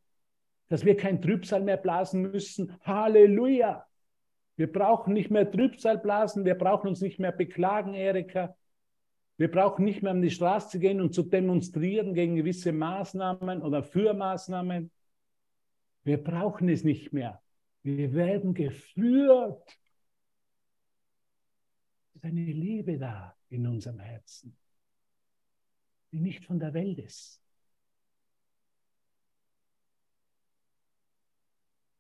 Dass 0.69 0.85
wir 0.85 0.95
kein 0.95 1.21
Trübsal 1.21 1.63
mehr 1.63 1.77
blasen 1.77 2.21
müssen? 2.21 2.77
Halleluja! 2.81 3.86
Wir 4.57 4.71
brauchen 4.71 5.13
nicht 5.13 5.29
mehr 5.29 5.49
Trübsal 5.49 5.99
blasen, 5.99 6.43
wir 6.43 6.55
brauchen 6.55 6.87
uns 6.87 6.99
nicht 6.99 7.19
mehr 7.19 7.31
beklagen, 7.31 7.93
Erika. 7.93 8.57
Wir 9.37 9.51
brauchen 9.51 9.85
nicht 9.85 10.01
mehr 10.01 10.11
an 10.11 10.21
die 10.23 10.31
Straße 10.31 10.69
zu 10.69 10.79
gehen 10.79 10.99
und 10.99 11.13
zu 11.13 11.21
demonstrieren 11.21 12.15
gegen 12.15 12.35
gewisse 12.35 12.71
Maßnahmen 12.71 13.61
oder 13.61 13.83
für 13.83 14.15
Maßnahmen. 14.15 14.91
Wir 16.03 16.23
brauchen 16.23 16.69
es 16.69 16.83
nicht 16.83 17.13
mehr. 17.13 17.39
Wir 17.83 18.13
werden 18.13 18.55
geführt. 18.55 19.61
Es 22.09 22.15
ist 22.15 22.25
eine 22.25 22.41
Liebe 22.41 22.97
da 22.97 23.35
in 23.49 23.67
unserem 23.67 23.99
Herzen, 23.99 24.57
die 26.11 26.19
nicht 26.19 26.43
von 26.43 26.59
der 26.59 26.73
Welt 26.73 26.97
ist. 26.97 27.46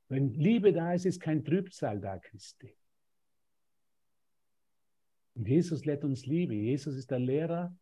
Wenn 0.09 0.33
Liebe 0.33 0.71
da 0.71 0.93
ist, 0.93 1.05
ist 1.05 1.19
kein 1.19 1.43
Trübsal 1.43 1.99
da, 1.99 2.17
Christi. 2.17 2.73
Und 5.35 5.47
Jesus 5.47 5.85
lehrt 5.85 6.03
uns 6.03 6.25
Liebe. 6.25 6.55
Jesus 6.55 6.95
ist 6.95 7.11
der 7.11 7.19
Lehrer 7.19 7.75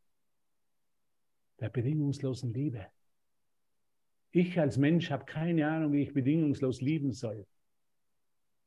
der 1.59 1.69
bedingungslosen 1.69 2.53
Liebe. 2.53 2.88
Ich 4.31 4.59
als 4.59 4.77
Mensch 4.77 5.11
habe 5.11 5.25
keine 5.25 5.65
Ahnung, 5.67 5.93
wie 5.93 6.01
ich 6.01 6.13
bedingungslos 6.13 6.81
lieben 6.81 7.13
soll. 7.13 7.47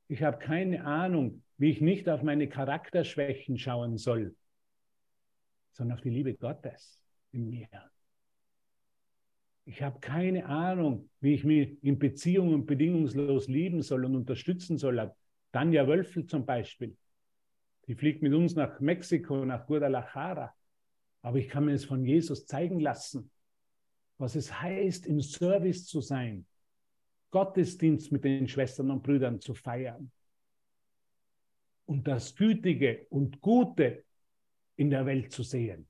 Ich 0.06 0.22
habe 0.22 0.38
keine 0.38 0.84
Ahnung, 0.84 1.42
wie 1.58 1.70
ich 1.70 1.82
nicht 1.82 2.08
auf 2.08 2.22
meine 2.22 2.48
Charakterschwächen 2.48 3.58
schauen 3.58 3.98
soll, 3.98 4.34
sondern 5.72 5.98
auf 5.98 6.02
die 6.02 6.08
Liebe 6.10 6.34
Gottes 6.34 7.02
in 7.32 7.50
mir. 7.50 7.68
Ich 9.68 9.82
habe 9.82 10.00
keine 10.00 10.46
Ahnung, 10.46 11.10
wie 11.20 11.34
ich 11.34 11.44
mich 11.44 11.76
in 11.84 11.98
Beziehungen 11.98 12.64
bedingungslos 12.64 13.48
lieben 13.48 13.82
soll 13.82 14.06
und 14.06 14.16
unterstützen 14.16 14.78
soll. 14.78 15.12
Tanja 15.52 15.86
Wölfel 15.86 16.24
zum 16.24 16.46
Beispiel. 16.46 16.96
Die 17.86 17.94
fliegt 17.94 18.22
mit 18.22 18.32
uns 18.32 18.54
nach 18.54 18.80
Mexiko, 18.80 19.44
nach 19.44 19.66
Guadalajara. 19.66 20.54
Aber 21.20 21.36
ich 21.36 21.50
kann 21.50 21.66
mir 21.66 21.74
es 21.74 21.84
von 21.84 22.02
Jesus 22.02 22.46
zeigen 22.46 22.80
lassen, 22.80 23.30
was 24.16 24.36
es 24.36 24.58
heißt, 24.58 25.04
im 25.04 25.20
Service 25.20 25.84
zu 25.84 26.00
sein, 26.00 26.46
Gottesdienst 27.30 28.10
mit 28.10 28.24
den 28.24 28.48
Schwestern 28.48 28.90
und 28.90 29.02
Brüdern 29.02 29.38
zu 29.38 29.52
feiern 29.52 30.10
und 31.84 32.08
das 32.08 32.34
Gütige 32.34 33.06
und 33.10 33.42
Gute 33.42 34.02
in 34.76 34.88
der 34.88 35.04
Welt 35.04 35.30
zu 35.30 35.42
sehen. 35.42 35.86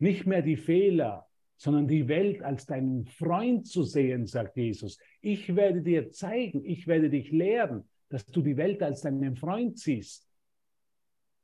Nicht 0.00 0.26
mehr 0.26 0.42
die 0.42 0.56
Fehler, 0.56 1.28
sondern 1.56 1.88
die 1.88 2.08
Welt 2.08 2.42
als 2.42 2.66
deinen 2.66 3.06
Freund 3.06 3.66
zu 3.66 3.82
sehen, 3.82 4.26
sagt 4.26 4.56
Jesus. 4.56 4.98
Ich 5.20 5.54
werde 5.54 5.82
dir 5.82 6.10
zeigen, 6.10 6.64
ich 6.64 6.86
werde 6.86 7.10
dich 7.10 7.30
lehren, 7.30 7.88
dass 8.08 8.26
du 8.26 8.42
die 8.42 8.56
Welt 8.56 8.82
als 8.82 9.02
deinen 9.02 9.36
Freund 9.36 9.78
siehst. 9.78 10.28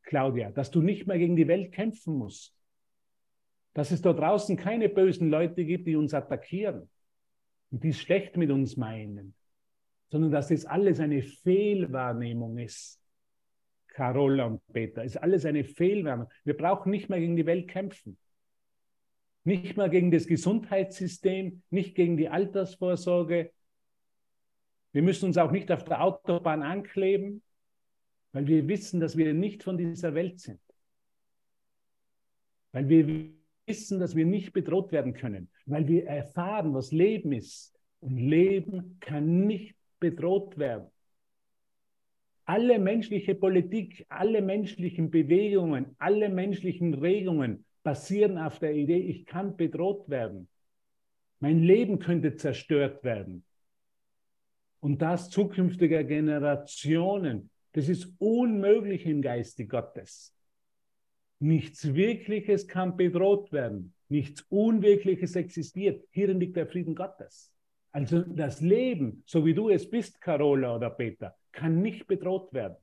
Claudia, 0.02 0.50
dass 0.50 0.70
du 0.70 0.82
nicht 0.82 1.06
mehr 1.06 1.18
gegen 1.18 1.36
die 1.36 1.48
Welt 1.48 1.72
kämpfen 1.72 2.14
musst. 2.14 2.56
Dass 3.74 3.92
es 3.92 4.02
da 4.02 4.12
draußen 4.12 4.56
keine 4.56 4.88
bösen 4.88 5.30
Leute 5.30 5.64
gibt, 5.64 5.86
die 5.86 5.96
uns 5.96 6.12
attackieren 6.12 6.88
und 7.70 7.84
die 7.84 7.90
es 7.90 8.00
schlecht 8.00 8.36
mit 8.36 8.50
uns 8.50 8.76
meinen, 8.76 9.34
sondern 10.08 10.32
dass 10.32 10.48
das 10.48 10.64
alles 10.64 10.98
eine 10.98 11.22
Fehlwahrnehmung 11.22 12.58
ist. 12.58 13.00
Carola 13.88 14.46
und 14.46 14.66
Peter, 14.72 15.04
ist 15.04 15.16
alles 15.16 15.44
eine 15.44 15.62
Fehlwahrnehmung. 15.62 16.30
Wir 16.44 16.56
brauchen 16.56 16.90
nicht 16.90 17.08
mehr 17.08 17.20
gegen 17.20 17.36
die 17.36 17.46
Welt 17.46 17.68
kämpfen. 17.68 18.18
Nicht 19.50 19.76
mehr 19.76 19.88
gegen 19.88 20.12
das 20.12 20.28
Gesundheitssystem, 20.28 21.60
nicht 21.70 21.96
gegen 21.96 22.16
die 22.16 22.28
Altersvorsorge. 22.28 23.50
Wir 24.92 25.02
müssen 25.02 25.26
uns 25.26 25.38
auch 25.38 25.50
nicht 25.50 25.72
auf 25.72 25.82
der 25.82 26.04
Autobahn 26.04 26.62
ankleben, 26.62 27.42
weil 28.30 28.46
wir 28.46 28.68
wissen, 28.68 29.00
dass 29.00 29.16
wir 29.16 29.34
nicht 29.34 29.64
von 29.64 29.76
dieser 29.76 30.14
Welt 30.14 30.38
sind. 30.38 30.60
Weil 32.70 32.88
wir 32.88 33.32
wissen, 33.66 33.98
dass 33.98 34.14
wir 34.14 34.24
nicht 34.24 34.52
bedroht 34.52 34.92
werden 34.92 35.14
können, 35.14 35.50
weil 35.66 35.88
wir 35.88 36.06
erfahren, 36.06 36.72
was 36.72 36.92
Leben 36.92 37.32
ist. 37.32 37.76
Und 37.98 38.18
Leben 38.18 38.98
kann 39.00 39.48
nicht 39.48 39.74
bedroht 39.98 40.58
werden. 40.58 40.86
Alle 42.44 42.78
menschliche 42.78 43.34
Politik, 43.34 44.06
alle 44.10 44.42
menschlichen 44.42 45.10
Bewegungen, 45.10 45.96
alle 45.98 46.28
menschlichen 46.28 46.94
Regungen 46.94 47.64
basieren 47.82 48.38
auf 48.38 48.58
der 48.58 48.74
Idee, 48.74 48.98
ich 48.98 49.26
kann 49.26 49.56
bedroht 49.56 50.08
werden. 50.08 50.48
Mein 51.38 51.62
Leben 51.62 51.98
könnte 51.98 52.36
zerstört 52.36 53.02
werden. 53.02 53.44
Und 54.80 55.02
das 55.02 55.30
zukünftiger 55.30 56.04
Generationen. 56.04 57.50
Das 57.72 57.88
ist 57.88 58.12
unmöglich 58.18 59.06
im 59.06 59.22
Geiste 59.22 59.66
Gottes. 59.66 60.34
Nichts 61.38 61.94
Wirkliches 61.94 62.68
kann 62.68 62.96
bedroht 62.96 63.52
werden. 63.52 63.94
Nichts 64.08 64.42
Unwirkliches 64.48 65.36
existiert. 65.36 66.04
Hierin 66.10 66.40
liegt 66.40 66.56
der 66.56 66.66
Frieden 66.66 66.94
Gottes. 66.94 67.52
Also 67.92 68.20
das 68.22 68.60
Leben, 68.60 69.22
so 69.26 69.44
wie 69.44 69.54
du 69.54 69.68
es 69.70 69.88
bist, 69.88 70.20
Carola 70.20 70.76
oder 70.76 70.90
Peter, 70.90 71.34
kann 71.52 71.80
nicht 71.80 72.06
bedroht 72.06 72.52
werden. 72.52 72.76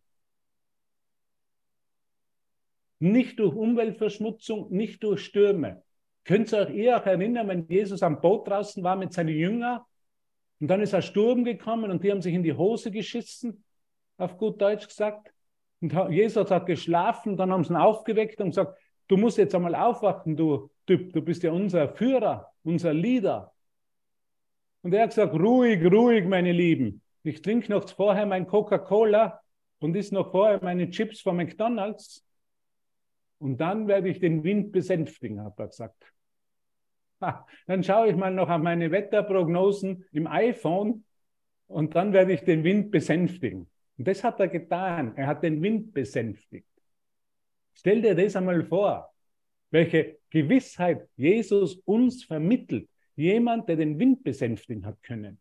Nicht 2.99 3.39
durch 3.39 3.53
Umweltverschmutzung, 3.53 4.71
nicht 4.71 5.03
durch 5.03 5.23
Stürme. 5.23 5.83
Könnt 6.23 6.51
ihr 6.51 6.67
euch 6.67 6.93
auch 6.93 7.05
erinnern, 7.05 7.47
wenn 7.47 7.67
Jesus 7.67 8.03
am 8.03 8.19
Boot 8.19 8.47
draußen 8.47 8.83
war 8.83 8.95
mit 8.95 9.13
seinen 9.13 9.35
Jüngern 9.35 9.81
und 10.59 10.67
dann 10.67 10.81
ist 10.81 10.93
ein 10.93 11.01
Sturm 11.01 11.43
gekommen 11.43 11.91
und 11.91 12.03
die 12.03 12.11
haben 12.11 12.21
sich 12.21 12.33
in 12.33 12.43
die 12.43 12.53
Hose 12.53 12.91
geschissen, 12.91 13.63
auf 14.17 14.37
gut 14.37 14.59
Deutsch 14.61 14.87
gesagt. 14.87 15.31
Und 15.79 15.93
Jesus 16.09 16.49
hat 16.49 16.65
geschlafen, 16.65 17.37
dann 17.37 17.51
haben 17.51 17.63
sie 17.63 17.73
ihn 17.73 17.77
aufgeweckt 17.77 18.41
und 18.41 18.49
gesagt, 18.49 18.77
du 19.07 19.17
musst 19.17 19.37
jetzt 19.37 19.53
einmal 19.53 19.75
aufwachen, 19.75 20.35
du 20.35 20.69
Typ, 20.87 21.11
du 21.11 21.21
bist 21.21 21.43
ja 21.43 21.51
unser 21.51 21.89
Führer, 21.89 22.49
unser 22.63 22.93
Leader. 22.93 23.53
Und 24.83 24.93
er 24.93 25.03
hat 25.03 25.09
gesagt, 25.09 25.33
ruhig, 25.33 25.83
ruhig, 25.83 26.25
meine 26.25 26.53
Lieben. 26.53 27.01
Ich 27.23 27.41
trinke 27.41 27.69
noch 27.69 27.87
vorher 27.89 28.25
mein 28.25 28.47
Coca-Cola 28.47 29.41
und 29.79 29.95
isst 29.97 30.13
noch 30.13 30.31
vorher 30.31 30.63
meine 30.63 30.89
Chips 30.89 31.19
von 31.19 31.35
McDonald's. 31.35 32.25
Und 33.39 33.57
dann 33.57 33.87
werde 33.87 34.09
ich 34.09 34.19
den 34.19 34.43
Wind 34.43 34.71
besänftigen, 34.71 35.43
hat 35.43 35.59
er 35.59 35.67
gesagt. 35.67 36.13
Ha, 37.21 37.47
dann 37.65 37.83
schaue 37.83 38.09
ich 38.09 38.15
mal 38.15 38.33
noch 38.33 38.49
auf 38.49 38.61
meine 38.61 38.91
Wetterprognosen 38.91 40.05
im 40.11 40.27
iPhone 40.27 41.03
und 41.67 41.95
dann 41.95 42.13
werde 42.13 42.33
ich 42.33 42.41
den 42.41 42.63
Wind 42.63 42.91
besänftigen. 42.91 43.69
Und 43.97 44.07
das 44.07 44.23
hat 44.23 44.39
er 44.39 44.47
getan. 44.47 45.15
Er 45.17 45.27
hat 45.27 45.43
den 45.43 45.61
Wind 45.61 45.93
besänftigt. 45.93 46.67
Stell 47.73 48.01
dir 48.01 48.15
das 48.15 48.35
einmal 48.35 48.63
vor, 48.63 49.11
welche 49.71 50.17
Gewissheit 50.29 51.07
Jesus 51.15 51.75
uns 51.85 52.23
vermittelt. 52.23 52.89
Jemand, 53.15 53.67
der 53.67 53.75
den 53.75 53.97
Wind 53.97 54.23
besänftigen 54.23 54.85
hat 54.85 55.01
können. 55.01 55.39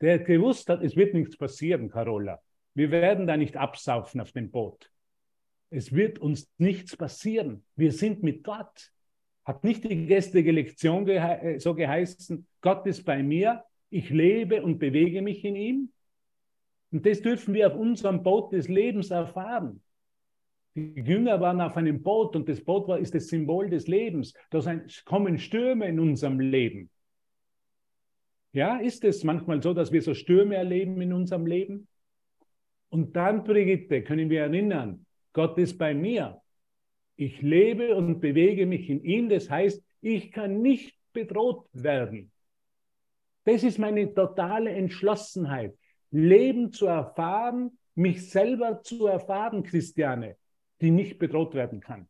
Der 0.00 0.18
gewusst 0.18 0.68
hat, 0.68 0.82
es 0.82 0.96
wird 0.96 1.14
nichts 1.14 1.36
passieren, 1.36 1.90
Carola. 1.90 2.40
Wir 2.74 2.90
werden 2.90 3.26
da 3.26 3.36
nicht 3.36 3.56
absaufen 3.56 4.20
auf 4.20 4.32
dem 4.32 4.50
Boot. 4.50 4.90
Es 5.70 5.92
wird 5.92 6.18
uns 6.18 6.48
nichts 6.58 6.96
passieren. 6.96 7.64
Wir 7.74 7.92
sind 7.92 8.22
mit 8.22 8.44
Gott. 8.44 8.92
Hat 9.44 9.62
nicht 9.62 9.84
die 9.84 10.06
gestrige 10.06 10.52
Lektion 10.52 11.06
gehe 11.06 11.20
äh, 11.20 11.58
so 11.60 11.74
geheißen, 11.74 12.46
Gott 12.60 12.86
ist 12.86 13.04
bei 13.04 13.22
mir, 13.22 13.62
ich 13.90 14.10
lebe 14.10 14.62
und 14.62 14.78
bewege 14.78 15.22
mich 15.22 15.44
in 15.44 15.54
ihm? 15.54 15.92
Und 16.90 17.06
das 17.06 17.20
dürfen 17.20 17.54
wir 17.54 17.68
auf 17.68 17.76
unserem 17.76 18.22
Boot 18.22 18.52
des 18.52 18.68
Lebens 18.68 19.10
erfahren. 19.10 19.82
Die 20.74 21.00
Jünger 21.00 21.40
waren 21.40 21.60
auf 21.60 21.76
einem 21.76 22.02
Boot 22.02 22.36
und 22.36 22.48
das 22.48 22.60
Boot 22.60 22.86
war, 22.86 22.98
ist 22.98 23.14
das 23.14 23.28
Symbol 23.28 23.70
des 23.70 23.86
Lebens. 23.86 24.34
Da 24.50 24.60
kommen 25.04 25.38
Stürme 25.38 25.86
in 25.86 25.98
unserem 26.00 26.38
Leben. 26.38 26.90
Ja, 28.52 28.78
ist 28.78 29.04
es 29.04 29.24
manchmal 29.24 29.62
so, 29.62 29.74
dass 29.74 29.92
wir 29.92 30.02
so 30.02 30.12
Stürme 30.12 30.56
erleben 30.56 31.00
in 31.00 31.12
unserem 31.12 31.46
Leben? 31.46 31.88
Und 32.88 33.16
dann, 33.16 33.44
Brigitte, 33.44 34.02
können 34.02 34.28
wir 34.28 34.42
erinnern, 34.42 35.05
Gott 35.36 35.58
ist 35.58 35.76
bei 35.76 35.92
mir. 35.92 36.40
Ich 37.16 37.42
lebe 37.42 37.94
und 37.94 38.20
bewege 38.20 38.64
mich 38.64 38.88
in 38.88 39.04
ihm. 39.04 39.28
Das 39.28 39.50
heißt, 39.50 39.84
ich 40.00 40.32
kann 40.32 40.62
nicht 40.62 40.96
bedroht 41.12 41.68
werden. 41.74 42.32
Das 43.44 43.62
ist 43.62 43.78
meine 43.78 44.14
totale 44.14 44.70
Entschlossenheit. 44.70 45.76
Leben 46.10 46.72
zu 46.72 46.86
erfahren, 46.86 47.78
mich 47.94 48.30
selber 48.30 48.80
zu 48.82 49.08
erfahren, 49.08 49.62
Christiane, 49.62 50.38
die 50.80 50.90
nicht 50.90 51.18
bedroht 51.18 51.54
werden 51.54 51.80
kann. 51.80 52.08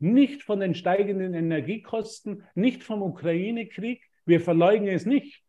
Nicht 0.00 0.42
von 0.42 0.58
den 0.58 0.74
steigenden 0.74 1.34
Energiekosten, 1.34 2.42
nicht 2.56 2.82
vom 2.82 3.00
Ukraine-Krieg. 3.00 4.02
Wir 4.26 4.40
verleugnen 4.40 4.92
es 4.92 5.06
nicht. 5.06 5.44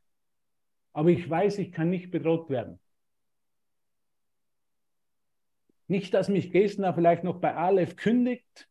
Aber 0.93 1.09
ich 1.09 1.27
weiß, 1.27 1.57
ich 1.57 1.71
kann 1.71 1.89
nicht 1.89 2.11
bedroht 2.11 2.51
werden. 2.51 2.79
Nicht, 5.89 6.13
dass 6.13 6.29
mich 6.29 6.51
Gesner 6.51 6.93
vielleicht 6.93 7.23
noch 7.23 7.41
bei 7.41 7.55
Aleph 7.55 7.95
kündigt. 7.95 8.69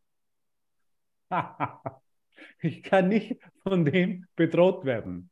ich 2.61 2.85
kann 2.85 3.09
nicht 3.09 3.43
von 3.65 3.85
dem 3.85 4.25
bedroht 4.37 4.85
werden. 4.85 5.29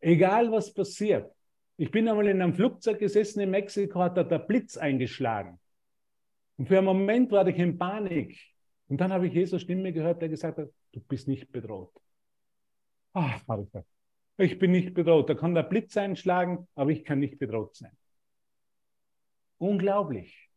Egal 0.00 0.50
was 0.50 0.72
passiert. 0.72 1.30
Ich 1.76 1.90
bin 1.90 2.08
einmal 2.08 2.28
in 2.28 2.40
einem 2.40 2.54
Flugzeug 2.54 3.00
gesessen 3.00 3.40
in 3.40 3.50
Mexiko, 3.50 4.00
hat 4.00 4.16
da 4.16 4.24
der 4.24 4.38
Blitz 4.38 4.78
eingeschlagen. 4.78 5.60
Und 6.56 6.68
für 6.68 6.78
einen 6.78 6.86
Moment 6.86 7.30
war 7.32 7.46
ich 7.46 7.58
in 7.58 7.76
Panik. 7.76 8.38
Und 8.88 8.98
dann 8.98 9.12
habe 9.12 9.26
ich 9.26 9.34
Jesus 9.34 9.60
Stimme 9.60 9.92
gehört, 9.92 10.22
der 10.22 10.30
gesagt 10.30 10.56
hat, 10.56 10.70
du 10.92 11.00
bist 11.00 11.28
nicht 11.28 11.52
bedroht. 11.52 11.92
Ach, 13.12 13.38
ich 14.38 14.58
bin 14.58 14.70
nicht 14.70 14.94
bedroht. 14.94 15.28
Da 15.28 15.34
kann 15.34 15.54
der 15.54 15.64
Blitz 15.64 15.98
einschlagen, 15.98 16.66
aber 16.74 16.92
ich 16.92 17.04
kann 17.04 17.18
nicht 17.18 17.38
bedroht 17.38 17.76
sein. 17.76 17.92
Unglaublich 19.58 20.47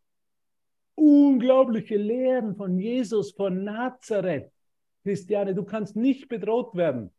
unglaubliche 0.95 1.97
Lehren 1.97 2.55
von 2.55 2.79
Jesus 2.79 3.31
von 3.31 3.63
Nazareth. 3.63 4.51
Christiane, 5.03 5.55
du 5.55 5.63
kannst 5.63 5.95
nicht 5.95 6.27
bedroht 6.27 6.75
werden. 6.75 7.11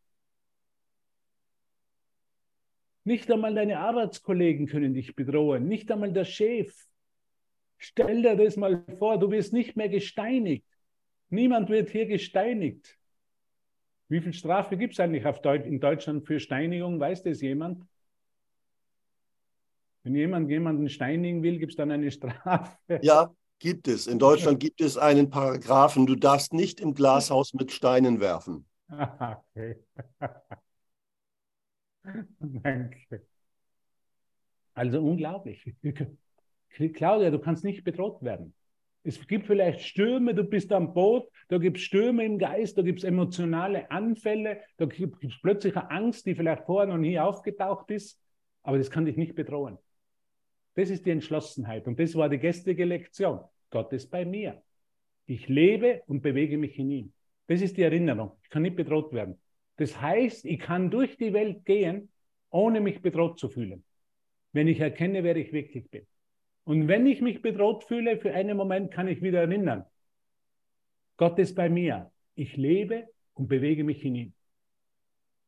Nicht 3.05 3.31
einmal 3.31 3.55
deine 3.55 3.81
Arbeitskollegen 3.81 4.67
können 4.67 4.95
dich 4.95 5.17
bedrohen, 5.17 5.67
nicht 5.67 5.91
einmal 5.91 6.13
der 6.13 6.25
Chef. 6.25 6.73
Stell 7.79 8.23
dir 8.23 8.37
das 8.37 8.57
mal 8.57 8.85
vor, 8.99 9.19
du 9.19 9.31
wirst 9.33 9.53
nicht 9.53 9.77
mehr 9.77 9.89
gesteinigt. 9.89 10.65
Niemand 11.31 11.69
wird 11.69 11.91
hier 11.91 12.07
gesteinigt. 12.07 12.97
Wie 14.09 14.21
viel 14.21 14.33
Strafe 14.33 14.77
gibt 14.77 14.93
es 14.93 15.01
eigentlich 15.01 15.25
Deut 15.41 15.67
in 15.67 15.81
Deutschland 15.81 16.25
für 16.27 16.39
Steinigung? 16.39 17.01
Weiß 17.01 17.25
das 17.25 17.41
jemand? 17.41 17.85
Wenn 20.05 20.15
jemand 20.15 20.49
jemanden 20.51 20.89
steinigen 20.89 21.43
will, 21.43 21.59
gibt 21.59 21.73
es 21.73 21.77
dann 21.77 21.91
eine 21.91 22.11
Strafe. 22.13 23.01
Ja, 23.03 23.35
Gibt 23.63 23.87
es. 23.87 24.09
In 24.09 24.19
Deutschland 24.19 24.59
gibt 24.59 24.81
es 24.81 24.99
einen 24.99 25.31
Paragraphen, 25.31 26.05
du 26.05 26.17
darfst 26.17 26.53
nicht 26.53 26.81
im 26.81 26.95
Glashaus 26.95 27.55
mit 27.55 27.71
Steinen 27.71 28.19
werfen. 28.19 28.67
Okay. 29.55 29.77
Danke. 32.41 33.23
Also 34.75 35.01
unglaublich. 35.01 35.73
Claudia, 36.95 37.31
du 37.31 37.39
kannst 37.39 37.63
nicht 37.63 37.85
bedroht 37.85 38.21
werden. 38.23 38.53
Es 39.05 39.25
gibt 39.29 39.47
vielleicht 39.47 39.83
Stürme, 39.83 40.35
du 40.35 40.43
bist 40.43 40.73
am 40.73 40.93
Boot, 40.93 41.29
da 41.47 41.59
gibt 41.59 41.77
es 41.77 41.85
Stürme 41.85 42.25
im 42.25 42.39
Geist, 42.41 42.77
da 42.77 42.83
gibt 42.83 42.99
es 42.99 43.05
emotionale 43.05 43.89
Anfälle, 43.93 44.63
da 44.77 44.87
gibt 44.87 45.23
es 45.23 45.41
plötzlich 45.41 45.77
eine 45.77 45.89
Angst, 45.89 46.27
die 46.27 46.35
vielleicht 46.35 46.65
vorher 46.65 46.93
noch 46.93 46.99
nie 46.99 47.21
aufgetaucht 47.21 47.93
ist, 47.93 48.21
aber 48.65 48.79
das 48.79 48.91
kann 48.91 49.05
dich 49.05 49.17
nicht 49.17 49.37
bedrohen. 49.37 49.79
Das 50.75 50.91
ist 50.91 51.07
die 51.07 51.11
Entschlossenheit 51.11 51.87
und 51.87 52.01
das 52.01 52.17
war 52.17 52.29
die 52.29 52.39
gestrige 52.39 52.85
Lektion. 52.85 53.41
Gott 53.73 53.93
ist 53.93 54.11
bei 54.11 54.25
mir. 54.25 54.63
Ich 55.27 55.49
lebe 55.49 56.03
und 56.07 56.23
bewege 56.23 56.59
mich 56.59 56.79
in 56.79 56.91
ihm. 56.91 57.13
Das 57.49 57.61
ist 57.61 57.77
die 57.77 57.83
Erinnerung. 57.83 58.33
Ich 58.45 58.51
kann 58.51 58.63
nicht 58.63 58.77
bedroht 58.77 59.13
werden. 59.13 59.41
Das 59.77 60.01
heißt, 60.01 60.45
ich 60.45 60.61
kann 60.61 60.91
durch 60.91 61.17
die 61.17 61.33
Welt 61.33 61.65
gehen, 61.65 62.11
ohne 62.51 62.81
mich 62.81 63.01
bedroht 63.01 63.41
zu 63.41 63.49
fühlen, 63.49 63.83
wenn 64.53 64.69
ich 64.69 64.79
erkenne, 64.79 65.25
wer 65.25 65.35
ich 65.37 65.53
wirklich 65.53 65.91
bin. 65.91 66.07
Und 66.65 66.87
wenn 66.87 67.07
ich 67.07 67.21
mich 67.21 67.43
bedroht 67.43 67.85
fühle, 67.85 68.19
für 68.19 68.33
einen 68.33 68.57
Moment 68.57 68.93
kann 68.93 69.09
ich 69.09 69.23
wieder 69.23 69.41
erinnern, 69.41 69.85
Gott 71.17 71.39
ist 71.39 71.55
bei 71.55 71.69
mir. 71.69 72.13
Ich 72.35 72.57
lebe 72.57 73.09
und 73.35 73.49
bewege 73.49 73.85
mich 73.85 74.05
in 74.05 74.15
ihm. 74.15 74.33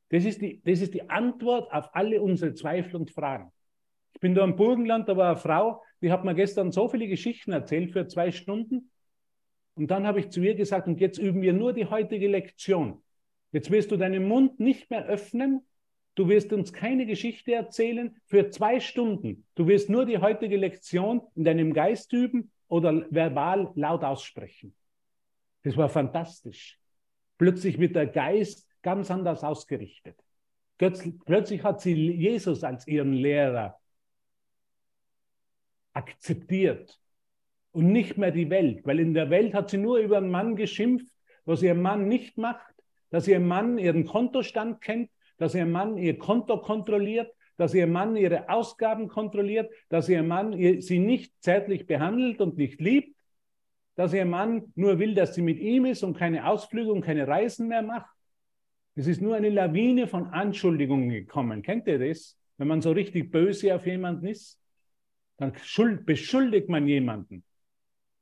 Das 0.08 0.24
ist, 0.24 0.40
die, 0.40 0.62
das 0.64 0.80
ist 0.80 0.94
die 0.94 1.08
Antwort 1.10 1.70
auf 1.72 1.94
alle 1.94 2.22
unsere 2.22 2.54
Zweifel 2.54 2.96
und 2.96 3.10
Fragen. 3.10 3.52
Ich 4.14 4.20
bin 4.20 4.34
da 4.34 4.44
im 4.44 4.56
Burgenland, 4.56 5.08
da 5.08 5.16
war 5.16 5.30
eine 5.32 5.36
Frau, 5.36 5.82
die 6.04 6.12
hat 6.12 6.24
mir 6.24 6.34
gestern 6.34 6.70
so 6.70 6.88
viele 6.88 7.08
Geschichten 7.08 7.50
erzählt 7.50 7.90
für 7.90 8.06
zwei 8.06 8.30
Stunden. 8.30 8.90
Und 9.74 9.90
dann 9.90 10.06
habe 10.06 10.20
ich 10.20 10.30
zu 10.30 10.40
ihr 10.40 10.54
gesagt, 10.54 10.86
und 10.86 11.00
jetzt 11.00 11.18
üben 11.18 11.42
wir 11.42 11.52
nur 11.52 11.72
die 11.72 11.86
heutige 11.86 12.28
Lektion. 12.28 13.02
Jetzt 13.50 13.72
wirst 13.72 13.90
du 13.90 13.96
deinen 13.96 14.28
Mund 14.28 14.60
nicht 14.60 14.88
mehr 14.90 15.06
öffnen, 15.06 15.62
Du 16.14 16.28
wirst 16.28 16.52
uns 16.52 16.72
keine 16.72 17.06
Geschichte 17.06 17.54
erzählen 17.54 18.16
für 18.26 18.50
zwei 18.50 18.78
Stunden. 18.78 19.46
Du 19.56 19.66
wirst 19.66 19.90
nur 19.90 20.06
die 20.06 20.18
heutige 20.18 20.56
Lektion 20.56 21.22
in 21.34 21.44
deinem 21.44 21.72
Geist 21.72 22.12
üben 22.12 22.52
oder 22.68 23.04
verbal 23.10 23.72
laut 23.74 24.04
aussprechen. 24.04 24.74
Das 25.64 25.76
war 25.76 25.88
fantastisch. 25.88 26.78
Plötzlich 27.36 27.80
wird 27.80 27.96
der 27.96 28.06
Geist 28.06 28.68
ganz 28.82 29.10
anders 29.10 29.42
ausgerichtet. 29.42 30.16
Plötzlich 30.78 31.64
hat 31.64 31.80
sie 31.80 31.94
Jesus 31.94 32.62
als 32.62 32.86
ihren 32.86 33.12
Lehrer 33.12 33.80
akzeptiert 35.94 37.00
und 37.72 37.90
nicht 37.90 38.18
mehr 38.18 38.30
die 38.30 38.50
Welt, 38.50 38.84
weil 38.84 39.00
in 39.00 39.14
der 39.14 39.30
Welt 39.30 39.54
hat 39.54 39.70
sie 39.70 39.78
nur 39.78 39.98
über 39.98 40.18
einen 40.18 40.30
Mann 40.30 40.56
geschimpft, 40.56 41.06
was 41.44 41.62
ihr 41.62 41.74
Mann 41.74 42.08
nicht 42.08 42.38
macht, 42.38 42.74
dass 43.10 43.26
ihr 43.28 43.40
Mann 43.40 43.78
ihren 43.78 44.04
Kontostand 44.04 44.80
kennt, 44.80 45.10
dass 45.38 45.54
ihr 45.54 45.66
Mann 45.66 45.98
ihr 45.98 46.18
Konto 46.18 46.60
kontrolliert, 46.60 47.32
dass 47.56 47.74
ihr 47.74 47.86
Mann 47.86 48.16
ihre 48.16 48.48
Ausgaben 48.48 49.08
kontrolliert, 49.08 49.72
dass 49.88 50.08
ihr 50.08 50.22
Mann 50.22 50.52
sie 50.80 50.98
nicht 50.98 51.32
zärtlich 51.40 51.86
behandelt 51.86 52.40
und 52.40 52.56
nicht 52.56 52.80
liebt, 52.80 53.16
dass 53.94 54.12
ihr 54.12 54.24
Mann 54.24 54.72
nur 54.74 54.98
will, 54.98 55.14
dass 55.14 55.34
sie 55.34 55.42
mit 55.42 55.58
ihm 55.58 55.84
ist 55.84 56.02
und 56.02 56.16
keine 56.16 56.48
Ausflüge 56.48 56.92
und 56.92 57.02
keine 57.02 57.28
Reisen 57.28 57.68
mehr 57.68 57.82
macht. 57.82 58.10
Es 58.96 59.06
ist 59.06 59.20
nur 59.20 59.36
eine 59.36 59.50
Lawine 59.50 60.06
von 60.06 60.26
Anschuldigungen 60.26 61.08
gekommen. 61.10 61.62
Kennt 61.62 61.86
ihr 61.86 61.98
das? 61.98 62.36
Wenn 62.56 62.68
man 62.68 62.80
so 62.82 62.92
richtig 62.92 63.30
böse 63.30 63.74
auf 63.74 63.86
jemanden 63.86 64.26
ist, 64.26 64.60
dann 65.36 65.52
beschuldigt 66.04 66.68
man 66.68 66.86
jemanden. 66.86 67.44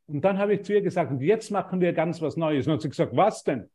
Und 0.06 0.22
dann 0.24 0.38
habe 0.38 0.54
ich 0.54 0.62
zu 0.62 0.72
ihr 0.72 0.82
gesagt, 0.82 1.10
und 1.10 1.20
jetzt 1.20 1.50
machen 1.50 1.80
wir 1.80 1.92
ganz 1.92 2.20
was 2.20 2.36
Neues. 2.36 2.66
Und 2.66 2.74
hat 2.74 2.82
sie 2.82 2.88
gesagt, 2.88 3.16
was 3.16 3.44
denn? 3.44 3.70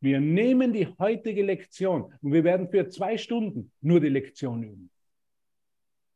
Wir 0.00 0.20
nehmen 0.20 0.72
die 0.72 0.86
heutige 0.98 1.42
Lektion 1.42 2.12
und 2.20 2.32
wir 2.32 2.44
werden 2.44 2.68
für 2.68 2.88
zwei 2.88 3.16
Stunden 3.16 3.72
nur 3.80 3.98
die 4.00 4.08
Lektion 4.08 4.62
üben. 4.62 4.90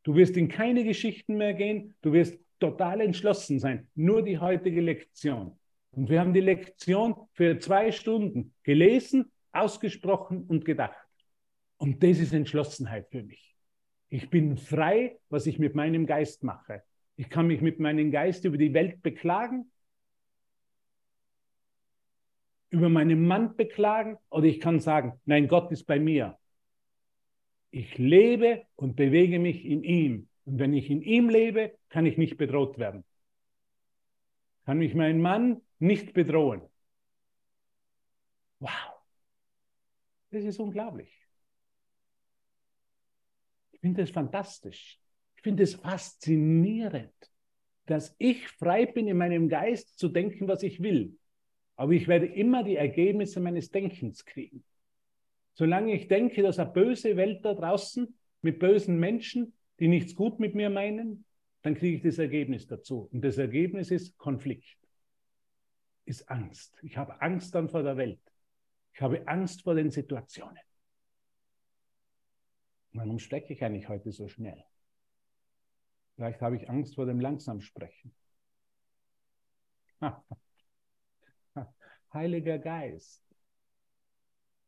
Du 0.03 0.15
wirst 0.15 0.37
in 0.37 0.49
keine 0.49 0.85
Geschichten 0.85 1.37
mehr 1.37 1.55
gehen, 1.55 1.95
du 2.03 2.13
wirst 2.13 2.39
total 2.59 3.01
entschlossen 3.01 3.59
sein, 3.59 3.89
nur 3.95 4.23
die 4.23 4.39
heutige 4.39 4.81
Lektion. 4.81 5.59
Und 5.93 6.09
wir 6.09 6.21
haben 6.21 6.35
die 6.35 6.41
Lektion 6.41 7.15
für 7.33 7.59
zwei 7.59 7.91
Stunden 7.91 8.55
gelesen, 8.63 9.33
ausgesprochen 9.53 10.45
und 10.45 10.65
gedacht. 10.65 10.97
Und 11.79 12.03
das 12.03 12.19
ist 12.19 12.33
Entschlossenheit 12.33 13.09
für 13.11 13.23
mich. 13.23 13.50
Ich 14.11 14.29
bin 14.29 14.59
frei, 14.59 15.19
was 15.31 15.47
ich 15.47 15.59
mit 15.59 15.75
meinem 15.75 16.07
Geist 16.07 16.45
mache. 16.45 16.83
Ich 17.17 17.31
kann 17.31 17.47
mich 17.47 17.63
mit 17.63 17.81
meinem 17.81 18.11
Geist 18.11 18.45
über 18.45 18.59
die 18.59 18.75
Welt 18.75 19.03
beklagen 19.03 19.71
über 22.71 22.89
meinen 22.89 23.27
Mann 23.27 23.57
beklagen 23.57 24.17
oder 24.31 24.47
ich 24.47 24.61
kann 24.61 24.81
sagen, 24.81 25.21
nein, 25.25 25.49
Gott 25.49 25.71
ist 25.73 25.85
bei 25.85 25.99
mir. 25.99 26.39
Ich 27.73 27.99
lebe 27.99 28.65
und 28.77 28.97
bewege 28.97 29.39
mich 29.39 29.65
in 29.65 29.83
ihm. 29.83 30.29
Und 30.45 30.59
wenn 30.59 30.73
ich 30.73 30.89
in 30.89 31.03
ihm 31.03 31.29
lebe, 31.29 31.77
kann 31.89 32.07
ich 32.07 32.17
nicht 32.17 32.37
bedroht 32.37 32.79
werden. 32.79 33.05
Kann 34.65 34.79
mich 34.79 34.95
mein 34.95 35.21
Mann 35.21 35.61
nicht 35.79 36.13
bedrohen. 36.13 36.63
Wow. 38.61 38.71
Das 40.31 40.45
ist 40.45 40.61
unglaublich. 40.61 41.20
Ich 43.81 43.83
finde 43.83 44.03
das 44.03 44.11
fantastisch. 44.11 45.01
Ich 45.37 45.43
finde 45.43 45.63
es 45.63 45.77
faszinierend, 45.77 47.15
dass 47.87 48.15
ich 48.19 48.47
frei 48.47 48.85
bin 48.85 49.09
in 49.09 49.17
meinem 49.17 49.49
Geist 49.49 49.99
zu 49.99 50.09
denken, 50.09 50.49
was 50.49 50.63
ich 50.63 50.83
will. 50.83 51.17
Aber 51.77 51.93
ich 51.93 52.07
werde 52.07 52.27
immer 52.27 52.63
die 52.63 52.77
Ergebnisse 52.77 53.41
meines 53.41 53.71
Denkens 53.71 54.27
kriegen. 54.27 54.63
Solange 55.55 55.95
ich 55.95 56.09
denke, 56.09 56.43
dass 56.43 56.59
eine 56.59 56.71
böse 56.71 57.17
Welt 57.17 57.43
da 57.43 57.55
draußen 57.55 58.15
mit 58.43 58.59
bösen 58.59 59.01
Menschen, 59.01 59.55
die 59.79 59.89
nichts 59.89 60.15
gut 60.15 60.41
mit 60.41 60.55
mir 60.55 60.69
meinen, 60.69 61.25
dann 61.63 61.75
kriege 61.75 61.97
ich 61.97 62.03
das 62.03 62.19
Ergebnis 62.19 62.67
dazu. 62.67 63.09
Und 63.11 63.25
das 63.25 63.39
Ergebnis 63.39 63.91
ist 63.91 64.19
Konflikt, 64.19 64.77
ist 66.05 66.29
Angst. 66.29 66.79
Ich 66.83 66.99
habe 66.99 67.23
Angst 67.23 67.55
dann 67.55 67.71
vor 67.71 67.83
der 67.83 67.97
Welt. 67.97 68.21
Ich 68.93 69.01
habe 69.01 69.27
Angst 69.27 69.63
vor 69.63 69.75
den 69.75 69.91
Situationen. 69.91 70.59
Warum 72.93 73.19
spreche 73.19 73.53
ich 73.53 73.65
eigentlich 73.65 73.89
heute 73.89 74.13
so 74.13 74.29
schnell? 74.29 74.65
Vielleicht 76.17 76.41
habe 76.41 76.57
ich 76.57 76.69
Angst 76.69 76.97
vor 76.97 77.07
dem 77.07 77.21
Langsamsprechen. 77.21 78.15
Heiliger 82.13 82.59
Geist, 82.59 83.23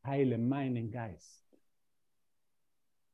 heile 0.05 0.39
meinen 0.39 0.91
Geist. 0.91 1.43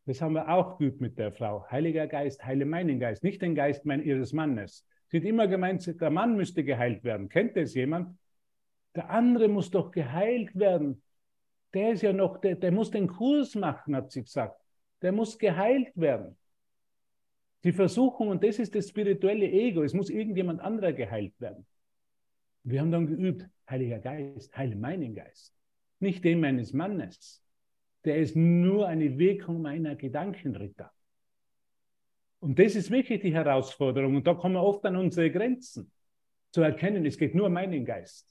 Das 0.04 0.20
haben 0.20 0.34
wir 0.34 0.48
auch 0.48 0.78
geübt 0.78 1.00
mit 1.00 1.18
der 1.18 1.32
Frau. 1.32 1.66
Heiliger 1.70 2.06
Geist, 2.06 2.44
heile 2.44 2.64
meinen 2.64 2.98
Geist, 3.00 3.22
nicht 3.24 3.42
den 3.42 3.54
Geist 3.54 3.84
mein, 3.84 4.02
ihres 4.02 4.32
Mannes. 4.32 4.86
Sie 5.08 5.18
hat 5.18 5.24
immer 5.24 5.48
gemeint, 5.48 5.86
der 6.00 6.10
Mann 6.10 6.36
müsste 6.36 6.64
geheilt 6.64 7.04
werden. 7.04 7.28
Kennt 7.28 7.56
das 7.56 7.74
jemand? 7.74 8.18
Der 8.94 9.10
andere 9.10 9.48
muss 9.48 9.70
doch 9.70 9.90
geheilt 9.90 10.54
werden. 10.58 11.02
Der 11.74 11.92
ist 11.92 12.02
ja 12.02 12.12
noch, 12.12 12.38
der, 12.38 12.56
der 12.56 12.72
muss 12.72 12.90
den 12.90 13.06
Kurs 13.06 13.54
machen, 13.54 13.94
hat 13.94 14.10
sie 14.10 14.22
gesagt. 14.22 14.57
Der 15.02 15.12
muss 15.12 15.38
geheilt 15.38 15.92
werden. 15.94 16.36
Die 17.64 17.72
Versuchung, 17.72 18.28
und 18.28 18.44
das 18.44 18.58
ist 18.58 18.74
das 18.74 18.88
spirituelle 18.88 19.50
Ego, 19.50 19.82
es 19.82 19.94
muss 19.94 20.10
irgendjemand 20.10 20.60
anderer 20.60 20.92
geheilt 20.92 21.34
werden. 21.40 21.66
Wir 22.62 22.80
haben 22.80 22.90
dann 22.90 23.06
geübt, 23.06 23.48
Heiliger 23.68 23.98
Geist, 23.98 24.56
heile 24.56 24.76
meinen 24.76 25.14
Geist, 25.14 25.54
nicht 26.00 26.24
den 26.24 26.40
meines 26.40 26.72
Mannes. 26.72 27.42
Der 28.04 28.16
ist 28.16 28.36
nur 28.36 28.86
eine 28.86 29.18
Wirkung 29.18 29.60
meiner 29.60 29.96
Gedankenritter. 29.96 30.92
Und 32.40 32.58
das 32.58 32.76
ist 32.76 32.90
wirklich 32.90 33.20
die 33.20 33.34
Herausforderung. 33.34 34.16
Und 34.16 34.26
da 34.26 34.34
kommen 34.34 34.54
wir 34.54 34.62
oft 34.62 34.84
an 34.86 34.96
unsere 34.96 35.30
Grenzen. 35.30 35.90
Zu 36.52 36.62
erkennen, 36.62 37.04
es 37.04 37.18
geht 37.18 37.34
nur 37.34 37.46
um 37.46 37.52
meinen 37.52 37.84
Geist. 37.84 38.26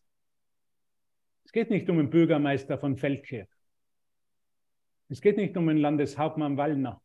Es 1.46 1.52
geht 1.52 1.70
nicht 1.70 1.90
um 1.90 1.98
den 1.98 2.10
Bürgermeister 2.10 2.78
von 2.78 2.98
Feldkirch. 2.98 3.48
Es 5.10 5.22
geht 5.22 5.38
nicht 5.38 5.56
um 5.56 5.68
den 5.68 5.78
Landeshauptmann 5.78 6.58
Wallner. 6.58 7.02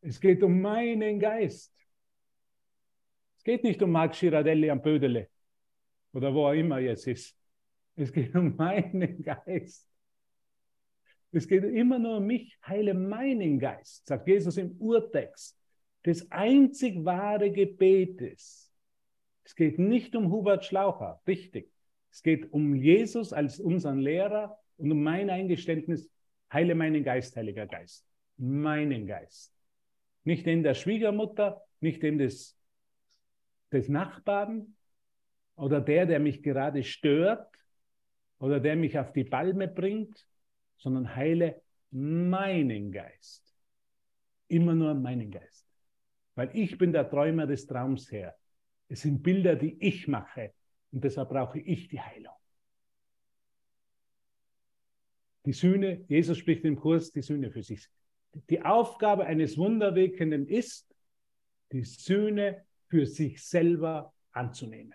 Es 0.00 0.20
geht 0.20 0.42
um 0.42 0.60
meinen 0.60 1.20
Geist. 1.20 1.72
Es 3.36 3.44
geht 3.44 3.62
nicht 3.62 3.82
um 3.82 3.90
Marc 3.90 4.18
Girardelli 4.18 4.70
am 4.70 4.82
Bödele 4.82 5.28
oder 6.12 6.34
wo 6.34 6.46
auch 6.46 6.52
immer 6.52 6.78
jetzt 6.78 7.06
ist. 7.06 7.36
Es 7.96 8.12
geht 8.12 8.34
um 8.34 8.56
meinen 8.56 9.22
Geist. 9.22 9.88
Es 11.30 11.48
geht 11.48 11.64
immer 11.64 11.98
nur 11.98 12.18
um 12.18 12.26
mich, 12.26 12.58
heile 12.66 12.94
meinen 12.94 13.58
Geist, 13.58 14.06
sagt 14.06 14.28
Jesus 14.28 14.58
im 14.58 14.72
Urtext 14.78 15.58
des 16.04 16.30
einzig 16.30 17.04
wahre 17.04 17.50
Gebetes. 17.50 18.70
Es 19.44 19.54
geht 19.54 19.78
nicht 19.78 20.14
um 20.14 20.30
Hubert 20.30 20.64
Schlaucher, 20.64 21.20
richtig. 21.26 21.72
Es 22.10 22.22
geht 22.22 22.52
um 22.52 22.74
Jesus 22.74 23.32
als 23.32 23.60
unseren 23.60 23.98
Lehrer 23.98 24.58
und 24.76 24.92
um 24.92 25.02
mein 25.02 25.30
Eingeständnis, 25.30 26.11
heile 26.52 26.74
meinen 26.74 27.04
Geist, 27.04 27.36
Heiliger 27.36 27.66
Geist. 27.66 28.06
Meinen 28.36 29.06
Geist. 29.06 29.54
Nicht 30.24 30.46
den 30.46 30.62
der 30.62 30.74
Schwiegermutter, 30.74 31.62
nicht 31.80 32.02
den 32.02 32.18
des, 32.18 32.58
des 33.72 33.88
Nachbarn, 33.88 34.74
oder 35.56 35.80
der, 35.80 36.06
der 36.06 36.20
mich 36.20 36.42
gerade 36.42 36.82
stört 36.82 37.48
oder 38.38 38.60
der 38.60 38.76
mich 38.76 38.98
auf 38.98 39.12
die 39.12 39.24
Palme 39.24 39.68
bringt, 39.68 40.26
sondern 40.76 41.14
heile 41.14 41.62
meinen 41.90 42.90
Geist. 42.90 43.54
Immer 44.48 44.74
nur 44.74 44.94
meinen 44.94 45.30
Geist. 45.30 45.66
Weil 46.34 46.50
ich 46.54 46.76
bin 46.78 46.92
der 46.92 47.08
Träumer 47.08 47.46
des 47.46 47.66
Traums 47.66 48.10
her. 48.10 48.34
Es 48.88 49.02
sind 49.02 49.22
Bilder, 49.22 49.56
die 49.56 49.80
ich 49.80 50.08
mache 50.08 50.52
und 50.90 51.04
deshalb 51.04 51.28
brauche 51.28 51.60
ich 51.60 51.88
die 51.88 52.00
Heilung. 52.00 52.34
Die 55.44 55.52
Sühne, 55.52 56.04
Jesus 56.08 56.38
spricht 56.38 56.64
im 56.64 56.76
Kurs 56.76 57.10
die 57.10 57.22
Sühne 57.22 57.50
für 57.50 57.62
sich. 57.62 57.88
Die 58.48 58.62
Aufgabe 58.62 59.26
eines 59.26 59.58
Wunderwirkenden 59.58 60.46
ist, 60.46 60.94
die 61.72 61.82
Sühne 61.82 62.64
für 62.88 63.06
sich 63.06 63.42
selber 63.42 64.12
anzunehmen. 64.32 64.94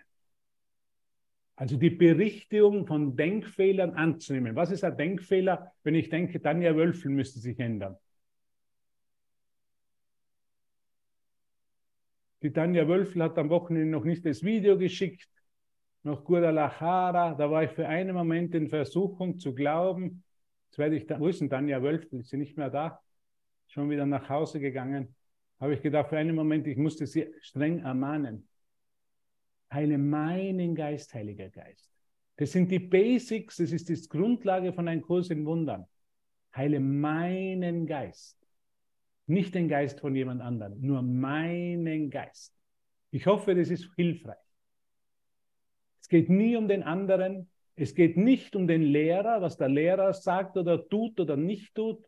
Also 1.56 1.76
die 1.76 1.90
Berichtigung 1.90 2.86
von 2.86 3.16
Denkfehlern 3.16 3.94
anzunehmen. 3.94 4.54
Was 4.54 4.70
ist 4.70 4.84
ein 4.84 4.96
Denkfehler, 4.96 5.72
wenn 5.82 5.96
ich 5.96 6.08
denke, 6.08 6.40
Tanja 6.40 6.76
Wölfel 6.76 7.10
müsste 7.10 7.40
sich 7.40 7.58
ändern? 7.58 7.96
Die 12.42 12.52
Tanja 12.52 12.86
Wölfel 12.86 13.24
hat 13.24 13.36
am 13.38 13.50
Wochenende 13.50 13.90
noch 13.90 14.04
nicht 14.04 14.24
das 14.24 14.44
Video 14.44 14.78
geschickt, 14.78 15.28
noch 16.04 16.24
Guadalajara. 16.24 17.34
Da 17.34 17.50
war 17.50 17.64
ich 17.64 17.72
für 17.72 17.88
einen 17.88 18.14
Moment 18.14 18.54
in 18.54 18.68
Versuchung 18.68 19.40
zu 19.40 19.52
glauben, 19.52 20.22
jetzt 20.68 20.78
werde 20.78 20.96
ich 20.96 21.06
da, 21.06 21.18
wo 21.18 21.28
ist 21.28 21.40
denn 21.40 21.50
Tanja 21.50 21.82
Wölfel? 21.82 22.20
Ist 22.20 22.30
sie 22.30 22.36
nicht 22.36 22.56
mehr 22.56 22.70
da? 22.70 23.00
Schon 23.66 23.90
wieder 23.90 24.06
nach 24.06 24.28
Hause 24.28 24.60
gegangen. 24.60 25.14
Habe 25.60 25.74
ich 25.74 25.82
gedacht, 25.82 26.10
für 26.10 26.18
einen 26.18 26.34
Moment, 26.34 26.66
ich 26.66 26.76
musste 26.76 27.06
sie 27.06 27.32
streng 27.40 27.80
ermahnen. 27.80 28.48
Heile 29.72 29.98
meinen 29.98 30.74
Geist, 30.74 31.12
Heiliger 31.14 31.50
Geist. 31.50 31.90
Das 32.36 32.52
sind 32.52 32.70
die 32.70 32.78
Basics, 32.78 33.56
das 33.56 33.72
ist 33.72 33.88
die 33.88 34.08
Grundlage 34.08 34.72
von 34.72 34.86
einem 34.86 35.02
Kurs 35.02 35.30
in 35.30 35.44
Wundern. 35.44 35.86
Heile 36.54 36.80
meinen 36.80 37.86
Geist. 37.86 38.38
Nicht 39.26 39.54
den 39.54 39.68
Geist 39.68 40.00
von 40.00 40.14
jemand 40.14 40.40
anderem, 40.40 40.80
nur 40.80 41.02
meinen 41.02 42.10
Geist. 42.10 42.54
Ich 43.10 43.26
hoffe, 43.26 43.54
das 43.54 43.68
ist 43.68 43.90
hilfreich. 43.96 44.36
Es 46.00 46.08
geht 46.08 46.30
nie 46.30 46.56
um 46.56 46.68
den 46.68 46.82
anderen. 46.82 47.50
Es 47.80 47.94
geht 47.94 48.16
nicht 48.16 48.56
um 48.56 48.66
den 48.66 48.82
Lehrer, 48.82 49.40
was 49.40 49.56
der 49.56 49.68
Lehrer 49.68 50.12
sagt 50.12 50.56
oder 50.56 50.88
tut 50.88 51.20
oder 51.20 51.36
nicht 51.36 51.76
tut. 51.76 52.04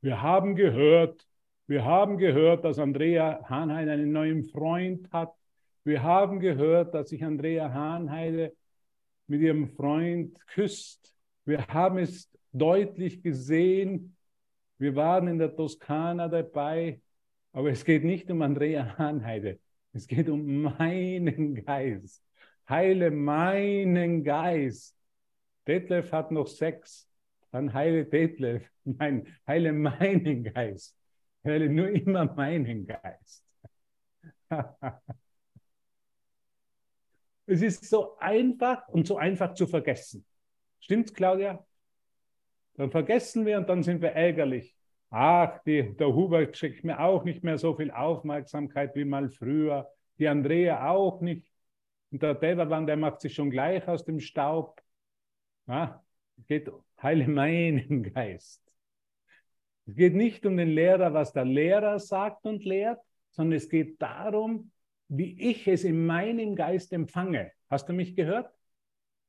Wir 0.00 0.22
haben 0.22 0.56
gehört, 0.56 1.26
wir 1.66 1.84
haben 1.84 2.16
gehört, 2.16 2.64
dass 2.64 2.78
Andrea 2.78 3.44
Hahnheim 3.44 3.90
einen 3.90 4.10
neuen 4.10 4.44
Freund 4.44 5.12
hat. 5.12 5.34
Wir 5.84 6.02
haben 6.02 6.40
gehört, 6.40 6.94
dass 6.94 7.10
sich 7.10 7.22
Andrea 7.22 7.72
Hahnheide 7.72 8.56
mit 9.26 9.42
ihrem 9.42 9.68
Freund 9.68 10.34
küsst. 10.46 11.14
Wir 11.44 11.66
haben 11.66 11.98
es 11.98 12.30
deutlich 12.52 13.22
gesehen. 13.22 14.16
Wir 14.78 14.96
waren 14.96 15.28
in 15.28 15.38
der 15.38 15.54
Toskana 15.54 16.28
dabei. 16.28 17.02
Aber 17.52 17.70
es 17.70 17.84
geht 17.84 18.02
nicht 18.02 18.30
um 18.30 18.40
Andrea 18.40 18.96
Hahnheide. 18.96 19.60
Es 19.92 20.06
geht 20.06 20.30
um 20.30 20.62
meinen 20.62 21.62
Geist. 21.66 22.24
Heile 22.66 23.10
meinen 23.10 24.24
Geist. 24.24 24.96
Detlef 25.66 26.12
hat 26.12 26.30
noch 26.30 26.46
Sex. 26.46 27.08
Dann 27.50 27.72
heile 27.72 28.04
Detlef. 28.04 28.68
Nein, 28.84 29.26
heile 29.46 29.72
meinen 29.72 30.44
Geist. 30.44 30.96
Heile 31.44 31.68
nur 31.68 31.88
immer 31.88 32.24
meinen 32.34 32.86
Geist. 32.86 33.44
Es 37.46 37.60
ist 37.60 37.84
so 37.84 38.16
einfach 38.18 38.88
und 38.88 39.06
so 39.06 39.16
einfach 39.16 39.54
zu 39.54 39.66
vergessen. 39.66 40.24
Stimmt's, 40.80 41.12
Claudia? 41.12 41.64
Dann 42.74 42.90
vergessen 42.90 43.44
wir 43.44 43.58
und 43.58 43.68
dann 43.68 43.82
sind 43.82 44.00
wir 44.00 44.12
ärgerlich. 44.12 44.74
Ach, 45.10 45.58
die, 45.64 45.94
der 45.96 46.14
Hubert 46.14 46.56
schickt 46.56 46.84
mir 46.84 46.98
auch 47.00 47.24
nicht 47.24 47.44
mehr 47.44 47.58
so 47.58 47.74
viel 47.74 47.90
Aufmerksamkeit 47.90 48.94
wie 48.94 49.04
mal 49.04 49.28
früher. 49.28 49.90
Die 50.18 50.28
Andrea 50.28 50.88
auch 50.88 51.20
nicht. 51.20 51.46
Und 52.10 52.22
der 52.22 52.34
Deverland, 52.34 52.88
der 52.88 52.96
macht 52.96 53.20
sich 53.20 53.34
schon 53.34 53.50
gleich 53.50 53.86
aus 53.88 54.04
dem 54.04 54.20
Staub. 54.20 54.81
Ja, 55.72 56.04
es 56.36 56.46
geht, 56.46 56.70
heile 57.02 57.26
meinen 57.26 58.02
Geist. 58.12 58.60
Es 59.86 59.96
geht 59.96 60.14
nicht 60.14 60.44
um 60.44 60.58
den 60.58 60.68
Lehrer, 60.68 61.14
was 61.14 61.32
der 61.32 61.46
Lehrer 61.46 61.98
sagt 61.98 62.44
und 62.44 62.62
lehrt, 62.66 63.00
sondern 63.30 63.56
es 63.56 63.70
geht 63.70 64.00
darum, 64.02 64.70
wie 65.08 65.32
ich 65.40 65.66
es 65.66 65.84
in 65.84 66.04
meinem 66.04 66.56
Geist 66.56 66.92
empfange. 66.92 67.52
Hast 67.70 67.88
du 67.88 67.94
mich 67.94 68.14
gehört? 68.14 68.52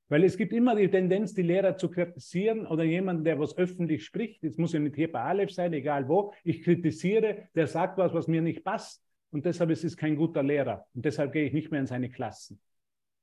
Weil 0.10 0.26
es 0.26 0.36
gibt 0.36 0.52
immer 0.52 0.76
die 0.76 0.90
Tendenz, 0.90 1.34
die 1.34 1.44
Lehrer 1.44 1.78
zu 1.78 1.90
kritisieren 1.90 2.68
oder 2.68 2.84
jemanden, 2.84 3.24
der 3.24 3.40
was 3.40 3.58
öffentlich 3.58 4.04
spricht. 4.04 4.44
Es 4.44 4.58
muss 4.58 4.74
ja 4.74 4.82
nicht 4.82 4.98
hier 4.98 5.10
bei 5.10 5.22
Aleph 5.22 5.52
sein, 5.52 5.72
egal 5.72 6.10
wo. 6.10 6.34
Ich 6.44 6.62
kritisiere, 6.62 7.48
der 7.56 7.68
sagt 7.68 7.98
was, 7.98 8.14
was 8.14 8.28
mir 8.28 8.42
nicht 8.42 8.66
passt. 8.66 9.02
Und 9.32 9.46
deshalb 9.46 9.70
ist 9.70 9.86
es 9.86 9.96
kein 9.96 10.18
guter 10.18 10.44
Lehrer. 10.44 10.86
Und 10.94 11.06
deshalb 11.06 11.32
gehe 11.32 11.46
ich 11.46 11.54
nicht 11.54 11.72
mehr 11.72 11.80
in 11.80 11.88
seine 11.88 12.10
Klassen. 12.10 12.60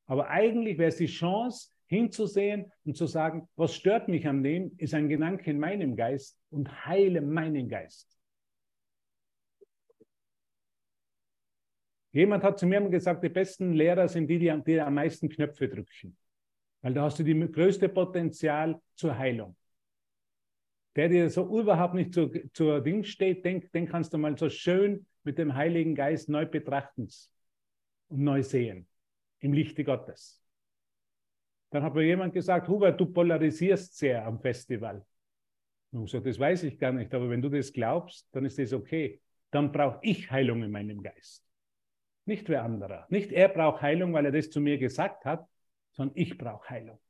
Aber 0.07 0.31
eigentlich 0.31 0.79
wäre 0.79 0.89
es 0.89 0.97
die 0.97 1.05
Chance, 1.05 1.69
hinzusehen 1.91 2.73
und 2.85 2.97
zu 2.97 3.07
sagen, 3.07 3.49
was 3.57 3.75
stört 3.75 4.09
mich 4.09 4.27
an 4.27 4.43
dem, 4.45 4.73
ist 4.79 4.95
ein 4.95 5.09
Gedanke 5.09 5.51
in 5.51 5.59
meinem 5.59 5.97
Geist 5.97 6.39
und 6.51 6.87
heile 6.87 7.21
meinen 7.21 7.69
Geist. 7.69 8.17
Jemand 12.13 12.45
hat 12.45 12.59
zu 12.59 12.67
mir 12.67 12.81
gesagt, 12.89 13.23
die 13.25 13.29
besten 13.29 13.73
Lehrer 13.73 14.09
sind 14.09 14.29
die, 14.29 14.39
die, 14.39 14.63
die 14.67 14.81
am 14.81 14.95
meisten 14.95 15.29
Knöpfe 15.29 15.69
drücken. 15.69 16.17
Weil 16.81 16.95
da 16.95 17.03
hast 17.03 17.19
du 17.19 17.25
die 17.25 17.39
größte 17.39 17.89
Potenzial 17.89 18.81
zur 18.95 19.17
Heilung. 19.19 19.57
Der 20.97 21.09
dir 21.09 21.29
so 21.29 21.47
überhaupt 21.59 21.95
nicht 21.95 22.15
zur, 22.15 22.33
zur 22.53 22.81
Ding 22.81 23.05
steht, 23.05 23.45
den, 23.45 23.69
den 23.73 23.87
kannst 23.87 24.13
du 24.13 24.19
mal 24.19 24.37
so 24.39 24.49
schön 24.49 25.07
mit 25.23 25.39
dem 25.39 25.55
Heiligen 25.55 25.95
Geist 25.95 26.29
neu 26.29 26.47
betrachten 26.47 27.09
und 28.09 28.21
neu 28.21 28.43
sehen. 28.43 28.89
Im 29.41 29.53
Lichte 29.53 29.85
Gottes. 29.85 30.40
Dann 31.71 31.83
hat 31.83 31.95
mir 31.95 32.05
jemand 32.05 32.35
gesagt, 32.35 32.69
Hubert, 32.69 33.01
du 33.01 33.07
polarisierst 33.07 33.97
sehr 33.97 34.27
am 34.27 34.41
Festival. 34.41 35.05
Und 35.93 36.05
ich 36.05 36.11
so, 36.11 36.21
das 36.21 36.39
weiß 36.39 36.65
ich 36.65 36.79
gar 36.79 36.93
nicht, 36.93 37.13
aber 37.15 37.31
wenn 37.31 37.43
du 37.43 37.49
das 37.49 37.73
glaubst, 37.73 38.29
dann 38.33 38.45
ist 38.45 38.59
das 38.59 38.73
okay. 38.73 39.21
Dann 39.51 39.73
brauche 39.73 39.99
ich 40.03 40.31
Heilung 40.31 40.63
in 40.63 40.71
meinem 40.71 41.03
Geist. 41.03 41.45
Nicht 42.25 42.49
wer 42.49 42.63
anderer. 42.63 43.07
Nicht 43.09 43.33
er 43.33 43.49
braucht 43.49 43.83
Heilung, 43.83 44.13
weil 44.13 44.27
er 44.27 44.33
das 44.33 44.51
zu 44.51 44.61
mir 44.61 44.79
gesagt 44.79 45.25
hat, 45.25 45.49
sondern 45.93 46.17
ich 46.17 46.37
brauche 46.39 46.69
Heilung. 46.69 47.01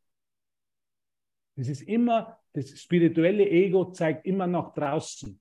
Das 1.56 1.68
ist 1.68 1.82
immer, 1.82 2.38
das 2.52 2.80
spirituelle 2.80 3.48
Ego 3.48 3.92
zeigt 3.92 4.26
immer 4.26 4.46
nach 4.46 4.72
draußen. 4.72 5.38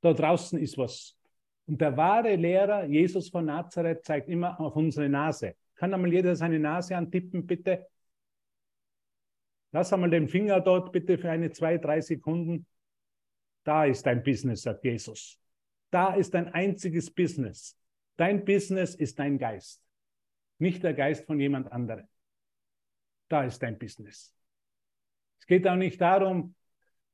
Da 0.00 0.12
draußen 0.12 0.58
ist 0.60 0.78
was. 0.78 1.18
Und 1.66 1.80
der 1.80 1.96
wahre 1.96 2.36
Lehrer, 2.36 2.84
Jesus 2.84 3.28
von 3.28 3.46
Nazareth, 3.46 4.04
zeigt 4.04 4.28
immer 4.28 4.60
auf 4.60 4.76
unsere 4.76 5.08
Nase. 5.08 5.56
Kann 5.74 5.92
einmal 5.92 6.12
jeder 6.12 6.36
seine 6.36 6.60
Nase 6.60 6.96
antippen, 6.96 7.44
bitte? 7.44 7.86
Lass 9.76 9.92
einmal 9.92 10.08
den 10.08 10.26
Finger 10.26 10.58
dort 10.62 10.90
bitte 10.90 11.18
für 11.18 11.30
eine, 11.30 11.50
zwei, 11.50 11.76
drei 11.76 12.00
Sekunden. 12.00 12.66
Da 13.62 13.84
ist 13.84 14.06
dein 14.06 14.22
Business, 14.22 14.62
sagt 14.62 14.82
Jesus. 14.84 15.38
Da 15.90 16.14
ist 16.14 16.32
dein 16.32 16.48
einziges 16.48 17.10
Business. 17.10 17.78
Dein 18.16 18.46
Business 18.46 18.94
ist 18.94 19.18
dein 19.18 19.36
Geist, 19.36 19.84
nicht 20.56 20.82
der 20.82 20.94
Geist 20.94 21.26
von 21.26 21.38
jemand 21.38 21.70
anderem. 21.70 22.08
Da 23.28 23.44
ist 23.44 23.62
dein 23.62 23.78
Business. 23.78 24.34
Es 25.40 25.46
geht 25.46 25.68
auch 25.68 25.76
nicht 25.76 26.00
darum, 26.00 26.54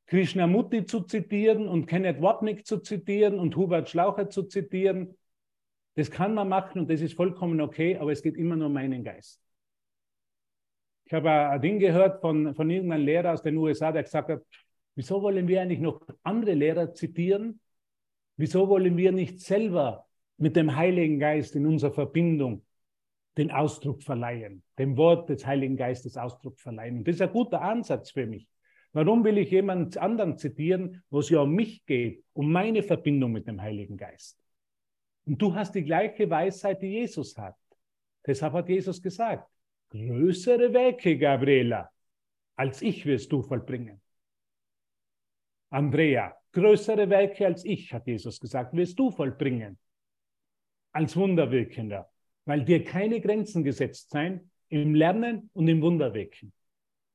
Krishnamurti 0.07 0.85
zu 0.85 1.01
zitieren 1.01 1.67
und 1.67 1.87
Kenneth 1.87 2.23
Wapnick 2.23 2.65
zu 2.65 2.79
zitieren 2.79 3.41
und 3.41 3.57
Hubert 3.57 3.91
Schlaucher 3.91 4.31
zu 4.31 4.45
zitieren. 4.45 5.19
Das 5.97 6.13
kann 6.13 6.33
man 6.33 6.49
machen 6.49 6.83
und 6.83 6.89
das 6.89 7.01
ist 7.01 7.15
vollkommen 7.15 7.61
okay, 7.61 7.97
aber 7.97 8.13
es 8.13 8.23
geht 8.23 8.37
immer 8.37 8.55
nur 8.55 8.69
um 8.69 8.73
meinen 8.73 9.03
Geist. 9.03 9.43
Ich 11.13 11.15
habe 11.15 11.31
ein 11.31 11.61
Ding 11.61 11.79
gehört 11.79 12.23
von, 12.23 12.55
von 12.55 12.71
irgendeinem 12.71 13.05
Lehrer 13.05 13.35
aus 13.35 13.43
den 13.43 13.59
USA, 13.59 13.93
der 13.93 14.03
gesagt 14.03 14.31
hat, 14.31 14.43
wieso 14.95 15.21
wollen 15.21 15.47
wir 15.47 15.61
eigentlich 15.61 15.79
noch 15.79 16.01
andere 16.23 16.55
Lehrer 16.55 16.95
zitieren? 16.95 17.61
Wieso 18.39 18.67
wollen 18.67 18.97
wir 18.97 19.13
nicht 19.13 19.39
selber 19.39 20.07
mit 20.39 20.57
dem 20.57 20.75
Heiligen 20.75 21.19
Geist 21.19 21.55
in 21.55 21.67
unserer 21.67 21.93
Verbindung 21.93 22.65
den 23.37 23.51
Ausdruck 23.51 24.03
verleihen, 24.03 24.63
dem 24.79 24.97
Wort 24.97 25.29
des 25.29 25.47
Heiligen 25.47 25.77
Geistes 25.77 26.17
Ausdruck 26.17 26.59
verleihen. 26.59 26.97
Und 26.97 27.07
das 27.07 27.17
ist 27.17 27.21
ein 27.21 27.31
guter 27.31 27.61
Ansatz 27.61 28.11
für 28.11 28.25
mich. 28.25 28.49
Warum 28.95 29.23
will 29.23 29.37
ich 29.37 29.51
jemand 29.51 29.99
anderen 29.99 30.39
zitieren, 30.39 31.03
wo 31.11 31.19
es 31.19 31.29
ja 31.29 31.41
um 31.41 31.53
mich 31.53 31.85
geht, 31.85 32.25
um 32.33 32.51
meine 32.51 32.83
Verbindung 32.83 33.33
mit 33.33 33.47
dem 33.47 33.61
Heiligen 33.61 33.99
Geist? 33.99 34.43
Und 35.27 35.43
du 35.43 35.55
hast 35.55 35.75
die 35.75 35.85
gleiche 35.85 36.31
Weisheit, 36.31 36.81
die 36.81 36.93
Jesus 36.93 37.37
hat. 37.37 37.57
Deshalb 38.27 38.55
hat 38.55 38.71
Jesus 38.71 39.03
gesagt, 39.03 39.52
größere 39.93 40.73
Werke, 40.73 41.19
Gabriela, 41.19 41.91
als 42.57 42.83
ich 42.83 43.05
wirst 43.05 43.31
du 43.31 43.43
vollbringen. 43.43 44.01
Andrea, 45.71 46.35
größere 46.53 47.09
Werke 47.09 47.47
als 47.47 47.65
ich, 47.65 47.93
hat 47.93 48.07
Jesus 48.07 48.41
gesagt, 48.41 48.75
wirst 48.75 48.99
du 48.99 49.11
vollbringen 49.11 49.79
als 50.93 51.17
Wunderwirkender, 51.17 52.11
weil 52.45 52.65
dir 52.65 52.85
keine 52.85 53.21
Grenzen 53.21 53.65
gesetzt 53.65 54.11
sein 54.11 54.51
im 54.69 54.95
Lernen 54.95 55.51
und 55.53 55.69
im 55.69 55.81
Wunderwirken. 55.83 56.53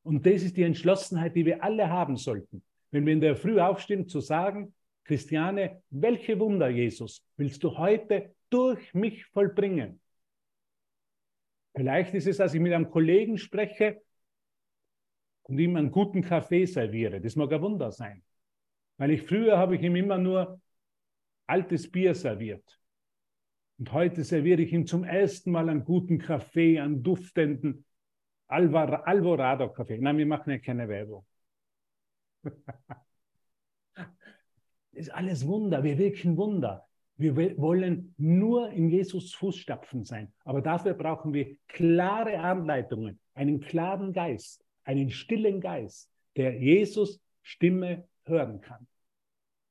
Und 0.03 0.25
das 0.25 0.43
ist 0.43 0.57
die 0.57 0.63
Entschlossenheit, 0.63 1.35
die 1.35 1.45
wir 1.45 1.63
alle 1.63 1.89
haben 1.89 2.15
sollten. 2.15 2.63
Wenn 2.91 3.05
wir 3.05 3.13
in 3.13 3.21
der 3.21 3.35
Früh 3.35 3.59
aufstehen, 3.59 4.07
zu 4.07 4.21
sagen, 4.21 4.73
Christiane, 5.03 5.81
welche 5.89 6.39
Wunder, 6.39 6.69
Jesus, 6.69 7.25
willst 7.37 7.63
du 7.63 7.77
heute 7.77 8.33
durch 8.49 8.93
mich 8.93 9.25
vollbringen? 9.25 9.99
Vielleicht 11.77 12.15
ist 12.15 12.25
es, 12.25 12.37
dass 12.37 12.55
ich 12.55 12.59
mit 12.59 12.73
einem 12.73 12.89
Kollegen 12.89 13.37
spreche 13.37 14.01
und 15.43 15.59
ihm 15.59 15.75
einen 15.75 15.91
guten 15.91 16.23
Kaffee 16.23 16.65
serviere. 16.65 17.21
Das 17.21 17.35
mag 17.35 17.53
ein 17.53 17.61
Wunder 17.61 17.91
sein. 17.91 18.23
Weil 18.97 19.11
ich 19.11 19.21
früher 19.21 19.59
habe 19.59 19.75
ich 19.75 19.83
ihm 19.83 19.95
immer 19.95 20.17
nur 20.17 20.59
altes 21.45 21.91
Bier 21.91 22.15
serviert. 22.15 22.81
Und 23.77 23.93
heute 23.93 24.23
serviere 24.23 24.63
ich 24.63 24.73
ihm 24.73 24.87
zum 24.87 25.03
ersten 25.03 25.51
Mal 25.51 25.69
einen 25.69 25.85
guten 25.85 26.17
Kaffee, 26.17 26.79
einen 26.79 27.03
duftenden 27.03 27.85
Alvorado-Kaffee. 28.47 29.99
Nein, 29.99 30.17
wir 30.17 30.25
machen 30.25 30.49
ja 30.49 30.57
keine 30.57 30.89
Werbung. 30.89 31.27
das 33.93 34.07
ist 34.93 35.13
alles 35.13 35.45
Wunder. 35.45 35.83
Wir 35.83 35.99
wirken 35.99 36.37
Wunder. 36.37 36.86
Wir 37.17 37.35
wollen 37.57 38.13
nur 38.17 38.69
in 38.69 38.89
Jesus 38.89 39.33
Fußstapfen 39.33 40.05
sein. 40.05 40.31
Aber 40.45 40.61
dafür 40.61 40.93
brauchen 40.93 41.33
wir 41.33 41.57
klare 41.67 42.39
Anleitungen, 42.39 43.19
einen 43.33 43.59
klaren 43.59 44.13
Geist, 44.13 44.63
einen 44.83 45.09
stillen 45.09 45.59
Geist, 45.59 46.11
der 46.35 46.59
Jesus 46.61 47.19
Stimme 47.41 48.07
hören 48.25 48.61
kann. 48.61 48.87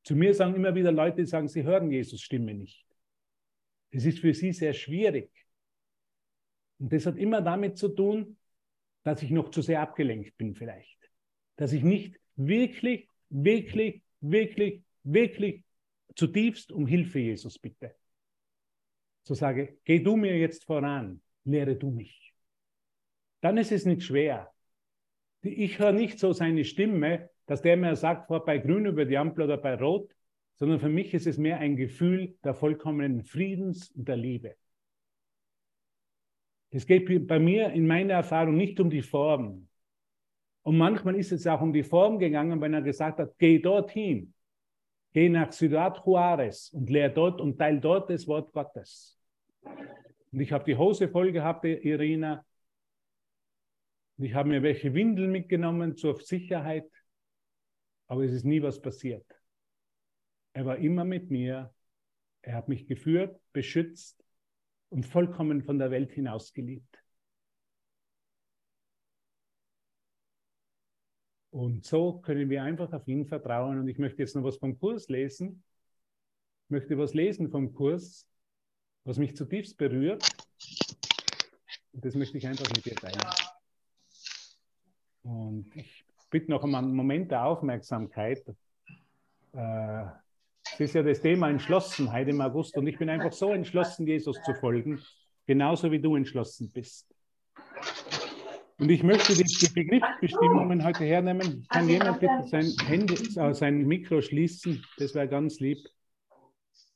Zu 0.02 0.16
mir 0.16 0.34
sagen 0.34 0.56
immer 0.56 0.74
wieder 0.74 0.90
Leute, 0.90 1.18
die 1.18 1.26
sagen, 1.26 1.46
sie 1.46 1.62
hören 1.62 1.90
Jesus 1.90 2.20
Stimme 2.20 2.52
nicht. 2.54 2.84
Das 3.92 4.04
ist 4.04 4.18
für 4.18 4.34
sie 4.34 4.52
sehr 4.52 4.72
schwierig. 4.72 5.30
Und 6.78 6.92
das 6.92 7.06
hat 7.06 7.16
immer 7.16 7.40
damit 7.42 7.78
zu 7.78 7.88
tun, 7.88 8.36
dass 9.04 9.22
ich 9.22 9.30
noch 9.30 9.50
zu 9.50 9.62
sehr 9.62 9.80
abgelenkt 9.80 10.36
bin 10.36 10.54
vielleicht. 10.54 10.98
Dass 11.56 11.72
ich 11.72 11.84
nicht 11.84 12.18
wirklich, 12.34 13.08
wirklich, 13.28 14.02
wirklich, 14.20 14.82
wirklich 15.04 15.62
zutiefst 16.16 16.72
um 16.72 16.86
Hilfe, 16.86 17.20
Jesus, 17.20 17.58
bitte. 17.58 17.94
So 19.22 19.34
sage, 19.34 19.78
geh 19.84 20.00
du 20.00 20.16
mir 20.16 20.36
jetzt 20.38 20.64
voran, 20.64 21.20
lehre 21.44 21.76
du 21.76 21.90
mich. 21.90 22.34
Dann 23.40 23.58
ist 23.58 23.72
es 23.72 23.84
nicht 23.84 24.02
schwer. 24.02 24.52
Ich 25.42 25.78
höre 25.78 25.92
nicht 25.92 26.18
so 26.18 26.32
seine 26.32 26.64
Stimme, 26.64 27.30
dass 27.46 27.62
der 27.62 27.76
mir 27.76 27.94
sagt, 27.94 28.26
vor 28.26 28.44
bei 28.44 28.58
grün 28.58 28.86
über 28.86 29.04
die 29.04 29.16
Ampel 29.16 29.44
oder 29.44 29.58
bei 29.58 29.74
rot, 29.74 30.12
sondern 30.56 30.80
für 30.80 30.88
mich 30.88 31.12
ist 31.14 31.26
es 31.26 31.38
mehr 31.38 31.58
ein 31.58 31.76
Gefühl 31.76 32.36
der 32.42 32.54
vollkommenen 32.54 33.22
Friedens 33.22 33.90
und 33.90 34.08
der 34.08 34.16
Liebe. 34.16 34.56
Es 36.70 36.86
geht 36.86 37.26
bei 37.26 37.38
mir 37.38 37.70
in 37.70 37.86
meiner 37.86 38.14
Erfahrung 38.14 38.56
nicht 38.56 38.80
um 38.80 38.90
die 38.90 39.02
Form. 39.02 39.68
Und 40.62 40.78
manchmal 40.78 41.16
ist 41.16 41.30
es 41.30 41.46
auch 41.46 41.60
um 41.60 41.72
die 41.72 41.84
Form 41.84 42.18
gegangen, 42.18 42.60
wenn 42.60 42.74
er 42.74 42.82
gesagt 42.82 43.18
hat, 43.18 43.38
geh 43.38 43.60
dorthin, 43.60 44.34
geh 45.16 45.30
nach 45.30 45.48
Ciudad 45.48 46.02
Juarez 46.04 46.68
und 46.74 46.90
lehr 46.90 47.08
dort 47.08 47.40
und 47.40 47.56
teil 47.56 47.80
dort 47.80 48.10
das 48.10 48.26
Wort 48.26 48.52
Gottes. 48.52 49.18
Und 50.30 50.40
ich 50.40 50.52
habe 50.52 50.64
die 50.64 50.76
Hose 50.76 51.08
voll 51.08 51.32
gehabt, 51.32 51.64
Irina. 51.64 52.44
Und 54.18 54.26
ich 54.26 54.34
habe 54.34 54.50
mir 54.50 54.62
welche 54.62 54.92
Windeln 54.92 55.32
mitgenommen 55.32 55.96
zur 55.96 56.20
Sicherheit. 56.20 56.84
Aber 58.08 58.24
es 58.24 58.32
ist 58.32 58.44
nie 58.44 58.60
was 58.60 58.82
passiert. 58.82 59.24
Er 60.52 60.66
war 60.66 60.76
immer 60.76 61.06
mit 61.06 61.30
mir. 61.30 61.74
Er 62.42 62.54
hat 62.54 62.68
mich 62.68 62.86
geführt, 62.86 63.40
beschützt 63.54 64.22
und 64.90 65.06
vollkommen 65.06 65.62
von 65.62 65.78
der 65.78 65.90
Welt 65.90 66.12
hinaus 66.12 66.52
geliebt. 66.52 67.02
Und 71.56 71.86
so 71.86 72.18
können 72.18 72.50
wir 72.50 72.62
einfach 72.62 72.92
auf 72.92 73.08
ihn 73.08 73.24
vertrauen. 73.24 73.78
Und 73.78 73.88
ich 73.88 73.96
möchte 73.96 74.20
jetzt 74.20 74.36
noch 74.36 74.44
was 74.44 74.58
vom 74.58 74.78
Kurs 74.78 75.08
lesen. 75.08 75.64
Ich 76.66 76.70
möchte 76.70 76.98
was 76.98 77.14
lesen 77.14 77.48
vom 77.48 77.72
Kurs, 77.72 78.28
was 79.04 79.16
mich 79.16 79.34
zutiefst 79.34 79.78
berührt. 79.78 80.22
Und 81.94 82.04
das 82.04 82.14
möchte 82.14 82.36
ich 82.36 82.46
einfach 82.46 82.68
mit 82.68 82.84
dir 82.84 82.94
teilen. 82.96 83.22
Und 85.22 85.74
ich 85.74 86.04
bitte 86.28 86.50
noch 86.50 86.62
um 86.62 86.74
einen 86.74 86.94
Moment 86.94 87.30
der 87.30 87.46
Aufmerksamkeit. 87.46 88.46
Äh, 89.54 90.04
das 90.72 90.78
ist 90.78 90.94
ja 90.94 91.02
das 91.02 91.22
Thema 91.22 91.48
Entschlossenheit 91.48 92.28
im 92.28 92.42
August 92.42 92.76
und 92.76 92.86
ich 92.86 92.98
bin 92.98 93.08
einfach 93.08 93.32
so 93.32 93.54
entschlossen, 93.54 94.06
Jesus 94.06 94.36
zu 94.44 94.52
folgen, 94.56 95.00
genauso 95.46 95.90
wie 95.90 96.00
du 96.02 96.16
entschlossen 96.16 96.70
bist. 96.70 97.15
Und 98.78 98.90
ich 98.90 99.02
möchte 99.02 99.34
die, 99.34 99.44
die 99.44 99.72
Begriffsbestimmungen 99.72 100.84
heute 100.84 101.04
hernehmen. 101.04 101.66
Kann 101.68 101.88
jemand 101.88 102.20
bitte 102.20 102.44
sein, 102.46 102.70
Handy, 102.86 103.14
äh, 103.14 103.54
sein 103.54 103.86
Mikro 103.86 104.20
schließen? 104.20 104.84
Das 104.98 105.14
wäre 105.14 105.28
ganz 105.28 105.60
lieb. 105.60 105.78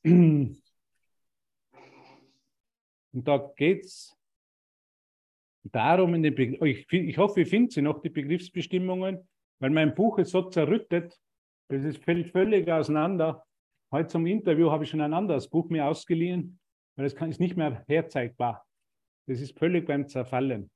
Und 0.05 0.62
da 3.12 3.51
geht 3.57 3.87
es 3.87 4.14
darum, 5.64 6.14
in 6.14 6.22
den 6.22 6.59
oh, 6.61 6.64
ich, 6.64 6.87
ich 6.93 7.18
hoffe, 7.18 7.41
ihr 7.41 7.47
findet 7.47 7.72
sie 7.72 7.83
noch, 7.83 8.01
die 8.03 8.11
Begriffsbestimmungen, 8.11 9.26
weil 9.59 9.70
mein 9.70 9.95
Buch 9.95 10.18
ist 10.18 10.31
so 10.31 10.43
zerrüttet, 10.51 11.18
das 11.68 11.85
ist, 11.85 12.05
fällt 12.05 12.31
völlig 12.31 12.68
auseinander. 12.70 13.45
Heute 13.91 14.09
zum 14.09 14.26
Interview 14.26 14.70
habe 14.70 14.85
ich 14.85 14.91
schon 14.91 15.01
ein 15.01 15.14
anderes 15.14 15.49
Buch 15.49 15.68
mir 15.70 15.87
ausgeliehen, 15.87 16.61
weil 16.97 17.07
es 17.07 17.14
ist 17.14 17.41
nicht 17.41 17.57
mehr 17.57 17.85
herzeigbar. 17.89 18.66
Das 19.26 19.41
ist 19.41 19.59
völlig 19.59 19.87
beim 19.87 20.09
Zerfallen. 20.09 20.70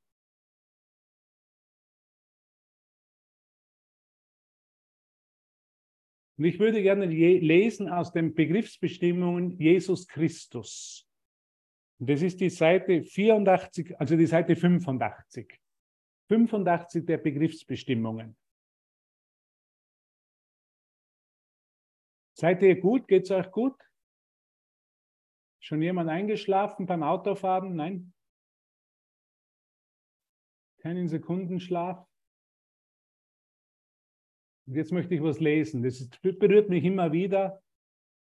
Und 6.45 6.51
ich 6.51 6.59
würde 6.59 6.83
gerne 6.83 7.07
lesen 7.07 7.89
aus 7.89 8.13
den 8.13 8.35
Begriffsbestimmungen 8.35 9.53
Jesus 9.53 10.07
Christus. 10.07 11.09
Und 11.99 12.11
das 12.11 12.21
ist 12.21 12.39
die 12.39 12.51
Seite 12.51 13.03
84, 13.03 13.99
also 13.99 14.15
die 14.15 14.27
Seite 14.27 14.55
85. 14.55 15.59
85 16.29 17.07
der 17.07 17.17
Begriffsbestimmungen. 17.17 18.37
Seid 22.35 22.63
ihr 22.63 22.79
gut? 22.79 23.09
Geht 23.09 23.23
es 23.23 23.31
euch 23.31 23.51
gut? 23.51 23.81
Schon 25.61 25.81
jemand 25.81 26.11
eingeschlafen 26.11 26.85
beim 26.85 27.03
Autofahren? 27.03 27.75
Nein? 27.75 28.13
Keinen 30.83 31.09
Sekundenschlaf? 31.09 32.07
Und 34.67 34.77
jetzt 34.77 34.93
möchte 34.93 35.15
ich 35.15 35.23
was 35.23 35.41
lesen. 35.41 35.83
Das 35.83 36.09
berührt 36.23 36.69
mich 36.69 36.85
immer 36.85 37.13
wieder 37.13 37.63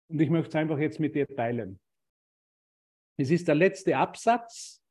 und 0.09 0.19
ich 0.19 0.29
möchte 0.29 0.49
es 0.49 0.55
einfach 0.55 0.79
jetzt 0.79 0.99
mit 0.99 1.15
dir 1.15 1.27
teilen. 1.27 1.79
Es 3.17 3.29
ist 3.29 3.47
der 3.47 3.55
letzte 3.55 3.95
Absatz. 3.97 4.83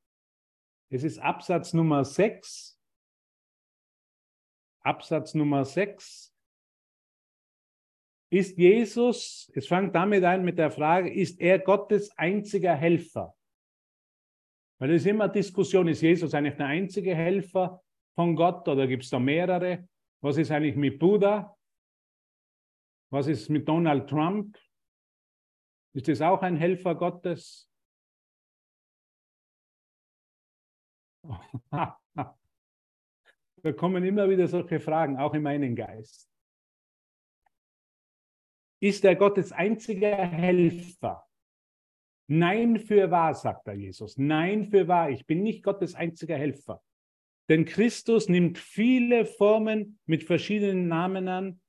Es 0.90 1.03
ist 1.03 1.18
Absatz 1.18 1.72
Nummer 1.72 2.05
6. 2.05 2.78
Absatz 4.80 5.34
Nummer 5.34 5.64
6. 5.64 6.32
Ist 8.30 8.57
Jesus, 8.57 9.51
es 9.55 9.66
fängt 9.66 9.95
damit 9.95 10.24
an 10.24 10.45
mit 10.45 10.59
der 10.59 10.70
Frage, 10.70 11.12
ist 11.12 11.40
er 11.40 11.59
Gottes 11.59 12.16
einziger 12.16 12.74
Helfer? 12.74 13.36
Weil 14.78 14.93
es 14.93 15.05
immer 15.05 15.28
Diskussion, 15.28 15.86
ist 15.88 16.01
Jesus 16.01 16.32
eigentlich 16.32 16.57
der 16.57 16.66
einzige 16.66 17.14
Helfer 17.14 17.82
von 18.14 18.34
Gott 18.34 18.66
oder 18.68 18.86
gibt 18.86 19.05
es 19.05 19.11
da 19.11 19.18
mehrere? 19.18 19.86
Was 20.22 20.36
ist 20.36 20.52
eigentlich 20.52 20.76
mit 20.76 20.98
Buddha? 20.98 21.56
Was 23.10 23.26
ist 23.26 23.50
mit 23.50 23.68
Donald 23.68 24.08
Trump? 24.08 24.58
Ist 25.94 26.08
das 26.08 26.22
auch 26.22 26.40
ein 26.42 26.56
Helfer 26.56 26.94
Gottes? 26.94 27.70
da 31.70 32.00
kommen 33.76 34.02
immer 34.04 34.30
wieder 34.30 34.48
solche 34.48 34.80
Fragen, 34.80 35.18
auch 35.18 35.34
in 35.34 35.42
meinen 35.42 35.76
Geist. 35.76 36.32
Ist 38.80 39.04
er 39.04 39.16
Gottes 39.16 39.52
einziger 39.52 40.16
Helfer? 40.16 41.28
Nein 42.28 42.78
für 42.78 43.10
wahr, 43.10 43.34
sagt 43.34 43.68
er 43.68 43.74
Jesus. 43.74 44.16
Nein 44.16 44.64
für 44.64 44.88
wahr. 44.88 45.10
Ich 45.10 45.26
bin 45.26 45.42
nicht 45.42 45.62
Gottes 45.62 45.94
einziger 45.94 46.36
Helfer. 46.36 46.82
Denn 47.49 47.64
Christus 47.64 48.28
nimmt 48.28 48.59
viele 48.59 49.26
Formen 49.26 49.99
mit 50.07 50.24
verschiedenen 50.24 50.88
Namen 50.88 51.28
an, 51.28 51.61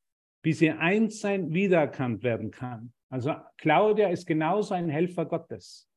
bis 0.43 0.61
ihr 0.61 0.80
Einssein 0.80 1.53
wiedererkannt 1.53 2.24
werden 2.24 2.51
kann. 2.51 2.93
Also 3.09 3.36
Claudia 3.57 4.09
ist 4.09 4.26
genauso 4.26 4.74
ein 4.74 4.89
Helfer 4.89 5.26
Gottes. 5.26 5.89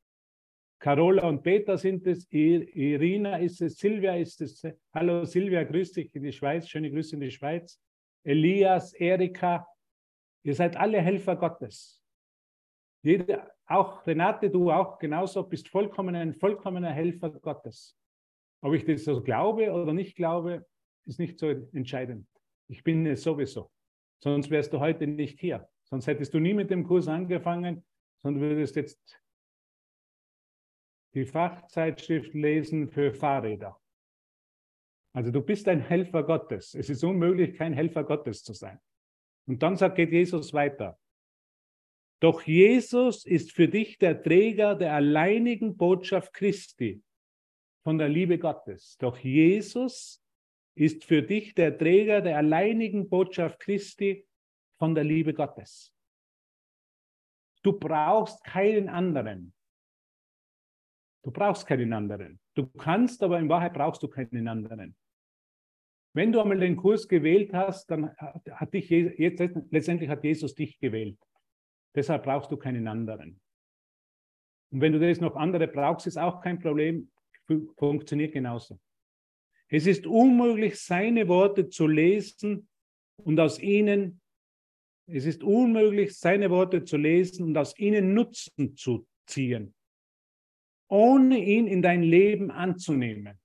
Carola 0.78 1.26
und 1.26 1.42
Peter 1.42 1.78
sind 1.78 2.06
es, 2.06 2.30
Irina 2.30 3.38
ist 3.38 3.62
es, 3.62 3.76
Silvia 3.76 4.16
ist 4.16 4.40
es. 4.42 4.62
Hallo 4.92 5.24
Silvia, 5.24 5.64
grüß 5.64 5.92
dich 5.92 6.14
in 6.14 6.22
die 6.22 6.32
Schweiz, 6.32 6.68
schöne 6.68 6.90
Grüße 6.90 7.16
in 7.16 7.22
die 7.22 7.30
Schweiz. 7.30 7.80
Elias, 8.24 8.92
Erika, 8.92 9.66
Ihr 10.46 10.54
seid 10.54 10.76
alle 10.76 11.00
Helfer 11.00 11.34
Gottes. 11.34 12.00
Jede, 13.02 13.50
auch 13.66 14.06
Renate, 14.06 14.48
du 14.48 14.70
auch 14.70 14.96
genauso, 14.96 15.42
bist 15.42 15.68
vollkommen 15.68 16.14
ein 16.14 16.34
vollkommener 16.34 16.92
Helfer 16.92 17.30
Gottes. 17.30 17.98
Ob 18.62 18.74
ich 18.74 18.84
das 18.84 19.04
so 19.04 19.22
glaube 19.22 19.70
oder 19.72 19.92
nicht 19.92 20.16
glaube, 20.16 20.66
ist 21.04 21.18
nicht 21.18 21.38
so 21.38 21.48
entscheidend. 21.48 22.26
Ich 22.68 22.82
bin 22.82 23.06
es 23.06 23.22
sowieso. 23.22 23.70
Sonst 24.22 24.50
wärst 24.50 24.72
du 24.72 24.80
heute 24.80 25.06
nicht 25.06 25.38
hier. 25.40 25.68
Sonst 25.84 26.06
hättest 26.06 26.34
du 26.34 26.40
nie 26.40 26.54
mit 26.54 26.70
dem 26.70 26.84
Kurs 26.84 27.06
angefangen, 27.06 27.84
sondern 28.18 28.42
würdest 28.42 28.76
jetzt 28.76 29.20
die 31.14 31.24
Fachzeitschrift 31.24 32.34
lesen 32.34 32.88
für 32.88 33.12
Fahrräder. 33.12 33.80
Also 35.14 35.30
du 35.30 35.40
bist 35.40 35.68
ein 35.68 35.80
Helfer 35.80 36.24
Gottes. 36.24 36.74
Es 36.74 36.90
ist 36.90 37.02
unmöglich, 37.04 37.56
kein 37.56 37.72
Helfer 37.72 38.04
Gottes 38.04 38.42
zu 38.42 38.52
sein. 38.52 38.78
Und 39.46 39.62
dann 39.62 39.76
sagt 39.76 39.96
geht 39.96 40.12
Jesus 40.12 40.52
weiter. 40.52 40.98
Doch 42.20 42.42
Jesus 42.42 43.24
ist 43.24 43.52
für 43.52 43.68
dich 43.68 43.98
der 43.98 44.22
Träger 44.22 44.74
der 44.74 44.94
alleinigen 44.94 45.76
Botschaft 45.76 46.32
Christi 46.34 47.02
von 47.86 47.98
der 47.98 48.08
Liebe 48.08 48.36
Gottes. 48.36 48.96
Doch 48.98 49.16
Jesus 49.16 50.20
ist 50.74 51.04
für 51.04 51.22
dich 51.22 51.54
der 51.54 51.78
Träger 51.78 52.20
der 52.20 52.36
alleinigen 52.36 53.08
Botschaft 53.08 53.60
Christi 53.60 54.26
von 54.76 54.96
der 54.96 55.04
Liebe 55.04 55.32
Gottes. 55.32 55.94
Du 57.62 57.78
brauchst 57.78 58.42
keinen 58.42 58.88
anderen. 58.88 59.54
Du 61.22 61.30
brauchst 61.30 61.64
keinen 61.64 61.92
anderen. 61.92 62.40
Du 62.54 62.66
kannst, 62.66 63.22
aber 63.22 63.38
in 63.38 63.48
Wahrheit 63.48 63.74
brauchst 63.74 64.02
du 64.02 64.08
keinen 64.08 64.48
anderen. 64.48 64.96
Wenn 66.12 66.32
du 66.32 66.40
einmal 66.40 66.58
den 66.58 66.74
Kurs 66.74 67.06
gewählt 67.06 67.54
hast, 67.54 67.88
dann 67.88 68.16
hat 68.16 68.74
dich 68.74 68.90
jetzt, 68.90 69.38
letztendlich 69.70 70.10
hat 70.10 70.24
Jesus 70.24 70.56
dich 70.56 70.76
gewählt. 70.80 71.20
Deshalb 71.94 72.24
brauchst 72.24 72.50
du 72.50 72.56
keinen 72.56 72.88
anderen. 72.88 73.40
Und 74.72 74.80
wenn 74.80 74.92
du 74.92 74.98
das 74.98 75.20
noch 75.20 75.36
andere 75.36 75.68
brauchst, 75.68 76.08
ist 76.08 76.18
auch 76.18 76.40
kein 76.40 76.58
Problem, 76.58 77.12
funktioniert 77.76 78.32
genauso. 78.32 78.78
Es 79.68 79.86
ist 79.86 80.06
unmöglich, 80.06 80.78
seine 80.80 81.26
Worte 81.28 81.68
zu 81.68 81.86
lesen 81.86 82.68
und 83.22 83.38
aus 83.40 83.58
ihnen, 83.58 84.20
es 85.08 85.24
ist 85.24 85.42
unmöglich, 85.42 86.16
seine 86.16 86.50
Worte 86.50 86.84
zu 86.84 86.96
lesen 86.96 87.44
und 87.44 87.56
aus 87.56 87.76
ihnen 87.78 88.14
Nutzen 88.14 88.76
zu 88.76 89.06
ziehen, 89.26 89.74
ohne 90.88 91.38
ihn 91.38 91.66
in 91.66 91.82
dein 91.82 92.02
Leben 92.02 92.50
anzunehmen. 92.50 93.38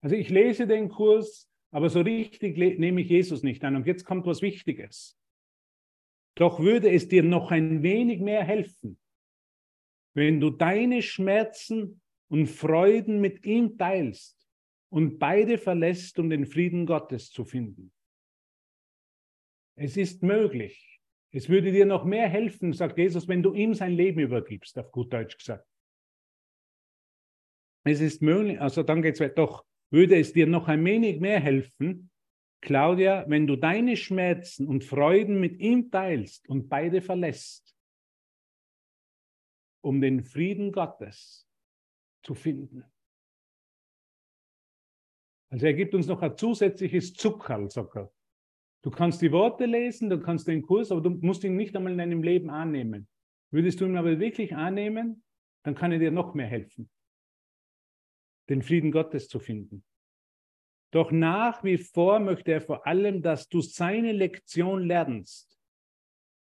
Also 0.00 0.16
ich 0.16 0.28
lese 0.28 0.66
den 0.66 0.88
Kurs, 0.88 1.48
aber 1.70 1.90
so 1.90 2.00
richtig 2.00 2.56
nehme 2.56 3.00
ich 3.00 3.08
Jesus 3.08 3.42
nicht 3.42 3.64
an. 3.64 3.76
Und 3.76 3.86
jetzt 3.86 4.04
kommt 4.04 4.26
was 4.26 4.42
Wichtiges. 4.42 5.18
Doch 6.36 6.60
würde 6.60 6.90
es 6.90 7.08
dir 7.08 7.24
noch 7.24 7.50
ein 7.50 7.82
wenig 7.82 8.20
mehr 8.20 8.44
helfen, 8.44 8.98
wenn 10.14 10.40
du 10.40 10.50
deine 10.50 11.02
Schmerzen 11.02 12.00
und 12.28 12.46
Freuden 12.46 13.20
mit 13.20 13.44
ihm 13.44 13.76
teilst 13.78 14.48
und 14.90 15.18
beide 15.18 15.58
verlässt, 15.58 16.18
um 16.18 16.30
den 16.30 16.46
Frieden 16.46 16.86
Gottes 16.86 17.30
zu 17.30 17.44
finden. 17.44 17.92
Es 19.76 19.96
ist 19.96 20.22
möglich. 20.22 21.00
Es 21.30 21.48
würde 21.48 21.72
dir 21.72 21.86
noch 21.86 22.04
mehr 22.04 22.28
helfen, 22.28 22.72
sagt 22.72 22.98
Jesus, 22.98 23.28
wenn 23.28 23.42
du 23.42 23.52
ihm 23.52 23.74
sein 23.74 23.92
Leben 23.92 24.20
übergibst, 24.20 24.78
auf 24.78 24.90
gut 24.90 25.12
Deutsch 25.12 25.36
gesagt. 25.36 25.66
Es 27.84 28.00
ist 28.00 28.22
möglich, 28.22 28.60
also 28.60 28.82
dann 28.82 29.02
geht 29.02 29.14
es 29.14 29.20
weiter. 29.20 29.34
Doch 29.34 29.64
würde 29.90 30.18
es 30.18 30.32
dir 30.32 30.46
noch 30.46 30.68
ein 30.68 30.84
wenig 30.84 31.20
mehr 31.20 31.40
helfen, 31.40 32.10
Claudia, 32.60 33.24
wenn 33.28 33.46
du 33.46 33.56
deine 33.56 33.96
Schmerzen 33.96 34.66
und 34.66 34.84
Freuden 34.84 35.38
mit 35.38 35.60
ihm 35.60 35.90
teilst 35.90 36.48
und 36.48 36.68
beide 36.68 37.00
verlässt, 37.00 37.76
um 39.80 40.00
den 40.00 40.24
Frieden 40.24 40.72
Gottes 40.72 41.47
zu 42.22 42.34
finden. 42.34 42.84
Also 45.50 45.66
er 45.66 45.74
gibt 45.74 45.94
uns 45.94 46.06
noch 46.06 46.20
ein 46.20 46.36
zusätzliches 46.36 47.14
Zuckerl, 47.14 47.70
sagt 47.70 47.96
er. 47.96 48.12
Du 48.82 48.90
kannst 48.90 49.22
die 49.22 49.32
Worte 49.32 49.66
lesen, 49.66 50.08
du 50.08 50.20
kannst 50.20 50.46
den 50.46 50.62
Kurs, 50.62 50.92
aber 50.92 51.00
du 51.00 51.10
musst 51.10 51.42
ihn 51.44 51.56
nicht 51.56 51.74
einmal 51.74 51.92
in 51.92 51.98
deinem 51.98 52.22
Leben 52.22 52.50
annehmen. 52.50 53.08
Würdest 53.50 53.80
du 53.80 53.86
ihn 53.86 53.96
aber 53.96 54.20
wirklich 54.20 54.54
annehmen, 54.54 55.24
dann 55.64 55.74
kann 55.74 55.90
er 55.90 55.98
dir 55.98 56.10
noch 56.10 56.34
mehr 56.34 56.46
helfen, 56.46 56.90
den 58.48 58.62
Frieden 58.62 58.92
Gottes 58.92 59.28
zu 59.28 59.40
finden. 59.40 59.84
Doch 60.90 61.10
nach 61.10 61.64
wie 61.64 61.76
vor 61.76 62.18
möchte 62.18 62.52
er 62.52 62.60
vor 62.60 62.86
allem, 62.86 63.20
dass 63.20 63.48
du 63.48 63.60
seine 63.60 64.12
Lektion 64.12 64.84
lernst. 64.84 65.58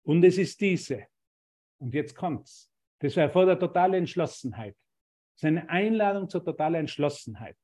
Und 0.03 0.23
es 0.23 0.37
ist 0.37 0.61
diese. 0.61 1.07
Und 1.79 1.93
jetzt 1.93 2.15
kommt's. 2.15 2.71
Das 2.99 3.17
erfordert 3.17 3.59
totale 3.59 3.97
Entschlossenheit. 3.97 4.77
Das 5.37 5.43
ist 5.43 5.45
eine 5.45 5.69
Einladung 5.69 6.27
zur 6.27 6.43
totalen 6.43 6.81
Entschlossenheit. 6.81 7.55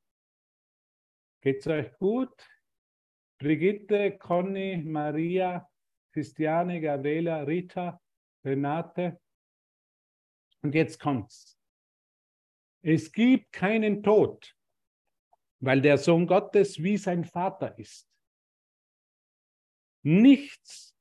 Geht's 1.41 1.65
euch 1.65 1.91
gut? 1.97 2.31
Brigitte, 3.39 4.15
Conny, 4.19 4.77
Maria, 4.77 5.67
Christiane, 6.11 6.79
Gabriela, 6.79 7.41
Rita, 7.41 7.99
Renate. 8.45 9.19
Und 10.61 10.75
jetzt 10.75 10.99
kommt's. 10.99 11.57
Es 12.83 13.11
gibt 13.11 13.51
keinen 13.51 14.03
Tod, 14.03 14.55
weil 15.59 15.81
der 15.81 15.97
Sohn 15.97 16.27
Gottes 16.27 16.81
wie 16.83 16.97
sein 16.97 17.25
Vater 17.25 17.75
ist. 17.79 18.07
Nichts. 20.03 20.92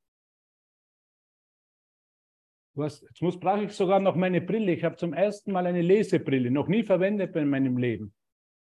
Was, 2.74 3.02
jetzt 3.02 3.20
muss, 3.20 3.38
brauche 3.38 3.64
ich 3.64 3.72
sogar 3.72 4.00
noch 4.00 4.16
meine 4.16 4.40
Brille. 4.40 4.72
Ich 4.72 4.84
habe 4.84 4.96
zum 4.96 5.12
ersten 5.12 5.52
Mal 5.52 5.66
eine 5.66 5.82
Lesebrille, 5.82 6.50
noch 6.50 6.68
nie 6.68 6.82
verwendet 6.82 7.36
in 7.36 7.48
meinem 7.48 7.76
Leben. 7.76 8.14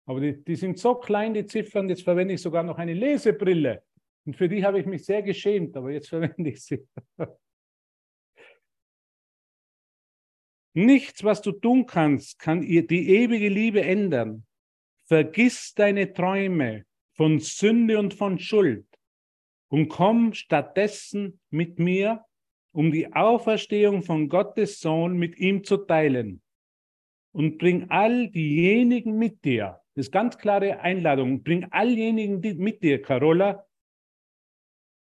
Aber 0.05 0.19
die, 0.21 0.43
die 0.43 0.55
sind 0.55 0.77
so 0.77 0.95
klein, 0.95 1.33
die 1.33 1.45
Ziffern, 1.45 1.89
jetzt 1.89 2.03
verwende 2.03 2.35
ich 2.35 2.41
sogar 2.41 2.63
noch 2.63 2.77
eine 2.77 2.93
Lesebrille. 2.93 3.83
Und 4.25 4.35
für 4.35 4.47
die 4.47 4.63
habe 4.63 4.79
ich 4.79 4.85
mich 4.85 5.05
sehr 5.05 5.23
geschämt, 5.23 5.75
aber 5.75 5.91
jetzt 5.91 6.09
verwende 6.09 6.49
ich 6.49 6.63
sie. 6.63 6.87
Nichts, 10.73 11.23
was 11.23 11.41
du 11.41 11.53
tun 11.53 11.87
kannst, 11.87 12.37
kann 12.37 12.61
die 12.61 13.09
ewige 13.09 13.49
Liebe 13.49 13.81
ändern. 13.81 14.45
Vergiss 15.05 15.73
deine 15.73 16.13
Träume 16.13 16.85
von 17.13 17.39
Sünde 17.39 17.97
und 17.97 18.13
von 18.13 18.37
Schuld 18.37 18.85
und 19.69 19.89
komm 19.89 20.33
stattdessen 20.33 21.39
mit 21.49 21.79
mir, 21.79 22.23
um 22.77 22.91
die 22.91 23.11
Auferstehung 23.11 24.03
von 24.03 24.29
Gottes 24.29 24.79
Sohn 24.79 25.17
mit 25.17 25.39
ihm 25.39 25.63
zu 25.63 25.77
teilen. 25.77 26.43
Und 27.31 27.57
bring 27.57 27.89
all 27.89 28.29
diejenigen 28.29 29.17
mit 29.17 29.43
dir. 29.43 29.81
Das 29.95 30.05
ist 30.05 30.11
ganz 30.11 30.37
klare 30.37 30.79
Einladung. 30.81 31.41
Bring 31.41 31.65
all 31.71 31.95
diejenigen 31.95 32.39
mit 32.59 32.83
dir, 32.83 33.01
Carola, 33.01 33.65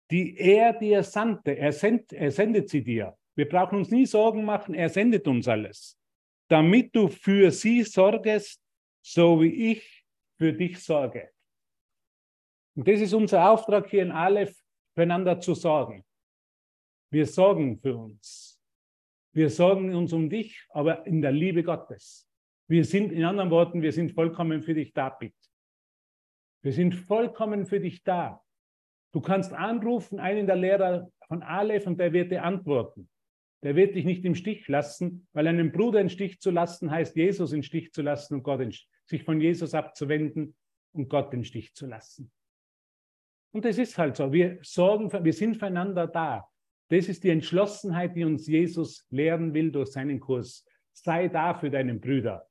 die 0.09 0.37
er 0.37 0.71
dir 0.71 1.03
sandte. 1.03 1.57
Er, 1.57 1.73
send, 1.73 2.13
er 2.13 2.31
sendet 2.31 2.69
sie 2.69 2.81
dir. 2.81 3.17
Wir 3.35 3.49
brauchen 3.49 3.79
uns 3.79 3.91
nie 3.91 4.05
Sorgen 4.05 4.45
machen. 4.45 4.73
Er 4.73 4.87
sendet 4.87 5.27
uns 5.27 5.45
alles. 5.45 5.99
Damit 6.47 6.95
du 6.95 7.09
für 7.09 7.51
sie 7.51 7.83
sorgest, 7.83 8.61
so 9.05 9.41
wie 9.41 9.71
ich 9.71 10.05
für 10.37 10.53
dich 10.53 10.79
sorge. 10.79 11.29
Und 12.77 12.87
das 12.87 13.01
ist 13.01 13.13
unser 13.13 13.49
Auftrag 13.49 13.89
hier 13.89 14.03
in 14.03 14.13
Aleph, 14.13 14.55
füreinander 14.93 15.41
zu 15.41 15.53
sorgen. 15.53 16.04
Wir 17.11 17.25
sorgen 17.25 17.77
für 17.77 17.95
uns. 17.95 18.61
Wir 19.33 19.49
sorgen 19.49 19.93
uns 19.95 20.13
um 20.13 20.29
dich, 20.29 20.65
aber 20.69 21.05
in 21.05 21.21
der 21.21 21.31
Liebe 21.31 21.63
Gottes. 21.63 22.29
Wir 22.67 22.85
sind, 22.85 23.11
in 23.11 23.23
anderen 23.23 23.51
Worten, 23.51 23.81
wir 23.81 23.91
sind 23.91 24.11
vollkommen 24.11 24.63
für 24.63 24.73
dich 24.73 24.93
da, 24.93 25.09
bitte. 25.09 25.35
Wir 26.63 26.71
sind 26.71 26.95
vollkommen 26.95 27.65
für 27.65 27.79
dich 27.79 28.03
da. 28.03 28.41
Du 29.11 29.21
kannst 29.21 29.53
anrufen, 29.53 30.19
einen 30.19 30.47
der 30.47 30.55
Lehrer 30.55 31.11
von 31.27 31.43
Aleph, 31.43 31.85
und 31.85 31.99
der 31.99 32.11
wird 32.11 32.31
dir 32.31 32.43
antworten. 32.43 33.09
Der 33.61 33.75
wird 33.75 33.95
dich 33.95 34.05
nicht 34.05 34.25
im 34.25 34.35
Stich 34.35 34.67
lassen, 34.67 35.27
weil 35.33 35.47
einen 35.47 35.71
Bruder 35.71 36.01
in 36.01 36.09
Stich 36.09 36.39
zu 36.39 36.51
lassen 36.51 36.91
heißt, 36.91 37.15
Jesus 37.15 37.51
in 37.51 37.63
Stich 37.63 37.93
zu 37.93 38.01
lassen 38.01 38.35
und 38.35 38.43
Gott 38.43 38.61
in, 38.61 38.73
sich 39.05 39.23
von 39.23 39.39
Jesus 39.41 39.73
abzuwenden 39.73 40.55
und 40.91 41.09
Gott 41.09 41.33
in 41.33 41.43
Stich 41.43 41.73
zu 41.73 41.87
lassen. 41.87 42.31
Und 43.51 43.63
das 43.65 43.77
ist 43.77 43.97
halt 43.97 44.15
so. 44.15 44.31
Wir 44.33 44.59
sorgen, 44.61 45.11
wir 45.11 45.33
sind 45.33 45.57
füreinander 45.57 46.07
da. 46.07 46.47
Das 46.89 47.07
ist 47.09 47.23
die 47.23 47.29
Entschlossenheit, 47.29 48.15
die 48.15 48.23
uns 48.23 48.47
Jesus 48.47 49.05
lehren 49.09 49.53
will 49.53 49.71
durch 49.71 49.91
seinen 49.91 50.19
Kurs. 50.19 50.65
Sei 50.93 51.27
da 51.27 51.53
für 51.55 51.69
deinen 51.69 51.99
Brüder. 51.99 52.47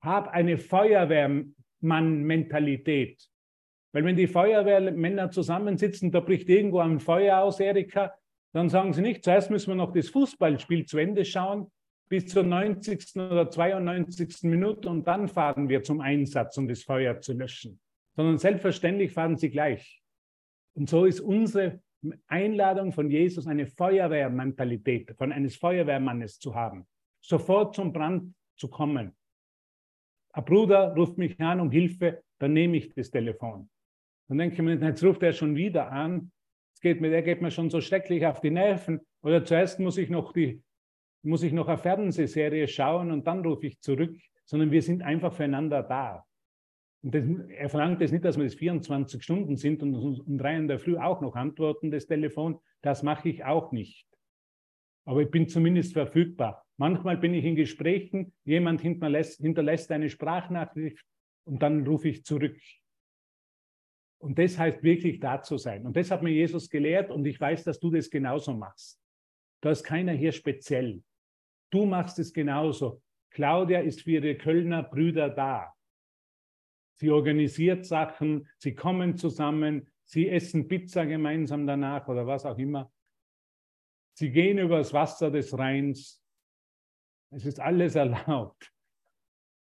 Hab 0.00 0.28
eine 0.28 0.58
Feuerwehrmann-Mentalität. 0.58 3.28
Weil 3.92 4.04
wenn 4.04 4.16
die 4.16 4.26
Feuerwehrmänner 4.26 5.30
zusammensitzen, 5.30 6.10
da 6.10 6.20
bricht 6.20 6.48
irgendwo 6.48 6.80
ein 6.80 7.00
Feuer 7.00 7.40
aus, 7.40 7.60
Erika, 7.60 8.14
dann 8.52 8.68
sagen 8.68 8.92
sie 8.92 9.02
nicht, 9.02 9.24
zuerst 9.24 9.50
müssen 9.50 9.68
wir 9.68 9.76
noch 9.76 9.92
das 9.92 10.08
Fußballspiel 10.08 10.86
zu 10.86 10.98
Ende 10.98 11.24
schauen, 11.24 11.70
bis 12.08 12.26
zur 12.26 12.42
90. 12.42 13.14
oder 13.16 13.48
92. 13.48 14.42
Minute 14.42 14.88
und 14.88 15.06
dann 15.06 15.28
fahren 15.28 15.68
wir 15.68 15.84
zum 15.84 16.00
Einsatz, 16.00 16.58
um 16.58 16.66
das 16.66 16.82
Feuer 16.82 17.20
zu 17.20 17.34
löschen. 17.34 17.78
Sondern 18.16 18.38
selbstverständlich 18.38 19.12
fahren 19.12 19.36
sie 19.36 19.50
gleich. 19.50 20.02
Und 20.74 20.88
so 20.88 21.04
ist 21.04 21.20
unsere 21.20 21.80
Einladung 22.28 22.92
von 22.92 23.10
Jesus, 23.10 23.46
eine 23.46 23.66
Feuerwehrmentalität 23.66 25.14
von 25.16 25.32
eines 25.32 25.56
Feuerwehrmannes 25.56 26.38
zu 26.38 26.54
haben. 26.54 26.86
Sofort 27.20 27.74
zum 27.74 27.92
Brand 27.92 28.34
zu 28.56 28.68
kommen. 28.68 29.14
Ein 30.32 30.44
Bruder 30.44 30.94
ruft 30.94 31.18
mich 31.18 31.38
an 31.40 31.60
um 31.60 31.70
Hilfe, 31.70 32.22
dann 32.38 32.52
nehme 32.52 32.76
ich 32.76 32.94
das 32.94 33.10
Telefon. 33.10 33.68
Dann 34.28 34.38
denke 34.38 34.54
ich 34.54 34.62
mir, 34.62 34.76
jetzt 34.76 35.04
ruft 35.04 35.22
er 35.22 35.32
schon 35.32 35.56
wieder 35.56 35.90
an. 35.90 36.30
Es 36.74 36.80
geht 36.80 37.00
mir, 37.00 37.10
der 37.10 37.22
geht 37.22 37.42
mir 37.42 37.50
schon 37.50 37.68
so 37.68 37.80
schrecklich 37.80 38.24
auf 38.24 38.40
die 38.40 38.50
Nerven. 38.50 39.00
Oder 39.22 39.44
zuerst 39.44 39.80
muss 39.80 39.98
ich 39.98 40.08
noch 40.08 40.32
die, 40.32 40.62
muss 41.22 41.42
ich 41.42 41.52
noch 41.52 41.68
eine 41.68 41.78
Fernsehserie 41.78 42.68
schauen 42.68 43.10
und 43.10 43.26
dann 43.26 43.44
rufe 43.44 43.66
ich 43.66 43.80
zurück, 43.80 44.16
sondern 44.44 44.70
wir 44.70 44.82
sind 44.82 45.02
einfach 45.02 45.32
füreinander 45.32 45.82
da. 45.82 46.24
Das, 47.02 47.24
er 47.48 47.68
verlangt 47.70 48.00
das 48.02 48.12
nicht, 48.12 48.24
dass 48.24 48.36
wir 48.36 48.44
das 48.44 48.54
24 48.54 49.22
Stunden 49.22 49.56
sind 49.56 49.82
und 49.82 49.94
um 49.94 50.36
drei 50.36 50.56
in 50.56 50.68
der 50.68 50.78
Früh 50.78 50.98
auch 50.98 51.20
noch 51.20 51.34
antworten, 51.34 51.90
das 51.90 52.06
Telefon. 52.06 52.60
Das 52.82 53.02
mache 53.02 53.28
ich 53.28 53.44
auch 53.44 53.72
nicht. 53.72 54.06
Aber 55.06 55.22
ich 55.22 55.30
bin 55.30 55.48
zumindest 55.48 55.94
verfügbar. 55.94 56.64
Manchmal 56.76 57.16
bin 57.16 57.34
ich 57.34 57.44
in 57.44 57.56
Gesprächen, 57.56 58.32
jemand 58.44 58.80
hinterlässt, 58.80 59.40
hinterlässt 59.40 59.90
eine 59.92 60.10
Sprachnachricht 60.10 61.04
und 61.44 61.62
dann 61.62 61.86
rufe 61.86 62.08
ich 62.08 62.24
zurück. 62.24 62.58
Und 64.18 64.38
das 64.38 64.58
heißt 64.58 64.82
wirklich 64.82 65.18
da 65.20 65.42
zu 65.42 65.56
sein. 65.56 65.86
Und 65.86 65.96
das 65.96 66.10
hat 66.10 66.22
mir 66.22 66.30
Jesus 66.30 66.68
gelehrt 66.68 67.10
und 67.10 67.24
ich 67.24 67.40
weiß, 67.40 67.64
dass 67.64 67.80
du 67.80 67.90
das 67.90 68.10
genauso 68.10 68.54
machst. 68.54 69.00
Da 69.62 69.70
ist 69.70 69.82
keiner 69.82 70.12
hier 70.12 70.32
speziell. 70.32 71.02
Du 71.70 71.86
machst 71.86 72.18
es 72.18 72.32
genauso. 72.32 73.02
Claudia 73.30 73.80
ist 73.80 74.02
für 74.02 74.12
ihre 74.12 74.34
Kölner 74.36 74.82
Brüder 74.82 75.30
da. 75.30 75.72
Sie 77.00 77.08
organisiert 77.08 77.86
Sachen, 77.86 78.46
sie 78.58 78.74
kommen 78.74 79.16
zusammen, 79.16 79.86
sie 80.04 80.28
essen 80.28 80.68
Pizza 80.68 81.06
gemeinsam 81.06 81.66
danach 81.66 82.06
oder 82.08 82.26
was 82.26 82.44
auch 82.44 82.58
immer. 82.58 82.92
Sie 84.12 84.30
gehen 84.30 84.58
übers 84.58 84.92
Wasser 84.92 85.30
des 85.30 85.56
Rheins. 85.56 86.22
Es 87.30 87.46
ist 87.46 87.58
alles 87.58 87.94
erlaubt. 88.04 88.70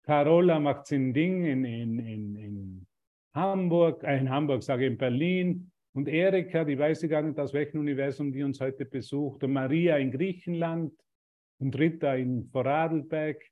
Carola 0.03 0.59
macht 0.59 0.85
sein 0.85 1.11
Ding 1.11 1.43
in, 1.43 1.65
in, 1.65 1.97
in, 1.97 2.35
in 2.35 2.87
Hamburg, 3.33 4.03
äh 4.03 4.19
in 4.19 4.29
Hamburg 4.29 4.61
sage 4.61 4.85
ich 4.85 4.91
in 4.91 4.99
Berlin. 4.99 5.71
Und 5.95 6.07
Erika, 6.09 6.63
die 6.63 6.77
weiß 6.77 7.01
ich 7.01 7.09
gar 7.09 7.23
nicht, 7.23 7.39
aus 7.39 7.51
welchem 7.51 7.79
Universum 7.79 8.31
die 8.31 8.43
uns 8.43 8.61
heute 8.61 8.85
besucht. 8.85 9.43
Und 9.43 9.53
Maria 9.53 9.97
in 9.97 10.11
Griechenland. 10.11 10.93
Und 11.57 11.79
Rita 11.79 12.13
in 12.13 12.47
Vorarlberg. 12.51 13.43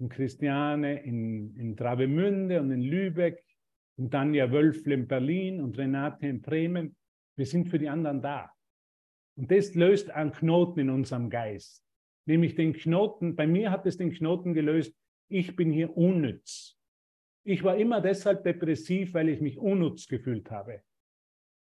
Und 0.00 0.08
Christiane 0.08 1.02
in, 1.02 1.54
in 1.56 1.76
Travemünde 1.76 2.60
und 2.60 2.70
in 2.70 2.82
Lübeck. 2.82 3.44
Und 3.96 4.10
Tanja 4.10 4.50
Wölfle 4.50 4.94
in 4.94 5.06
Berlin 5.06 5.60
und 5.60 5.76
Renate 5.76 6.26
in 6.26 6.40
Bremen. 6.40 6.96
Wir 7.36 7.44
sind 7.44 7.68
für 7.68 7.78
die 7.78 7.88
anderen 7.88 8.22
da. 8.22 8.50
Und 9.36 9.50
das 9.50 9.74
löst 9.74 10.10
einen 10.10 10.32
Knoten 10.32 10.80
in 10.80 10.90
unserem 10.90 11.28
Geist. 11.28 11.84
Nämlich 12.26 12.54
den 12.54 12.72
Knoten, 12.72 13.36
bei 13.36 13.46
mir 13.46 13.70
hat 13.70 13.86
es 13.86 13.96
den 13.96 14.12
Knoten 14.12 14.54
gelöst, 14.54 14.96
ich 15.28 15.54
bin 15.54 15.70
hier 15.70 15.96
unnütz. 15.96 16.76
Ich 17.44 17.62
war 17.62 17.76
immer 17.76 18.00
deshalb 18.00 18.44
depressiv, 18.44 19.14
weil 19.14 19.28
ich 19.28 19.40
mich 19.40 19.58
unnütz 19.58 20.08
gefühlt 20.08 20.50
habe. 20.50 20.82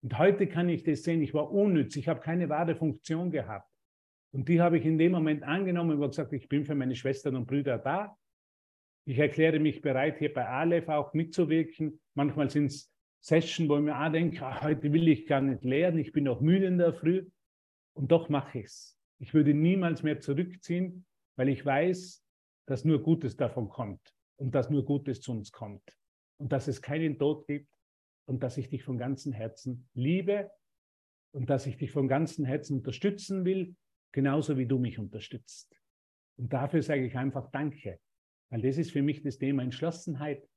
Und 0.01 0.17
heute 0.17 0.47
kann 0.47 0.69
ich 0.69 0.83
das 0.83 1.03
sehen, 1.03 1.21
ich 1.21 1.33
war 1.33 1.51
unnütz, 1.51 1.95
ich 1.95 2.07
habe 2.07 2.21
keine 2.21 2.47
wahre 2.47 2.75
Funktion 2.75 3.31
gehabt. 3.31 3.69
Und 4.31 4.47
die 4.49 4.61
habe 4.61 4.77
ich 4.77 4.85
in 4.85 4.97
dem 4.97 5.13
Moment 5.13 5.43
angenommen 5.43 5.99
und 5.99 6.09
gesagt, 6.09 6.33
ich 6.33 6.47
bin 6.47 6.65
für 6.65 6.75
meine 6.75 6.95
Schwestern 6.95 7.35
und 7.35 7.47
Brüder 7.47 7.77
da. 7.77 8.17
Ich 9.07 9.19
erkläre 9.19 9.59
mich 9.59 9.81
bereit, 9.81 10.17
hier 10.17 10.33
bei 10.33 10.47
Aleph 10.47 10.89
auch 10.89 11.13
mitzuwirken. 11.13 11.99
Manchmal 12.15 12.49
sind 12.49 12.65
es 12.65 12.91
Sessions, 13.21 13.69
wo 13.69 13.77
ich 13.77 13.83
mir 13.83 13.99
auch 13.99 14.11
denke, 14.11 14.43
ach, 14.45 14.63
heute 14.63 14.91
will 14.91 15.07
ich 15.07 15.27
gar 15.27 15.41
nicht 15.41 15.63
lernen, 15.63 15.99
ich 15.99 16.11
bin 16.11 16.27
auch 16.27 16.41
müde 16.41 16.65
in 16.65 16.79
der 16.79 16.93
Früh. 16.93 17.27
Und 17.93 18.11
doch 18.11 18.29
mache 18.29 18.59
ich 18.59 18.65
es. 18.65 18.99
Ich 19.19 19.33
würde 19.33 19.53
niemals 19.53 20.03
mehr 20.03 20.19
zurückziehen, 20.19 21.05
weil 21.35 21.49
ich 21.49 21.65
weiß, 21.65 22.23
dass 22.67 22.83
nur 22.83 23.01
Gutes 23.01 23.37
davon 23.37 23.69
kommt 23.69 24.13
und 24.37 24.53
dass 24.55 24.69
nur 24.69 24.83
Gutes 24.83 25.21
zu 25.21 25.31
uns 25.31 25.51
kommt 25.51 25.83
und 26.37 26.51
dass 26.51 26.67
es 26.67 26.81
keinen 26.81 27.17
Tod 27.17 27.47
gibt 27.47 27.69
und 28.25 28.43
dass 28.43 28.57
ich 28.57 28.69
dich 28.69 28.83
von 28.83 28.97
ganzem 28.97 29.33
Herzen 29.33 29.87
liebe 29.93 30.51
und 31.31 31.49
dass 31.49 31.67
ich 31.67 31.77
dich 31.77 31.91
von 31.91 32.07
ganzem 32.07 32.43
Herzen 32.45 32.77
unterstützen 32.77 33.45
will, 33.45 33.75
genauso 34.11 34.57
wie 34.57 34.65
du 34.65 34.79
mich 34.79 34.99
unterstützt. 34.99 35.79
Und 36.37 36.51
dafür 36.51 36.81
sage 36.81 37.05
ich 37.05 37.15
einfach 37.15 37.49
Danke, 37.51 37.99
weil 38.49 38.61
das 38.61 38.77
ist 38.77 38.91
für 38.91 39.01
mich 39.01 39.21
das 39.21 39.37
Thema 39.37 39.63
Entschlossenheit 39.63 40.47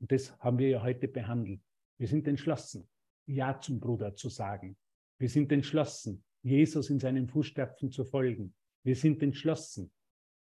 und 0.00 0.10
das 0.10 0.36
haben 0.38 0.58
wir 0.58 0.68
ja 0.68 0.82
heute 0.82 1.08
behandelt. 1.08 1.60
Wir 1.98 2.08
sind 2.08 2.26
entschlossen, 2.26 2.88
Ja 3.26 3.60
zum 3.60 3.80
Bruder 3.80 4.14
zu 4.14 4.28
sagen. 4.28 4.76
Wir 5.18 5.28
sind 5.28 5.52
entschlossen, 5.52 6.24
Jesus 6.42 6.90
in 6.90 6.98
seinen 6.98 7.28
Fußstapfen 7.28 7.90
zu 7.90 8.04
folgen. 8.04 8.54
Wir 8.84 8.96
sind 8.96 9.22
entschlossen, 9.22 9.90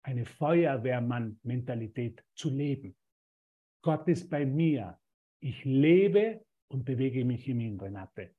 eine 0.03 0.25
Feuerwehrmann-Mentalität 0.25 2.25
zu 2.35 2.51
leben. 2.51 2.97
Gott 3.83 4.07
ist 4.09 4.31
bei 4.31 4.47
mir. 4.47 4.99
Ich 5.41 5.65
lebe 5.65 6.45
und 6.69 6.85
bewege 6.85 7.25
mich 7.25 7.49
in 7.49 7.61
ihm, 7.61 7.81
Renate. 7.81 8.35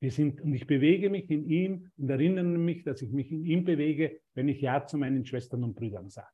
Wir 0.00 0.10
sind, 0.10 0.40
und 0.40 0.54
ich 0.54 0.66
bewege 0.66 1.10
mich 1.10 1.30
in 1.30 1.48
ihm 1.48 1.90
und 1.96 2.10
erinnere 2.10 2.44
mich, 2.44 2.84
dass 2.84 3.02
ich 3.02 3.10
mich 3.10 3.30
in 3.30 3.44
ihm 3.44 3.64
bewege, 3.64 4.20
wenn 4.34 4.48
ich 4.48 4.60
Ja 4.60 4.86
zu 4.86 4.98
meinen 4.98 5.24
Schwestern 5.24 5.64
und 5.64 5.74
Brüdern 5.74 6.10
sage. 6.10 6.28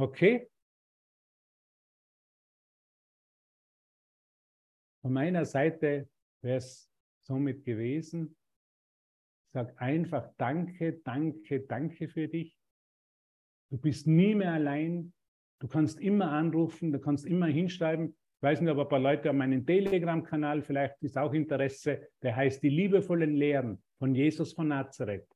Okay? 0.00 0.48
Von 5.02 5.12
meiner 5.12 5.44
Seite 5.44 6.08
wäre 6.42 6.56
es 6.56 6.90
somit 7.20 7.64
gewesen. 7.64 8.34
Sag 9.52 9.78
einfach 9.80 10.32
Danke, 10.38 11.00
Danke, 11.04 11.60
Danke 11.60 12.08
für 12.08 12.28
dich. 12.28 12.56
Du 13.70 13.76
bist 13.76 14.06
nie 14.06 14.34
mehr 14.34 14.52
allein. 14.52 15.12
Du 15.60 15.68
kannst 15.68 16.00
immer 16.00 16.32
anrufen, 16.32 16.92
du 16.92 16.98
kannst 16.98 17.26
immer 17.26 17.46
hinschreiben. 17.46 18.08
Ich 18.08 18.42
weiß 18.42 18.62
nicht, 18.62 18.70
ob 18.70 18.78
ein 18.78 18.88
paar 18.88 18.98
Leute 18.98 19.28
haben 19.28 19.36
meinen 19.36 19.66
Telegram-Kanal, 19.66 20.62
vielleicht 20.62 21.02
ist 21.02 21.18
auch 21.18 21.34
Interesse, 21.34 22.08
der 22.22 22.34
heißt 22.34 22.62
Die 22.62 22.70
liebevollen 22.70 23.34
Lehren 23.34 23.82
von 23.98 24.14
Jesus 24.14 24.54
von 24.54 24.68
Nazareth. 24.68 25.28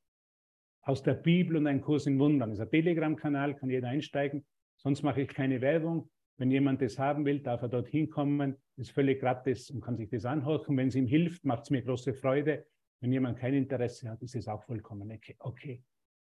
Aus 0.81 1.03
der 1.03 1.13
Bibel 1.13 1.57
und 1.57 1.67
ein 1.67 1.81
Kurs 1.81 2.07
in 2.07 2.17
Wundern. 2.17 2.49
Das 2.49 2.59
ist 2.59 2.65
ein 2.65 2.71
Telegram-Kanal, 2.71 3.55
kann 3.55 3.69
jeder 3.69 3.89
einsteigen. 3.89 4.43
Sonst 4.77 5.03
mache 5.03 5.21
ich 5.21 5.27
keine 5.29 5.61
Werbung. 5.61 6.09
Wenn 6.37 6.51
jemand 6.51 6.81
das 6.81 6.99
haben 6.99 7.25
will, 7.25 7.39
darf 7.39 7.61
er 7.61 7.69
dorthin 7.69 8.09
kommen. 8.09 8.57
Ist 8.77 8.91
völlig 8.91 9.21
gratis 9.21 9.69
und 9.69 9.81
kann 9.81 9.95
sich 9.95 10.09
das 10.09 10.25
anhören. 10.25 10.77
Wenn 10.77 10.89
es 10.89 10.95
ihm 10.95 11.07
hilft, 11.07 11.45
macht 11.45 11.63
es 11.63 11.69
mir 11.69 11.81
große 11.81 12.13
Freude. 12.13 12.65
Wenn 13.01 13.11
jemand 13.11 13.39
kein 13.39 13.53
Interesse 13.53 14.09
hat, 14.09 14.21
ist 14.21 14.35
es 14.35 14.47
auch 14.47 14.63
vollkommen 14.63 15.11
okay. 15.11 15.35
okay. 15.39 15.83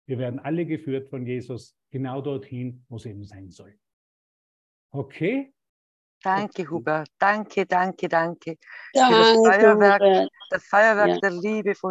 Wir 0.07 0.17
werden 0.17 0.39
alle 0.39 0.65
geführt 0.65 1.09
von 1.09 1.25
Jesus 1.25 1.77
genau 1.91 2.21
dorthin, 2.21 2.83
wo 2.89 2.95
es 2.95 3.05
eben 3.05 3.23
sein 3.23 3.51
soll. 3.51 3.77
Okay? 4.91 5.53
Danke, 6.21 6.69
Hubert. 6.69 7.09
Danke, 7.17 7.65
danke, 7.65 8.09
danke. 8.09 8.57
Danke, 8.93 9.15
Für 9.15 9.21
das 9.21 9.61
Feuerwerk, 9.61 10.29
das 10.49 10.65
Feuerwerk 10.65 11.09
Ja. 11.09 11.19
der 11.19 11.31
Liebe 11.31 11.75
von 11.75 11.87